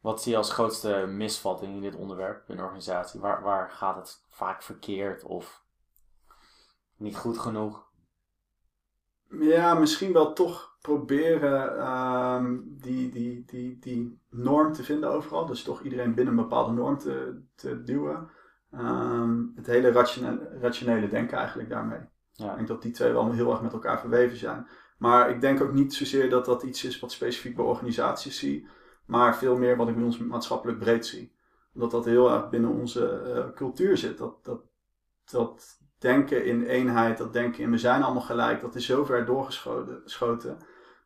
Wat 0.00 0.22
zie 0.22 0.32
je 0.32 0.38
als 0.38 0.52
grootste 0.52 1.06
misvatting 1.08 1.74
in 1.74 1.80
dit 1.80 1.94
onderwerp 1.94 2.48
in 2.48 2.56
de 2.56 2.62
organisatie? 2.62 3.20
Waar, 3.20 3.42
waar 3.42 3.70
gaat 3.70 3.96
het 3.96 4.24
vaak 4.28 4.62
verkeerd 4.62 5.24
of 5.24 5.64
niet 6.96 7.16
goed 7.16 7.38
genoeg? 7.38 7.86
Ja, 9.30 9.74
misschien 9.74 10.12
wel 10.12 10.32
toch 10.32 10.76
proberen 10.80 11.88
um, 11.90 12.76
die, 12.80 13.10
die, 13.10 13.44
die, 13.44 13.78
die 13.78 14.20
norm 14.30 14.72
te 14.72 14.84
vinden 14.84 15.10
overal. 15.10 15.46
Dus 15.46 15.62
toch 15.62 15.82
iedereen 15.82 16.14
binnen 16.14 16.36
een 16.36 16.42
bepaalde 16.42 16.72
norm 16.72 16.98
te, 16.98 17.42
te 17.54 17.82
duwen. 17.82 18.30
Um, 18.74 19.52
het 19.56 19.66
hele 19.66 19.92
rationele, 19.92 20.58
rationele 20.60 21.08
denken 21.08 21.38
eigenlijk 21.38 21.68
daarmee. 21.68 22.00
Ja. 22.32 22.50
Ik 22.50 22.56
denk 22.56 22.68
dat 22.68 22.82
die 22.82 22.92
twee 22.92 23.12
wel 23.12 23.32
heel 23.32 23.50
erg 23.50 23.62
met 23.62 23.72
elkaar 23.72 24.00
verweven 24.00 24.36
zijn. 24.36 24.66
Maar 24.98 25.30
ik 25.30 25.40
denk 25.40 25.60
ook 25.60 25.72
niet 25.72 25.94
zozeer 25.94 26.30
dat 26.30 26.44
dat 26.44 26.62
iets 26.62 26.84
is 26.84 27.00
wat 27.00 27.12
specifiek 27.12 27.56
bij 27.56 27.64
organisaties 27.64 28.38
zie. 28.38 28.68
Maar 29.04 29.36
veel 29.36 29.56
meer 29.56 29.76
wat 29.76 29.88
ik 29.88 29.94
bij 29.94 30.04
ons 30.04 30.18
maatschappelijk 30.18 30.78
breed 30.78 31.06
zie. 31.06 31.36
Dat 31.72 31.90
dat 31.90 32.04
heel 32.04 32.30
erg 32.30 32.48
binnen 32.48 32.70
onze 32.70 33.22
uh, 33.26 33.54
cultuur 33.54 33.96
zit. 33.96 34.18
Dat, 34.18 34.44
dat, 34.44 34.60
dat 35.24 35.78
denken 35.98 36.44
in 36.44 36.62
eenheid, 36.62 37.18
dat 37.18 37.32
denken 37.32 37.62
in 37.62 37.70
we 37.70 37.78
zijn 37.78 38.02
allemaal 38.02 38.22
gelijk, 38.22 38.60
dat 38.60 38.74
is 38.74 38.86
zo 38.86 39.04
ver 39.04 39.24
doorgeschoten. 39.24 40.58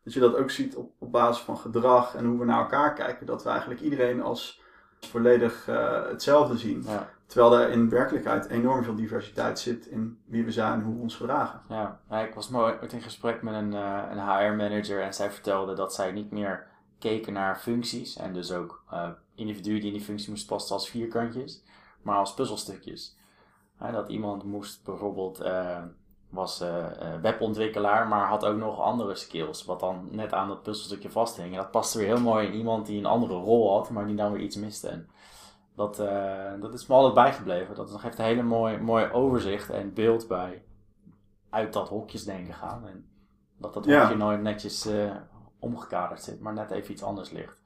Dat 0.03 0.13
je 0.13 0.19
dat 0.19 0.35
ook 0.35 0.49
ziet 0.49 0.75
op, 0.75 0.93
op 0.99 1.11
basis 1.11 1.43
van 1.43 1.57
gedrag 1.57 2.15
en 2.15 2.25
hoe 2.25 2.39
we 2.39 2.45
naar 2.45 2.59
elkaar 2.59 2.93
kijken. 2.93 3.25
Dat 3.25 3.43
we 3.43 3.49
eigenlijk 3.49 3.81
iedereen 3.81 4.21
als 4.21 4.61
volledig 4.99 5.67
uh, 5.69 6.07
hetzelfde 6.07 6.57
zien. 6.57 6.83
Ja. 6.85 7.12
Terwijl 7.25 7.59
er 7.59 7.69
in 7.69 7.89
werkelijkheid 7.89 8.49
enorm 8.49 8.83
veel 8.83 8.95
diversiteit 8.95 9.59
zit 9.59 9.85
in 9.85 10.19
wie 10.25 10.45
we 10.45 10.51
zijn 10.51 10.73
en 10.73 10.81
hoe 10.81 10.95
we 10.95 11.01
ons 11.01 11.15
gedragen. 11.15 11.61
Ja, 11.69 11.99
ik 12.09 12.33
was 12.33 12.49
mooi 12.49 12.73
in 12.89 13.01
gesprek 13.01 13.41
met 13.41 13.53
een, 13.53 13.73
uh, 13.73 14.03
een 14.11 14.19
HR-manager 14.19 15.01
en 15.01 15.13
zij 15.13 15.31
vertelde 15.31 15.73
dat 15.73 15.93
zij 15.93 16.11
niet 16.11 16.31
meer 16.31 16.67
keken 16.99 17.33
naar 17.33 17.59
functies 17.59 18.17
en 18.17 18.33
dus 18.33 18.51
ook 18.51 18.83
uh, 18.93 19.09
individuen 19.35 19.79
die 19.79 19.87
in 19.87 19.97
die 19.97 20.05
functie 20.05 20.29
moesten 20.29 20.49
passen 20.49 20.75
als 20.75 20.89
vierkantjes, 20.89 21.63
maar 22.01 22.17
als 22.17 22.33
puzzelstukjes. 22.33 23.17
dat 23.91 24.09
iemand 24.09 24.43
moest 24.43 24.83
bijvoorbeeld 24.83 25.41
was 26.33 26.61
uh, 26.61 26.85
webontwikkelaar, 27.21 28.07
maar 28.07 28.27
had 28.27 28.45
ook 28.45 28.57
nog 28.57 28.79
andere 28.79 29.15
skills, 29.15 29.65
wat 29.65 29.79
dan 29.79 30.07
net 30.11 30.33
aan 30.33 30.47
dat 30.47 30.63
puzzelstukje 30.63 31.09
vasthing. 31.09 31.51
En 31.51 31.57
dat 31.57 31.71
paste 31.71 31.97
weer 31.97 32.07
heel 32.07 32.19
mooi 32.19 32.47
in 32.47 32.53
iemand 32.53 32.85
die 32.85 32.97
een 32.97 33.05
andere 33.05 33.33
rol 33.33 33.71
had, 33.71 33.89
maar 33.89 34.05
die 34.05 34.15
dan 34.15 34.31
weer 34.31 34.41
iets 34.41 34.55
miste. 34.55 34.87
En 34.87 35.09
dat, 35.75 35.99
uh, 35.99 36.51
dat 36.61 36.73
is 36.73 36.87
me 36.87 36.95
altijd 36.95 37.13
bijgebleven. 37.13 37.75
Dat 37.75 37.91
geeft 37.91 38.19
een 38.19 38.25
hele 38.25 38.43
mooi, 38.43 38.77
mooi 38.77 39.11
overzicht 39.11 39.69
en 39.69 39.93
beeld 39.93 40.27
bij 40.27 40.63
uit 41.49 41.73
dat 41.73 41.89
hokjesdenken 41.89 42.53
gaan. 42.53 42.87
En 42.87 43.07
dat 43.57 43.73
dat 43.73 43.85
hokje 43.85 44.15
nooit 44.15 44.41
netjes 44.41 44.89
omgekaderd 45.59 46.21
zit, 46.21 46.39
maar 46.39 46.53
net 46.53 46.71
even 46.71 46.91
iets 46.91 47.03
anders 47.03 47.31
ligt. 47.31 47.61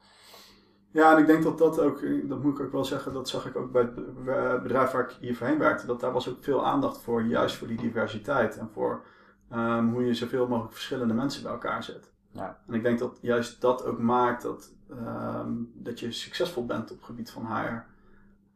Ja, 0.92 1.12
en 1.12 1.18
ik 1.18 1.26
denk 1.28 1.44
dat 1.44 1.58
dat 1.58 1.80
ook, 1.80 2.02
dat 2.24 2.44
moet 2.44 2.60
ik 2.60 2.66
ook 2.66 2.72
wel 2.72 2.86
zeggen, 2.86 3.14
dat 3.14 3.30
zag 3.30 3.46
ik 3.46 3.56
ook 3.56 3.72
bij 3.72 3.82
het 3.82 4.64
bedrijf 4.64 4.92
waar 4.92 5.04
ik 5.04 5.18
hier 5.20 5.36
voorheen 5.36 5.58
werkte, 5.58 5.86
dat 5.86 6.00
daar 6.00 6.12
was 6.12 6.30
ook 6.30 6.44
veel 6.44 6.66
aandacht 6.66 6.98
voor, 6.98 7.24
juist 7.24 7.56
voor 7.56 7.68
die 7.68 7.78
diversiteit 7.78 8.58
en 8.58 8.70
voor 8.70 9.06
um, 9.54 9.94
hoe 9.94 10.06
je 10.06 10.14
zoveel 10.14 10.48
mogelijk 10.48 10.74
verschillende 10.74 11.14
mensen 11.14 11.44
bij 11.44 11.52
elkaar 11.52 11.84
zet. 11.84 12.12
Ja. 12.32 12.60
En 12.68 12.74
ik 12.74 12.84
denk 12.84 13.00
dat 13.00 13.18
juist 13.22 13.62
dat 13.62 13.86
ook 13.86 14.00
maakt 14.00 14.42
dat, 14.42 14.74
um, 14.92 15.72
dat 15.74 16.00
je 16.00 16.12
succesvol 16.12 16.66
bent 16.66 16.92
op 16.92 16.98
het 16.98 17.06
gebied 17.06 17.32
van 17.32 17.46
HR. 17.46 17.86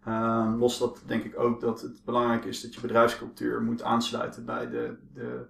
Um, 0.08 0.14
ehm, 0.14 0.56
los 0.56 0.78
dat 0.78 1.02
denk 1.06 1.24
ik 1.24 1.40
ook 1.40 1.62
dat 1.62 1.82
het 1.82 2.06
belangrijk 2.06 2.46
is 2.46 2.62
dat 2.62 2.74
je 2.74 2.82
bedrijfscultuur 2.82 3.62
moet 3.62 3.84
aansluiten 3.84 4.46
bij 4.46 4.70
de, 4.70 4.98
de, 5.14 5.46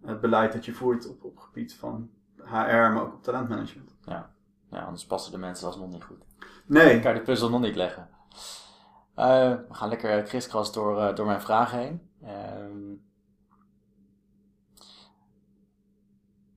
het 0.00 0.20
beleid 0.20 0.52
dat 0.52 0.64
je 0.64 0.72
voert 0.72 1.08
op, 1.08 1.24
op 1.24 1.38
gebied 1.38 1.74
van 1.74 2.10
HR, 2.36 2.52
maar 2.52 3.02
ook 3.02 3.12
op 3.12 3.22
talentmanagement. 3.22 3.94
Ja. 4.04 4.30
Ja, 4.70 4.84
anders 4.84 5.06
passen 5.06 5.32
de 5.32 5.38
mensen 5.38 5.66
alsnog 5.66 5.90
niet 5.90 6.04
goed. 6.04 6.24
Nee. 6.66 6.94
Ik 6.94 7.02
kan 7.02 7.14
de 7.14 7.20
puzzel 7.20 7.50
nog 7.50 7.60
niet 7.60 7.76
leggen. 7.76 8.08
Uh, 9.16 9.50
we 9.68 9.74
gaan 9.74 9.88
lekker 9.88 10.22
kriskras 10.22 10.72
door, 10.72 10.98
uh, 10.98 11.14
door 11.14 11.26
mijn 11.26 11.40
vragen 11.40 11.78
heen. 11.78 12.10
Uh, 12.22 12.96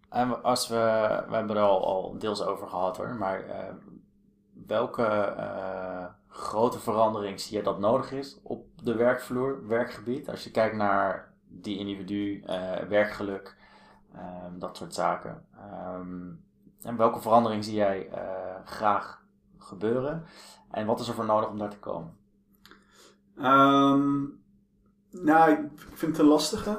en 0.10 0.43
als 0.43 0.67
we, 0.67 0.76
we 1.28 1.36
hebben 1.36 1.56
er 1.56 1.62
al, 1.62 1.86
al 1.86 2.17
deels 2.17 2.41
over 2.41 2.67
gehad 2.67 2.98
hoor, 2.98 3.15
maar 3.15 3.43
ehm, 3.43 3.76
welke 4.67 5.36
grote 6.36 6.80
verandering 6.80 7.39
zie 7.39 7.58
je 7.58 7.63
dat 7.63 7.80
nodig 7.80 8.12
is 8.12 8.39
op 8.43 8.67
de 8.84 8.95
werkvloer, 8.95 9.67
werkgebied? 9.67 10.30
Als 10.30 10.43
je 10.43 10.52
kijkt 10.52 10.76
naar 10.76 11.34
die 11.48 11.78
individu, 11.78 12.41
eh, 12.41 12.78
werkgeluk, 12.78 13.56
ehm, 14.13 14.60
dat 14.60 14.78
soort 14.78 14.93
zaken. 14.93 15.45
Um, 15.93 16.43
en 16.82 16.98
welke 16.98 17.21
verandering 17.21 17.63
zie 17.63 17.74
jij 17.74 18.10
uh, 18.12 18.17
graag 18.65 19.24
gebeuren? 19.58 20.26
En 20.71 20.86
wat 20.86 21.00
is 21.00 21.08
er 21.08 21.13
voor 21.13 21.26
nodig 21.26 21.50
om 21.50 21.58
daar 21.58 21.69
te 21.69 21.80
komen? 21.80 22.17
Um, 23.38 24.43
nou, 25.12 25.52
ik 25.52 25.60
vind 25.76 26.12
het 26.12 26.19
een 26.19 26.32
lastige. 26.32 26.78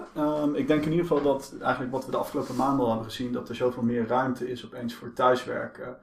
Ik 0.55 0.66
denk 0.66 0.85
in 0.85 0.90
ieder 0.90 1.07
geval 1.07 1.23
dat 1.23 1.55
eigenlijk 1.61 1.92
wat 1.92 2.05
we 2.05 2.11
de 2.11 2.16
afgelopen 2.16 2.57
maanden 2.57 2.85
al 2.85 2.90
hebben 2.90 3.11
gezien, 3.11 3.33
dat 3.33 3.49
er 3.49 3.55
zoveel 3.55 3.83
meer 3.83 4.07
ruimte 4.07 4.51
is 4.51 4.66
opeens 4.66 4.95
voor 4.95 5.12
thuiswerken. 5.12 5.99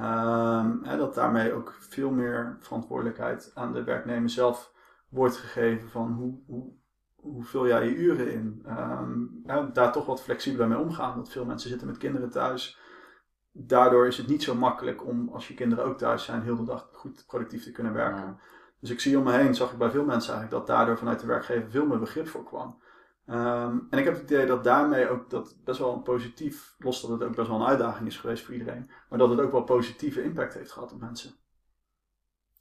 Um, 0.00 0.80
hè, 0.82 0.96
dat 0.96 1.14
daarmee 1.14 1.52
ook 1.52 1.76
veel 1.78 2.10
meer 2.10 2.56
verantwoordelijkheid 2.60 3.50
aan 3.54 3.72
de 3.72 3.84
werknemer 3.84 4.30
zelf 4.30 4.72
wordt 5.08 5.36
gegeven 5.36 5.88
van 5.88 6.12
hoe, 6.12 6.38
hoe, 6.46 6.72
hoe 7.16 7.44
vul 7.44 7.66
jij 7.66 7.84
je 7.84 7.94
uren 7.94 8.32
in. 8.32 8.64
Um, 8.66 9.42
daar 9.72 9.92
toch 9.92 10.06
wat 10.06 10.22
flexibeler 10.22 10.68
mee 10.68 10.78
omgaan. 10.78 11.16
Dat 11.16 11.30
veel 11.30 11.44
mensen 11.44 11.68
zitten 11.68 11.86
met 11.86 11.98
kinderen 11.98 12.30
thuis 12.30 12.78
daardoor 13.66 14.06
is 14.06 14.16
het 14.16 14.26
niet 14.26 14.42
zo 14.42 14.54
makkelijk 14.54 15.06
om, 15.06 15.28
als 15.28 15.48
je 15.48 15.54
kinderen 15.54 15.84
ook 15.84 15.98
thuis 15.98 16.24
zijn, 16.24 16.42
heel 16.42 16.56
de 16.56 16.64
dag 16.64 16.88
goed 16.92 17.24
productief 17.26 17.64
te 17.64 17.72
kunnen 17.72 17.92
werken. 17.92 18.40
Dus 18.80 18.90
ik 18.90 19.00
zie 19.00 19.18
om 19.18 19.24
me 19.24 19.32
heen, 19.32 19.54
zag 19.54 19.72
ik 19.72 19.78
bij 19.78 19.90
veel 19.90 20.04
mensen 20.04 20.34
eigenlijk, 20.34 20.66
dat 20.66 20.76
daardoor 20.76 20.98
vanuit 20.98 21.20
de 21.20 21.26
werkgever 21.26 21.70
veel 21.70 21.86
meer 21.86 21.98
begrip 21.98 22.28
voor 22.28 22.44
kwam. 22.44 22.82
Um, 23.30 23.86
en 23.90 23.98
ik 23.98 24.04
heb 24.04 24.14
het 24.14 24.22
idee 24.22 24.46
dat 24.46 24.64
daarmee 24.64 25.08
ook 25.08 25.30
dat 25.30 25.56
best 25.64 25.78
wel 25.78 25.92
een 25.92 26.02
positief, 26.02 26.74
los 26.78 27.00
dat 27.00 27.10
het 27.10 27.22
ook 27.22 27.36
best 27.36 27.48
wel 27.48 27.60
een 27.60 27.66
uitdaging 27.66 28.08
is 28.08 28.16
geweest 28.16 28.44
voor 28.44 28.54
iedereen, 28.54 28.90
maar 29.08 29.18
dat 29.18 29.30
het 29.30 29.40
ook 29.40 29.52
wel 29.52 29.62
positieve 29.62 30.22
impact 30.22 30.54
heeft 30.54 30.72
gehad 30.72 30.92
op 30.92 31.00
mensen. 31.00 31.34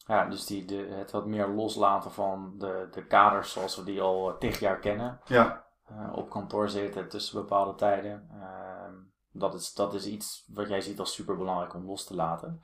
Ja, 0.08 0.26
dus 0.26 0.46
die, 0.46 0.66
de, 0.66 0.76
het 0.76 1.12
wat 1.12 1.26
meer 1.26 1.48
loslaten 1.48 2.12
van 2.12 2.54
de, 2.58 2.88
de 2.92 3.06
kaders 3.06 3.52
zoals 3.52 3.76
we 3.76 3.84
die 3.84 4.02
al 4.02 4.38
tig 4.38 4.60
jaar 4.60 4.80
kennen. 4.80 5.20
Ja. 5.26 5.66
Uh, 5.92 6.14
op 6.16 6.30
kantoor 6.30 6.70
zitten 6.70 7.10
tussen 7.10 7.42
bepaalde 7.42 7.76
tijden. 7.76 8.30
Uh, 8.34 8.98
dat 9.32 9.54
is, 9.54 9.74
dat 9.74 9.94
is 9.94 10.06
iets 10.06 10.46
wat 10.54 10.68
jij 10.68 10.82
ziet 10.82 11.00
als 11.00 11.14
super 11.14 11.38
belangrijk 11.38 11.74
om 11.74 11.86
los 11.86 12.06
te 12.06 12.16
laten. 12.16 12.62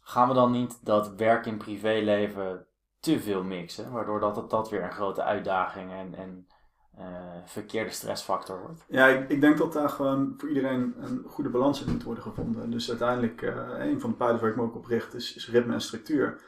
Gaan 0.00 0.28
we 0.28 0.34
dan 0.34 0.50
niet 0.50 0.84
dat 0.84 1.14
werk 1.14 1.46
en 1.46 1.58
privéleven 1.58 2.66
te 3.00 3.20
veel 3.20 3.42
mixen, 3.42 3.92
waardoor 3.92 4.20
dat, 4.20 4.34
dat, 4.34 4.50
dat 4.50 4.70
weer 4.70 4.82
een 4.82 4.92
grote 4.92 5.22
uitdaging 5.22 5.92
en, 5.92 6.14
en 6.14 6.46
verkeerde 7.44 7.90
stressfactor 7.90 8.60
wordt? 8.60 8.84
Ja, 8.88 9.06
ik, 9.06 9.28
ik, 9.28 9.40
denk 9.40 9.58
dat 9.58 9.72
daar 9.72 9.88
gewoon 9.88 10.34
voor 10.36 10.48
iedereen 10.48 10.94
een 11.00 11.24
goede 11.26 11.50
balans 11.50 11.84
in 11.84 11.92
moet 11.92 12.02
worden 12.02 12.22
gevonden. 12.22 12.70
Dus 12.70 12.88
uiteindelijk, 12.88 13.42
uh, 13.42 13.56
een 13.78 14.00
van 14.00 14.10
de 14.10 14.16
pijlers 14.16 14.40
waar 14.40 14.50
ik 14.50 14.56
me 14.56 14.62
ook 14.62 14.74
op 14.74 14.86
richt, 14.86 15.14
is, 15.14 15.48
ritme 15.50 15.72
en 15.72 15.80
structuur. 15.80 16.40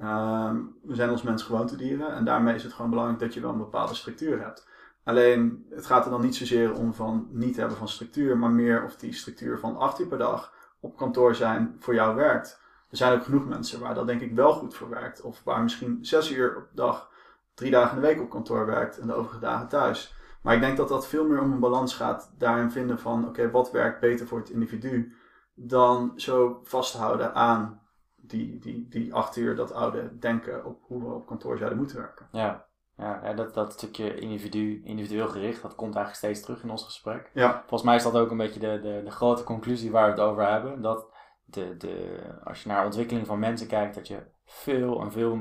Uh, 0.00 0.54
we 0.82 0.94
zijn 0.94 1.10
als 1.10 1.22
mens 1.22 1.42
gewoontedieren 1.42 2.14
en 2.14 2.24
daarmee 2.24 2.54
is 2.54 2.62
het 2.62 2.72
gewoon 2.72 2.90
belangrijk 2.90 3.20
dat 3.20 3.34
je 3.34 3.40
wel 3.40 3.50
een 3.50 3.58
bepaalde 3.58 3.94
structuur 3.94 4.42
hebt. 4.42 4.68
Alleen 5.04 5.66
het 5.70 5.86
gaat 5.86 6.04
er 6.04 6.10
dan 6.10 6.20
niet 6.20 6.36
zozeer 6.36 6.74
om 6.74 6.94
van 6.94 7.28
niet 7.30 7.56
hebben 7.56 7.76
van 7.76 7.88
structuur, 7.88 8.38
maar 8.38 8.50
meer 8.50 8.84
of 8.84 8.96
die 8.96 9.12
structuur 9.12 9.58
van 9.58 9.76
acht 9.76 10.00
uur 10.00 10.06
per 10.06 10.18
dag 10.18 10.52
op 10.80 10.96
kantoor 10.96 11.34
zijn 11.34 11.76
voor 11.78 11.94
jou 11.94 12.16
werkt. 12.16 12.60
Er 12.90 12.96
zijn 12.96 13.12
ook 13.12 13.24
genoeg 13.24 13.46
mensen 13.46 13.80
waar 13.80 13.94
dat 13.94 14.06
denk 14.06 14.20
ik 14.20 14.34
wel 14.34 14.52
goed 14.52 14.74
voor 14.74 14.88
werkt. 14.88 15.20
Of 15.20 15.42
waar 15.44 15.62
misschien 15.62 15.98
zes 16.00 16.32
uur 16.32 16.56
op 16.56 16.68
dag, 16.72 17.10
drie 17.56 17.70
dagen 17.70 17.96
in 17.96 18.02
de 18.02 18.06
week 18.06 18.20
op 18.20 18.30
kantoor 18.30 18.66
werkt 18.66 18.98
en 18.98 19.06
de 19.06 19.14
overige 19.14 19.40
dagen 19.40 19.68
thuis. 19.68 20.14
Maar 20.42 20.54
ik 20.54 20.60
denk 20.60 20.76
dat 20.76 20.88
dat 20.88 21.06
veel 21.06 21.26
meer 21.26 21.40
om 21.40 21.52
een 21.52 21.60
balans 21.60 21.94
gaat 21.94 22.34
daarin 22.38 22.70
vinden 22.70 22.98
van 22.98 23.28
oké, 23.28 23.50
wat 23.50 23.70
werkt 23.70 24.00
beter 24.00 24.26
voor 24.26 24.38
het 24.38 24.50
individu. 24.50 25.14
Dan 25.54 26.12
zo 26.16 26.60
vasthouden 26.62 27.34
aan 27.34 27.80
die, 28.16 28.58
die, 28.58 28.88
die 28.88 29.14
acht 29.14 29.36
uur, 29.36 29.56
dat 29.56 29.72
oude 29.72 30.18
denken 30.18 30.64
op 30.64 30.82
hoe 30.82 31.02
we 31.02 31.14
op 31.14 31.26
kantoor 31.26 31.56
zouden 31.56 31.78
moeten 31.78 31.96
werken. 31.96 32.28
Ja, 32.32 32.66
ja, 32.96 33.32
dat, 33.32 33.54
dat 33.54 33.72
stukje 33.72 34.14
individu, 34.14 34.82
individueel 34.84 35.28
gericht, 35.28 35.62
dat 35.62 35.74
komt 35.74 35.94
eigenlijk 35.94 36.24
steeds 36.24 36.40
terug 36.46 36.62
in 36.62 36.70
ons 36.70 36.84
gesprek. 36.84 37.30
Ja. 37.34 37.58
Volgens 37.58 37.82
mij 37.82 37.96
is 37.96 38.02
dat 38.02 38.16
ook 38.16 38.30
een 38.30 38.36
beetje 38.36 38.60
de, 38.60 38.80
de, 38.82 39.00
de 39.04 39.10
grote 39.10 39.44
conclusie 39.44 39.90
waar 39.90 40.04
we 40.04 40.10
het 40.10 40.20
over 40.20 40.48
hebben. 40.48 40.82
Dat 40.82 41.06
de, 41.44 41.76
de, 41.76 42.18
als 42.44 42.62
je 42.62 42.68
naar 42.68 42.84
ontwikkeling 42.84 43.26
van 43.26 43.38
mensen 43.38 43.66
kijkt, 43.66 43.94
dat 43.94 44.08
je 44.08 44.22
veel 44.44 45.00
en 45.00 45.12
veel 45.12 45.38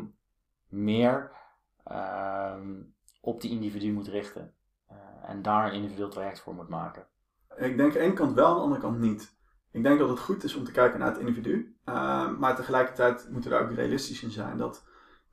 meer 0.67 1.31
op 3.21 3.41
die 3.41 3.51
individu 3.51 3.91
moet 3.91 4.07
richten. 4.07 4.53
en 5.27 5.41
daar 5.41 5.67
een 5.67 5.73
individueel 5.73 6.09
traject 6.09 6.39
voor 6.39 6.55
moet 6.55 6.69
maken. 6.69 7.05
Ik 7.57 7.77
denk 7.77 7.79
aan 7.79 7.89
de 7.89 7.99
ene 7.99 8.13
kant 8.13 8.33
wel, 8.33 8.47
aan 8.47 8.55
de 8.55 8.61
andere 8.61 8.81
kant 8.81 8.99
niet. 8.99 9.35
Ik 9.71 9.83
denk 9.83 9.99
dat 9.99 10.09
het 10.09 10.19
goed 10.19 10.43
is 10.43 10.55
om 10.55 10.63
te 10.63 10.71
kijken 10.71 10.99
naar 10.99 11.07
het 11.07 11.17
individu. 11.17 11.77
maar 12.39 12.55
tegelijkertijd 12.55 13.27
moeten 13.29 13.51
we 13.51 13.57
daar 13.57 13.65
ook 13.65 13.75
realistisch 13.75 14.23
in 14.23 14.31
zijn. 14.31 14.57
Dat 14.57 14.83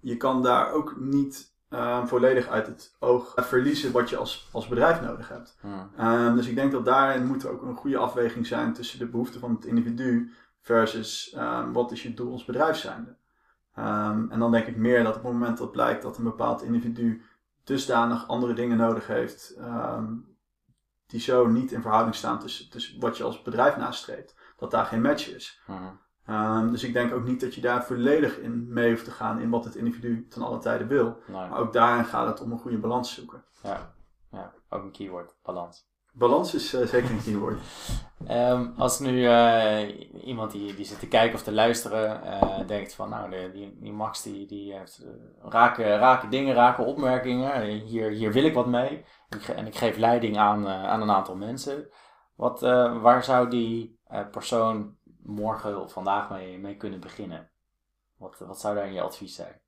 je 0.00 0.16
kan 0.16 0.42
daar 0.42 0.72
ook 0.72 0.96
niet 0.96 1.52
uh, 1.70 2.06
volledig 2.06 2.48
uit 2.48 2.66
het 2.66 2.96
oog 2.98 3.32
verliezen 3.36 3.92
wat 3.92 4.10
je 4.10 4.16
als, 4.16 4.48
als 4.52 4.68
bedrijf 4.68 5.00
nodig 5.00 5.28
hebt. 5.28 5.58
Hmm. 5.60 6.36
dus 6.36 6.46
ik 6.46 6.54
denk 6.54 6.72
dat 6.72 6.84
daarin 6.84 7.26
moet 7.26 7.42
er 7.42 7.50
ook 7.50 7.62
een 7.62 7.76
goede 7.76 7.96
afweging 7.96 8.46
zijn 8.46 8.72
tussen 8.72 8.98
de 8.98 9.06
behoeften 9.06 9.40
van 9.40 9.54
het 9.54 9.64
individu 9.64 10.32
versus 10.60 11.36
wat 11.72 11.92
is 11.92 12.02
je 12.02 12.14
doel 12.14 12.32
als 12.32 12.44
bedrijf 12.44 12.76
zijnde. 12.76 13.16
Um, 13.78 14.30
en 14.30 14.38
dan 14.38 14.50
denk 14.50 14.66
ik 14.66 14.76
meer 14.76 15.02
dat 15.04 15.16
op 15.16 15.22
het 15.22 15.32
moment 15.32 15.58
dat 15.58 15.72
blijkt 15.72 16.02
dat 16.02 16.18
een 16.18 16.24
bepaald 16.24 16.62
individu 16.62 17.22
dusdanig 17.64 18.28
andere 18.28 18.52
dingen 18.52 18.76
nodig 18.76 19.06
heeft, 19.06 19.58
die 21.06 21.20
zo 21.20 21.46
niet 21.46 21.72
in 21.72 21.82
verhouding 21.82 22.14
staan 22.14 22.38
tussen, 22.38 22.70
tussen 22.70 23.00
wat 23.00 23.16
je 23.16 23.24
als 23.24 23.42
bedrijf 23.42 23.76
nastreeft, 23.76 24.37
dat 24.56 24.70
daar 24.70 24.85
geen 24.85 25.00
match 25.00 25.35
is. 25.35 25.62
Hmm. 25.66 26.00
Um, 26.26 26.70
dus 26.70 26.85
ik 26.85 26.92
denk 26.92 27.12
ook 27.12 27.24
niet 27.24 27.40
dat 27.40 27.54
je 27.54 27.61
daar 27.61 27.85
volledig 27.85 28.38
in 28.38 28.72
mee 28.72 28.90
hoeft 28.90 29.04
te 29.04 29.11
gaan 29.11 29.40
in 29.40 29.50
wat 29.50 29.64
het 29.64 29.74
individu 29.74 30.26
ten 30.28 30.42
alle 30.42 30.58
tijde 30.58 30.87
wil. 30.87 31.22
Maar 31.30 31.58
ook 31.58 31.72
daarin 31.72 32.04
gaat 32.04 32.26
het 32.26 32.40
om 32.40 32.52
een 32.52 32.58
goede 32.58 32.78
balans 32.78 33.14
zoeken. 33.14 33.44
Ja, 33.62 33.94
ja 34.30 34.52
ook 34.68 34.82
een 34.82 34.90
keyword, 34.90 35.35
balans. 35.42 35.90
Balans 36.14 36.55
is 36.55 36.75
uh, 36.75 36.87
zeker 36.87 37.11
een 37.11 37.22
keyword. 37.22 37.61
um, 38.31 38.75
als 38.77 38.98
nu 38.98 39.22
uh, 39.22 40.25
iemand 40.25 40.51
die, 40.51 40.75
die 40.75 40.85
zit 40.85 40.98
te 40.98 41.09
kijken 41.09 41.35
of 41.35 41.42
te 41.42 41.53
luisteren 41.53 42.20
uh, 42.25 42.66
denkt 42.66 42.94
van 42.94 43.09
nou, 43.09 43.31
de, 43.31 43.72
die, 43.81 43.92
Max 43.92 44.22
die, 44.22 44.46
die 44.46 44.75
heeft 44.75 45.07
rake, 45.42 45.96
rake 45.96 46.29
dingen, 46.29 46.55
rake 46.55 46.83
opmerkingen. 46.83 47.62
Hier, 47.62 48.11
hier 48.11 48.33
wil 48.33 48.44
ik 48.44 48.55
wat 48.55 48.66
mee. 48.66 49.05
En 49.29 49.38
ik, 49.38 49.48
en 49.48 49.66
ik 49.66 49.77
geef 49.77 49.96
leiding 49.96 50.38
aan, 50.38 50.68
aan 50.68 51.03
een 51.03 51.11
aantal 51.11 51.37
mensen. 51.37 51.88
Wat, 52.35 52.61
waar 53.01 53.25
zou 53.25 53.51
die 53.51 53.98
persoon 54.31 54.96
morgen 55.22 55.81
of 55.81 55.92
vandaag 55.92 56.31
mee, 56.31 56.59
mee 56.59 56.77
kunnen 56.77 57.01
beginnen? 57.01 57.51
Wat, 58.16 58.38
wat 58.38 58.61
zou 58.61 58.75
daar 58.75 58.92
je 58.92 59.03
advies 59.03 59.35
zijn? 59.35 59.62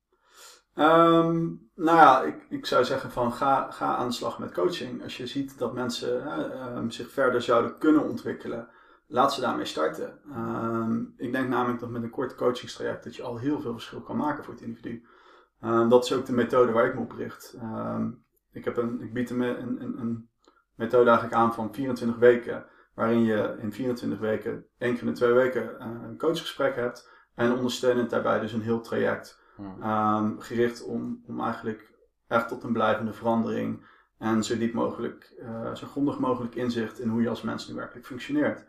Um, 0.75 1.69
nou 1.75 1.97
ja, 1.97 2.21
ik, 2.23 2.45
ik 2.49 2.65
zou 2.65 2.83
zeggen 2.83 3.11
van 3.11 3.33
ga, 3.33 3.71
ga 3.71 3.95
aan 3.95 4.07
de 4.07 4.13
slag 4.13 4.39
met 4.39 4.53
coaching. 4.53 5.03
Als 5.03 5.17
je 5.17 5.27
ziet 5.27 5.57
dat 5.57 5.73
mensen 5.73 6.23
uh, 6.23 6.79
zich 6.87 7.11
verder 7.11 7.41
zouden 7.41 7.77
kunnen 7.77 8.03
ontwikkelen, 8.03 8.69
laat 9.07 9.33
ze 9.33 9.41
daarmee 9.41 9.65
starten. 9.65 10.19
Um, 10.35 11.13
ik 11.17 11.31
denk 11.31 11.49
namelijk 11.49 11.79
dat 11.79 11.89
met 11.89 12.03
een 12.03 12.09
kort 12.09 12.35
coachingstraject 12.35 13.03
dat 13.03 13.15
je 13.15 13.23
al 13.23 13.37
heel 13.37 13.59
veel 13.59 13.71
verschil 13.71 14.01
kan 14.01 14.17
maken 14.17 14.43
voor 14.43 14.53
het 14.53 14.63
individu. 14.63 15.05
Dat 15.89 16.03
is 16.03 16.13
ook 16.13 16.25
de 16.25 16.33
methode 16.33 16.71
waar 16.71 16.85
ik 16.85 16.95
me 16.95 17.01
op 17.01 17.11
richt. 17.11 17.57
ik, 18.51 18.65
heb 18.65 18.77
een, 18.77 19.01
ik 19.01 19.13
bied 19.13 19.29
een, 19.29 19.41
een, 19.41 19.99
een 19.99 20.29
methode 20.75 21.09
eigenlijk 21.09 21.37
aan 21.37 21.53
van 21.53 21.73
24 21.73 22.17
weken 22.17 22.65
waarin 22.95 23.23
je 23.23 23.55
in 23.59 23.73
24 23.73 24.19
weken, 24.19 24.65
één 24.77 24.93
keer 24.93 25.01
in 25.01 25.07
de 25.07 25.13
twee 25.13 25.33
weken, 25.33 25.79
eh, 25.79 25.87
een 25.87 26.17
coachgesprek 26.17 26.75
hebt. 26.75 27.09
En 27.35 27.53
ondersteunend 27.53 28.09
daarbij 28.09 28.39
dus 28.39 28.53
een 28.53 28.61
heel 28.61 28.81
traject. 28.81 29.41
Ehm, 29.81 30.39
gericht 30.39 30.83
om, 30.83 31.23
om 31.27 31.41
eigenlijk 31.41 31.93
echt 32.27 32.47
tot 32.47 32.63
een 32.63 32.73
blijvende 32.73 33.13
verandering. 33.13 33.85
En 34.17 34.43
zo 34.43 34.57
diep 34.57 34.73
mogelijk, 34.73 35.33
uh, 35.39 35.75
zo 35.75 35.87
grondig 35.87 36.19
mogelijk 36.19 36.55
inzicht 36.55 36.99
in 36.99 37.09
hoe 37.09 37.21
je 37.21 37.29
als 37.29 37.41
mens 37.41 37.67
nu 37.67 37.75
werkelijk 37.75 38.05
functioneert. 38.05 38.65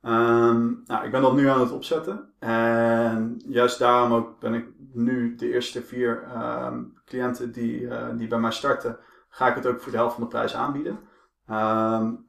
Ehm, 0.00 0.72
nou, 0.84 1.04
ik 1.04 1.10
ben 1.10 1.22
dat 1.22 1.34
nu 1.34 1.48
aan 1.48 1.60
het 1.60 1.72
opzetten. 1.72 2.32
En 2.38 3.42
juist 3.46 3.78
daarom 3.78 4.12
ook 4.12 4.40
ben 4.40 4.54
ik 4.54 4.68
nu 4.92 5.34
de 5.34 5.52
eerste 5.52 5.82
vier 5.82 6.22
ehm, 6.22 6.84
cliënten 7.04 7.52
die, 7.52 7.80
uh, 7.80 8.08
die 8.16 8.28
bij 8.28 8.38
mij 8.38 8.50
starten, 8.50 8.98
ga 9.28 9.48
ik 9.48 9.54
het 9.54 9.66
ook 9.66 9.80
voor 9.80 9.92
de 9.92 9.98
helft 9.98 10.14
van 10.14 10.22
de 10.22 10.28
prijs 10.28 10.54
aanbieden. 10.54 10.98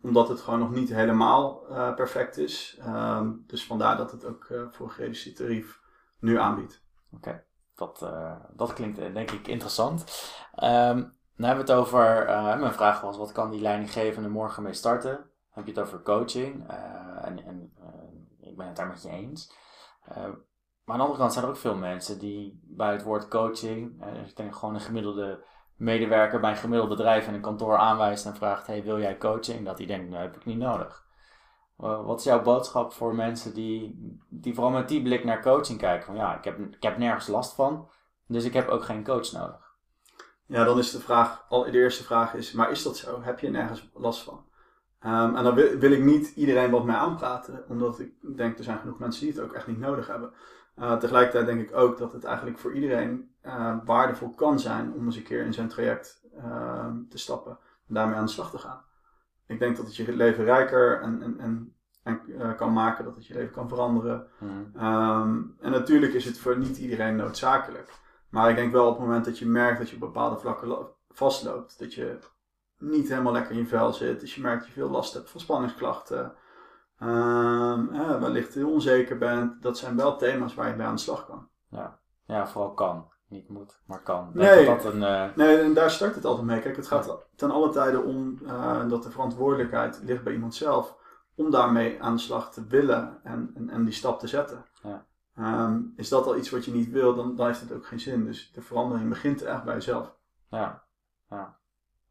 Omdat 0.02 0.30
het 0.30 0.42
gewoon 0.42 0.60
nog 0.60 0.72
niet 0.72 0.90
helemaal 0.90 1.66
uh, 1.70 1.96
perfect 1.96 2.38
is. 2.38 2.80
Dus 3.48 3.66
vandaar 3.66 3.98
dat 3.98 4.12
het 4.12 4.26
ook 4.26 4.48
uh, 4.52 4.62
voor 4.72 4.90
gereduceerd 4.90 5.36
tarief 5.36 5.82
nu 6.20 6.38
aanbiedt. 6.38 6.84
Oké, 7.12 7.44
dat, 7.76 8.02
uh, 8.04 8.36
dat 8.54 8.74
klinkt 8.74 9.14
denk 9.14 9.32
ik 9.32 9.48
interessant. 9.48 10.02
Um, 10.64 11.14
dan 11.38 11.48
hebben 11.48 11.66
we 11.66 11.72
het 11.72 11.82
over, 11.82 12.26
mijn 12.60 12.74
vraag 12.74 13.02
was 13.02 13.18
wat 13.18 13.32
kan 13.32 13.52
die 13.52 13.62
leidinggevende 13.62 14.30
morgen 14.30 14.64
mee 14.64 14.74
starten? 14.74 15.30
heb 15.52 15.66
je 15.66 15.72
het 15.72 15.82
over 15.82 16.02
coaching 16.02 16.70
en, 17.22 17.46
en 17.46 17.74
ik 18.40 18.58
ben 18.58 18.68
het 18.68 18.76
daar 18.76 18.88
met 18.88 19.02
je 19.02 19.10
eens. 19.10 19.54
maar 20.06 20.18
aan 20.86 20.98
de 20.98 21.04
andere 21.04 21.18
kant 21.18 21.34
zijn 21.34 21.46
er 21.46 21.52
ook 21.52 21.58
veel 21.58 21.76
mensen 21.76 22.20
die 22.20 22.60
bij 22.64 22.92
het 22.92 23.04
woord 23.04 23.28
coaching, 23.28 24.04
ik 24.28 24.36
denk 24.36 24.56
gewoon 24.56 24.76
een 24.76 24.82
gemiddelde 24.82 25.44
medewerker 25.76 26.40
bij 26.40 26.52
een 26.52 26.58
gemiddeld 26.58 26.90
bedrijf 26.90 27.28
in 27.28 27.34
een 27.34 27.42
kantoor 27.42 27.78
aanwijst 27.78 28.26
en 28.26 28.36
vraagt: 28.36 28.68
Hey, 28.68 28.84
wil 28.84 29.00
jij 29.00 29.18
coaching? 29.18 29.66
Dat 29.66 29.78
die 29.78 29.88
denkt: 29.88 30.10
Nou, 30.10 30.22
heb 30.22 30.36
ik 30.36 30.46
niet 30.46 30.58
nodig. 30.58 31.05
Wat 31.76 32.20
is 32.20 32.26
jouw 32.26 32.42
boodschap 32.42 32.94
voor 32.94 33.16
mensen 33.16 33.54
die, 33.54 34.00
die 34.30 34.54
vooral 34.54 34.72
met 34.72 34.88
die 34.88 35.02
blik 35.02 35.24
naar 35.24 35.42
coaching 35.42 35.80
kijken? 35.80 36.06
Van 36.06 36.16
ja, 36.16 36.38
ik 36.38 36.44
heb, 36.44 36.60
ik 36.60 36.84
heb 36.84 36.98
nergens 36.98 37.28
last 37.28 37.54
van, 37.54 37.90
dus 38.28 38.44
ik 38.44 38.54
heb 38.54 38.68
ook 38.68 38.84
geen 38.84 39.04
coach 39.04 39.32
nodig. 39.32 39.74
Ja, 40.46 40.64
dan 40.64 40.78
is 40.78 40.92
de 40.92 41.00
vraag, 41.00 41.48
de 41.48 41.72
eerste 41.72 42.04
vraag 42.04 42.34
is, 42.34 42.52
maar 42.52 42.72
is 42.72 42.84
dat 42.84 42.98
zo? 42.98 43.22
Heb 43.22 43.40
je 43.40 43.50
nergens 43.50 43.90
last 43.94 44.24
van? 44.24 44.46
Um, 45.06 45.36
en 45.36 45.44
dan 45.44 45.56
wil, 45.56 45.92
ik 45.92 46.04
niet 46.04 46.28
iedereen 46.36 46.72
wat 46.72 46.86
mij 46.86 46.96
aanpraten, 46.96 47.64
omdat 47.68 48.00
ik 48.00 48.12
denk 48.36 48.58
er 48.58 48.64
zijn 48.64 48.80
genoeg 48.80 49.00
mensen 49.00 49.26
die 49.26 49.34
het 49.34 49.44
ook 49.44 49.54
echt 49.54 49.68
niet 49.68 49.80
nodig 49.80 50.08
hebben. 50.08 50.34
Uh, 50.78 50.98
tegelijkertijd 50.98 51.46
denk 51.46 51.70
ik 51.70 51.76
ook 51.76 51.98
dat 51.98 52.14
het 52.14 52.24
eigenlijk 52.24 52.58
voor 52.58 52.74
iedereen 52.74 53.32
uh, 53.44 53.76
waardevol 53.86 54.30
kan 54.30 54.60
zijn 54.60 54.94
om 54.94 55.06
eens 55.06 55.16
een 55.16 55.24
keer 55.24 55.46
in 55.46 55.54
zijn 55.54 55.68
traject 55.68 56.22
uh, 56.38 56.88
te 57.10 57.18
stappen 57.18 57.58
en 57.88 57.94
daarmee 57.94 58.16
aan 58.16 58.26
de 58.26 58.32
slag 58.32 58.52
te 58.52 58.58
gaan. 58.58 58.84
Ik 59.48 59.60
denk 59.60 59.78
dat 59.78 59.86
het 59.86 59.96
je 59.96 60.16
leven 60.16 60.44
rijker 60.44 61.02
en, 61.02 61.22
en, 61.22 61.40
en, 61.40 61.76
en 62.04 62.22
uh, 62.28 62.56
kan 62.56 62.74
maken, 62.74 63.06
dat 63.06 63.16
het 63.16 63.28
je 63.28 63.34
leven 63.34 63.54
kan 63.54 63.70
veranderen. 63.70 64.28
Mm. 64.40 64.72
Um, 64.76 65.56
en 65.60 65.72
natuurlijk 65.72 66.14
is 66.14 66.26
het 66.26 66.40
voor 66.40 66.58
niet 66.58 66.78
iedereen 66.78 67.16
noodzakelijk. 67.16 67.94
Maar 68.30 68.50
ik 68.50 68.56
denk 68.56 68.72
wel 68.72 68.88
op 68.88 68.98
het 68.98 69.06
moment 69.06 69.26
dat 69.26 69.40
je 69.40 69.48
merkt 69.48 69.78
dat 69.78 69.90
je 69.90 69.96
op 69.96 70.02
bepaalde 70.02 70.38
vlakken 70.38 70.88
vastloopt, 71.10 71.80
dat 71.80 71.94
je 71.94 72.20
niet 72.78 73.10
helemaal 73.10 73.34
lekker 73.34 73.52
in 73.52 73.58
je 73.58 73.66
vel 73.66 73.94
zit, 73.94 74.20
dus 74.20 74.36
je 74.36 74.42
merkt 74.42 74.60
dat 74.60 74.68
je 74.68 74.74
veel 74.74 74.90
last 74.90 75.14
hebt 75.14 75.30
van 75.30 75.40
spanningsklachten, 75.40 76.34
um, 77.00 77.94
eh, 77.94 78.20
wellicht 78.20 78.54
heel 78.54 78.72
onzeker 78.72 79.18
bent, 79.18 79.62
dat 79.62 79.78
zijn 79.78 79.96
wel 79.96 80.18
thema's 80.18 80.54
waar 80.54 80.70
je 80.70 80.76
bij 80.76 80.86
aan 80.86 80.96
de 80.96 81.02
slag 81.02 81.26
kan. 81.26 81.50
Ja, 81.70 82.00
ja 82.26 82.48
vooral 82.48 82.74
kan. 82.74 83.14
Niet 83.36 83.50
moet, 83.50 83.80
maar 83.86 84.02
kan. 84.02 84.30
Nee, 84.34 84.66
dat 84.66 84.86
een, 84.86 85.02
uh... 85.02 85.36
nee, 85.36 85.58
en 85.58 85.74
daar 85.74 85.92
start 85.92 86.16
het 86.16 86.26
altijd 86.26 86.46
mee. 86.46 86.62
Kijk, 86.62 86.76
het 86.76 86.88
gaat 86.88 87.18
ten 87.36 87.52
alle 87.52 87.70
tijde 87.70 88.02
om 88.02 88.40
uh, 88.44 88.90
dat 88.90 89.04
de 89.04 89.12
verantwoordelijkheid 89.12 90.00
ligt 90.04 90.24
bij 90.24 90.34
iemand 90.34 90.56
zelf 90.56 90.96
om 91.36 91.52
daarmee 91.52 92.02
aan 92.02 92.16
de 92.16 92.22
slag 92.22 92.52
te 92.52 92.68
willen 92.68 93.20
en, 93.24 93.52
en, 93.56 93.70
en 93.70 93.84
die 93.84 93.94
stap 93.94 94.20
te 94.20 94.28
zetten. 94.28 94.66
Ja. 94.84 95.06
Um, 95.66 95.94
is 95.96 96.10
dat 96.10 96.26
al 96.26 96.38
iets 96.38 96.50
wat 96.50 96.66
je 96.66 96.72
niet 96.72 96.90
wil, 96.90 97.16
dan, 97.16 97.36
dan 97.36 97.48
heeft 97.48 97.62
het 97.62 97.72
ook 97.72 97.86
geen 97.86 98.00
zin. 98.00 98.26
Dus 98.26 98.52
de 98.52 98.62
verandering 98.62 99.10
begint 99.10 99.42
echt 99.42 99.64
bij 99.64 99.74
jezelf. 99.74 100.16
Ja, 100.50 100.84
ja. 101.30 101.58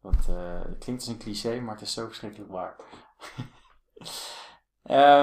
Dat 0.01 0.27
uh, 0.29 0.61
klinkt 0.79 1.01
als 1.01 1.07
een 1.07 1.17
cliché, 1.17 1.59
maar 1.59 1.73
het 1.73 1.83
is 1.83 1.93
zo 1.93 2.05
verschrikkelijk 2.05 2.51
waar. 2.51 2.75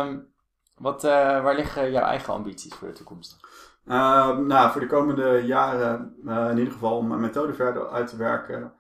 um, 0.01 0.35
wat, 0.87 1.03
waar 1.03 1.55
liggen 1.55 1.91
jouw 1.91 2.05
eigen 2.05 2.33
ambities 2.35 2.75
voor 2.75 2.89
de 2.89 2.95
toekomst? 2.95 3.41
Uh, 3.87 4.39
nou, 4.39 4.71
voor 4.71 4.81
de 4.81 4.87
komende 4.87 5.43
jaren 5.45 6.15
uh, 6.25 6.51
in 6.51 6.59
ieder 6.59 6.73
geval 6.73 6.97
om 6.97 7.07
mijn 7.07 7.21
methode 7.21 7.55
verder 7.55 7.89
uit 7.89 8.09
te 8.09 8.17
werken. 8.17 8.73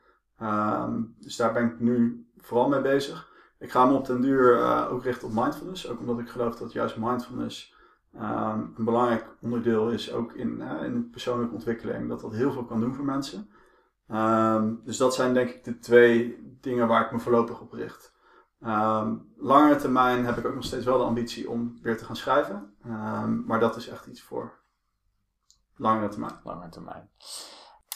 Uh, 0.42 0.88
dus 1.18 1.36
daar 1.36 1.52
ben 1.52 1.64
ik 1.64 1.80
nu 1.80 2.26
vooral 2.36 2.68
mee 2.68 2.80
bezig. 2.80 3.30
Ik 3.58 3.70
ga 3.70 3.86
me 3.86 3.94
op 3.94 4.06
den 4.06 4.20
duur 4.20 4.56
uh, 4.56 4.88
ook 4.92 5.02
richten 5.02 5.28
op 5.28 5.34
mindfulness. 5.34 5.88
Ook 5.88 6.00
omdat 6.00 6.18
ik 6.18 6.28
geloof 6.28 6.56
dat 6.56 6.72
juist 6.72 6.96
mindfulness 6.96 7.74
ehm, 8.14 8.60
een 8.76 8.84
belangrijk 8.84 9.36
onderdeel 9.40 9.90
is. 9.90 10.12
Ook 10.12 10.32
in, 10.32 10.60
in 10.60 11.10
persoonlijke 11.10 11.54
ontwikkeling. 11.54 12.08
Dat 12.08 12.20
dat 12.20 12.32
heel 12.32 12.52
veel 12.52 12.64
kan 12.64 12.80
doen 12.80 12.94
voor 12.94 13.04
mensen. 13.04 13.48
Ehm, 14.08 14.74
dus 14.84 14.96
dat 14.96 15.14
zijn 15.14 15.34
denk 15.34 15.48
ik 15.50 15.64
de 15.64 15.78
twee 15.78 16.38
dingen 16.60 16.88
waar 16.88 17.04
ik 17.04 17.12
me 17.12 17.18
voorlopig 17.18 17.60
op 17.60 17.72
richt. 17.72 18.12
Langere 19.36 19.76
termijn 19.76 20.24
heb 20.24 20.36
ik 20.36 20.46
ook 20.46 20.54
nog 20.54 20.64
steeds 20.64 20.84
wel 20.84 20.98
de 20.98 21.04
ambitie 21.04 21.50
om 21.50 21.78
weer 21.82 21.96
te 21.96 22.04
gaan 22.04 22.16
schrijven. 22.16 22.74
Maar 23.46 23.60
dat 23.60 23.76
is 23.76 23.88
echt 23.88 24.06
iets 24.06 24.22
voor 24.22 24.61
langere 25.76 26.08
termijn. 26.08 26.40
Langere 26.44 26.68
termijn. 26.68 27.10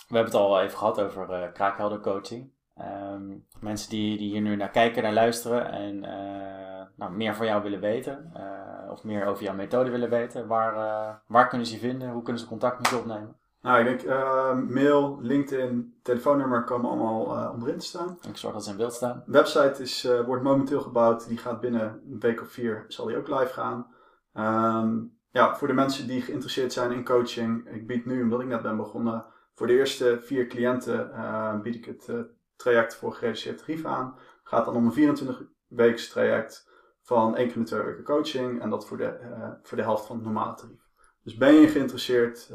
We 0.09 0.15
hebben 0.17 0.33
het 0.33 0.43
al 0.43 0.61
even 0.61 0.79
gehad 0.79 1.01
over 1.01 1.43
uh, 1.43 1.53
kraakhelder 1.53 2.01
coaching. 2.01 2.55
Um, 2.79 3.47
mensen 3.61 3.91
die, 3.91 4.19
die 4.19 4.31
hier 4.31 4.41
nu 4.41 4.57
naar 4.57 4.71
kijken, 4.71 5.03
naar 5.03 5.13
luisteren 5.13 5.71
en 5.71 5.95
uh, 5.95 6.87
nou, 6.97 7.13
meer 7.13 7.35
van 7.35 7.47
jou 7.47 7.63
willen 7.63 7.81
weten, 7.81 8.33
uh, 8.37 8.91
of 8.91 9.05
meer 9.05 9.27
over 9.27 9.45
jouw 9.45 9.55
methode 9.55 9.91
willen 9.91 10.11
weten, 10.11 10.47
waar, 10.47 11.23
waar 11.27 11.49
kunnen 11.49 11.67
ze 11.67 11.73
je 11.73 11.81
vinden? 11.81 12.11
Hoe 12.11 12.23
kunnen 12.23 12.43
ze 12.43 12.49
contact 12.49 12.79
met 12.79 12.89
je 12.89 12.97
opnemen? 12.97 13.37
Nou, 13.61 13.85
ik 13.85 14.01
denk 14.01 14.71
mail, 14.71 15.19
LinkedIn, 15.21 15.99
telefoonnummer 16.03 16.65
komen 16.65 16.91
allemaal 16.91 17.51
onderin 17.53 17.79
te 17.79 17.87
staan. 17.87 18.19
Ik 18.29 18.37
zorg 18.37 18.55
dat 18.55 18.65
ze 18.65 18.71
in 18.71 18.77
beeld 18.77 18.93
staan. 18.93 19.23
De 19.27 19.33
website 19.33 19.83
is, 19.83 20.09
wordt 20.27 20.43
momenteel 20.43 20.81
gebouwd. 20.81 21.29
Die 21.29 21.39
gaat 21.39 21.61
binnen 21.61 22.03
een 22.11 22.21
week 22.21 22.41
of 22.41 22.49
vier, 22.49 22.85
zal 22.89 23.07
die 23.07 23.17
ook 23.17 23.29
live 23.29 23.53
gaan. 23.53 23.87
Um, 24.35 25.16
ja, 25.37 25.57
voor 25.57 25.69
de 25.69 25.75
mensen 25.75 26.07
die 26.07 26.23
geïnteresseerd 26.23 26.73
zijn 26.73 26.93
in 26.93 27.05
coaching, 27.05 27.69
ik 27.69 27.87
bied 27.87 28.07
nu, 28.07 28.23
omdat 28.23 28.41
ik 28.41 28.47
net 28.47 28.63
ben 28.63 28.77
begonnen, 28.77 29.25
voor 29.55 29.67
de 29.67 29.79
eerste 29.79 30.19
vier 30.23 30.47
cliënten 30.47 31.11
uh, 31.11 31.61
bied 31.61 31.75
ik 31.75 31.85
het 31.85 32.09
uh, 32.09 32.21
traject 32.57 32.95
voor 32.95 33.13
gereduceerd 33.13 33.59
tarief 33.59 33.85
aan. 33.85 34.19
Gaat 34.43 34.65
dan 34.65 34.77
om 34.77 34.87
een 34.87 34.93
24 34.93 35.43
weeks 35.67 36.09
traject 36.09 36.71
van 37.03 37.37
één 37.37 37.47
keer 37.47 37.57
in 37.57 37.63
de 37.63 37.69
twee 37.69 37.83
weken 37.83 38.05
coaching. 38.05 38.61
En 38.61 38.71
dat 38.71 38.87
voor 38.87 38.97
de, 38.97 39.19
uh, 39.23 39.51
voor 39.63 39.77
de 39.77 39.83
helft 39.83 40.07
van 40.07 40.17
het 40.17 40.25
normale 40.25 40.55
tarief. 40.55 40.91
Dus 41.23 41.37
ben 41.37 41.55
je 41.55 41.69
geïnteresseerd, 41.69 42.51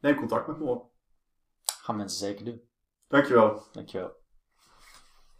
neem 0.00 0.14
contact 0.16 0.46
met 0.46 0.58
me 0.58 0.64
op. 0.64 0.90
Gaan 1.82 1.96
mensen 1.96 2.18
zeker 2.18 2.44
doen. 2.44 2.62
Dankjewel. 3.08 3.62
Dankjewel. 3.72 4.19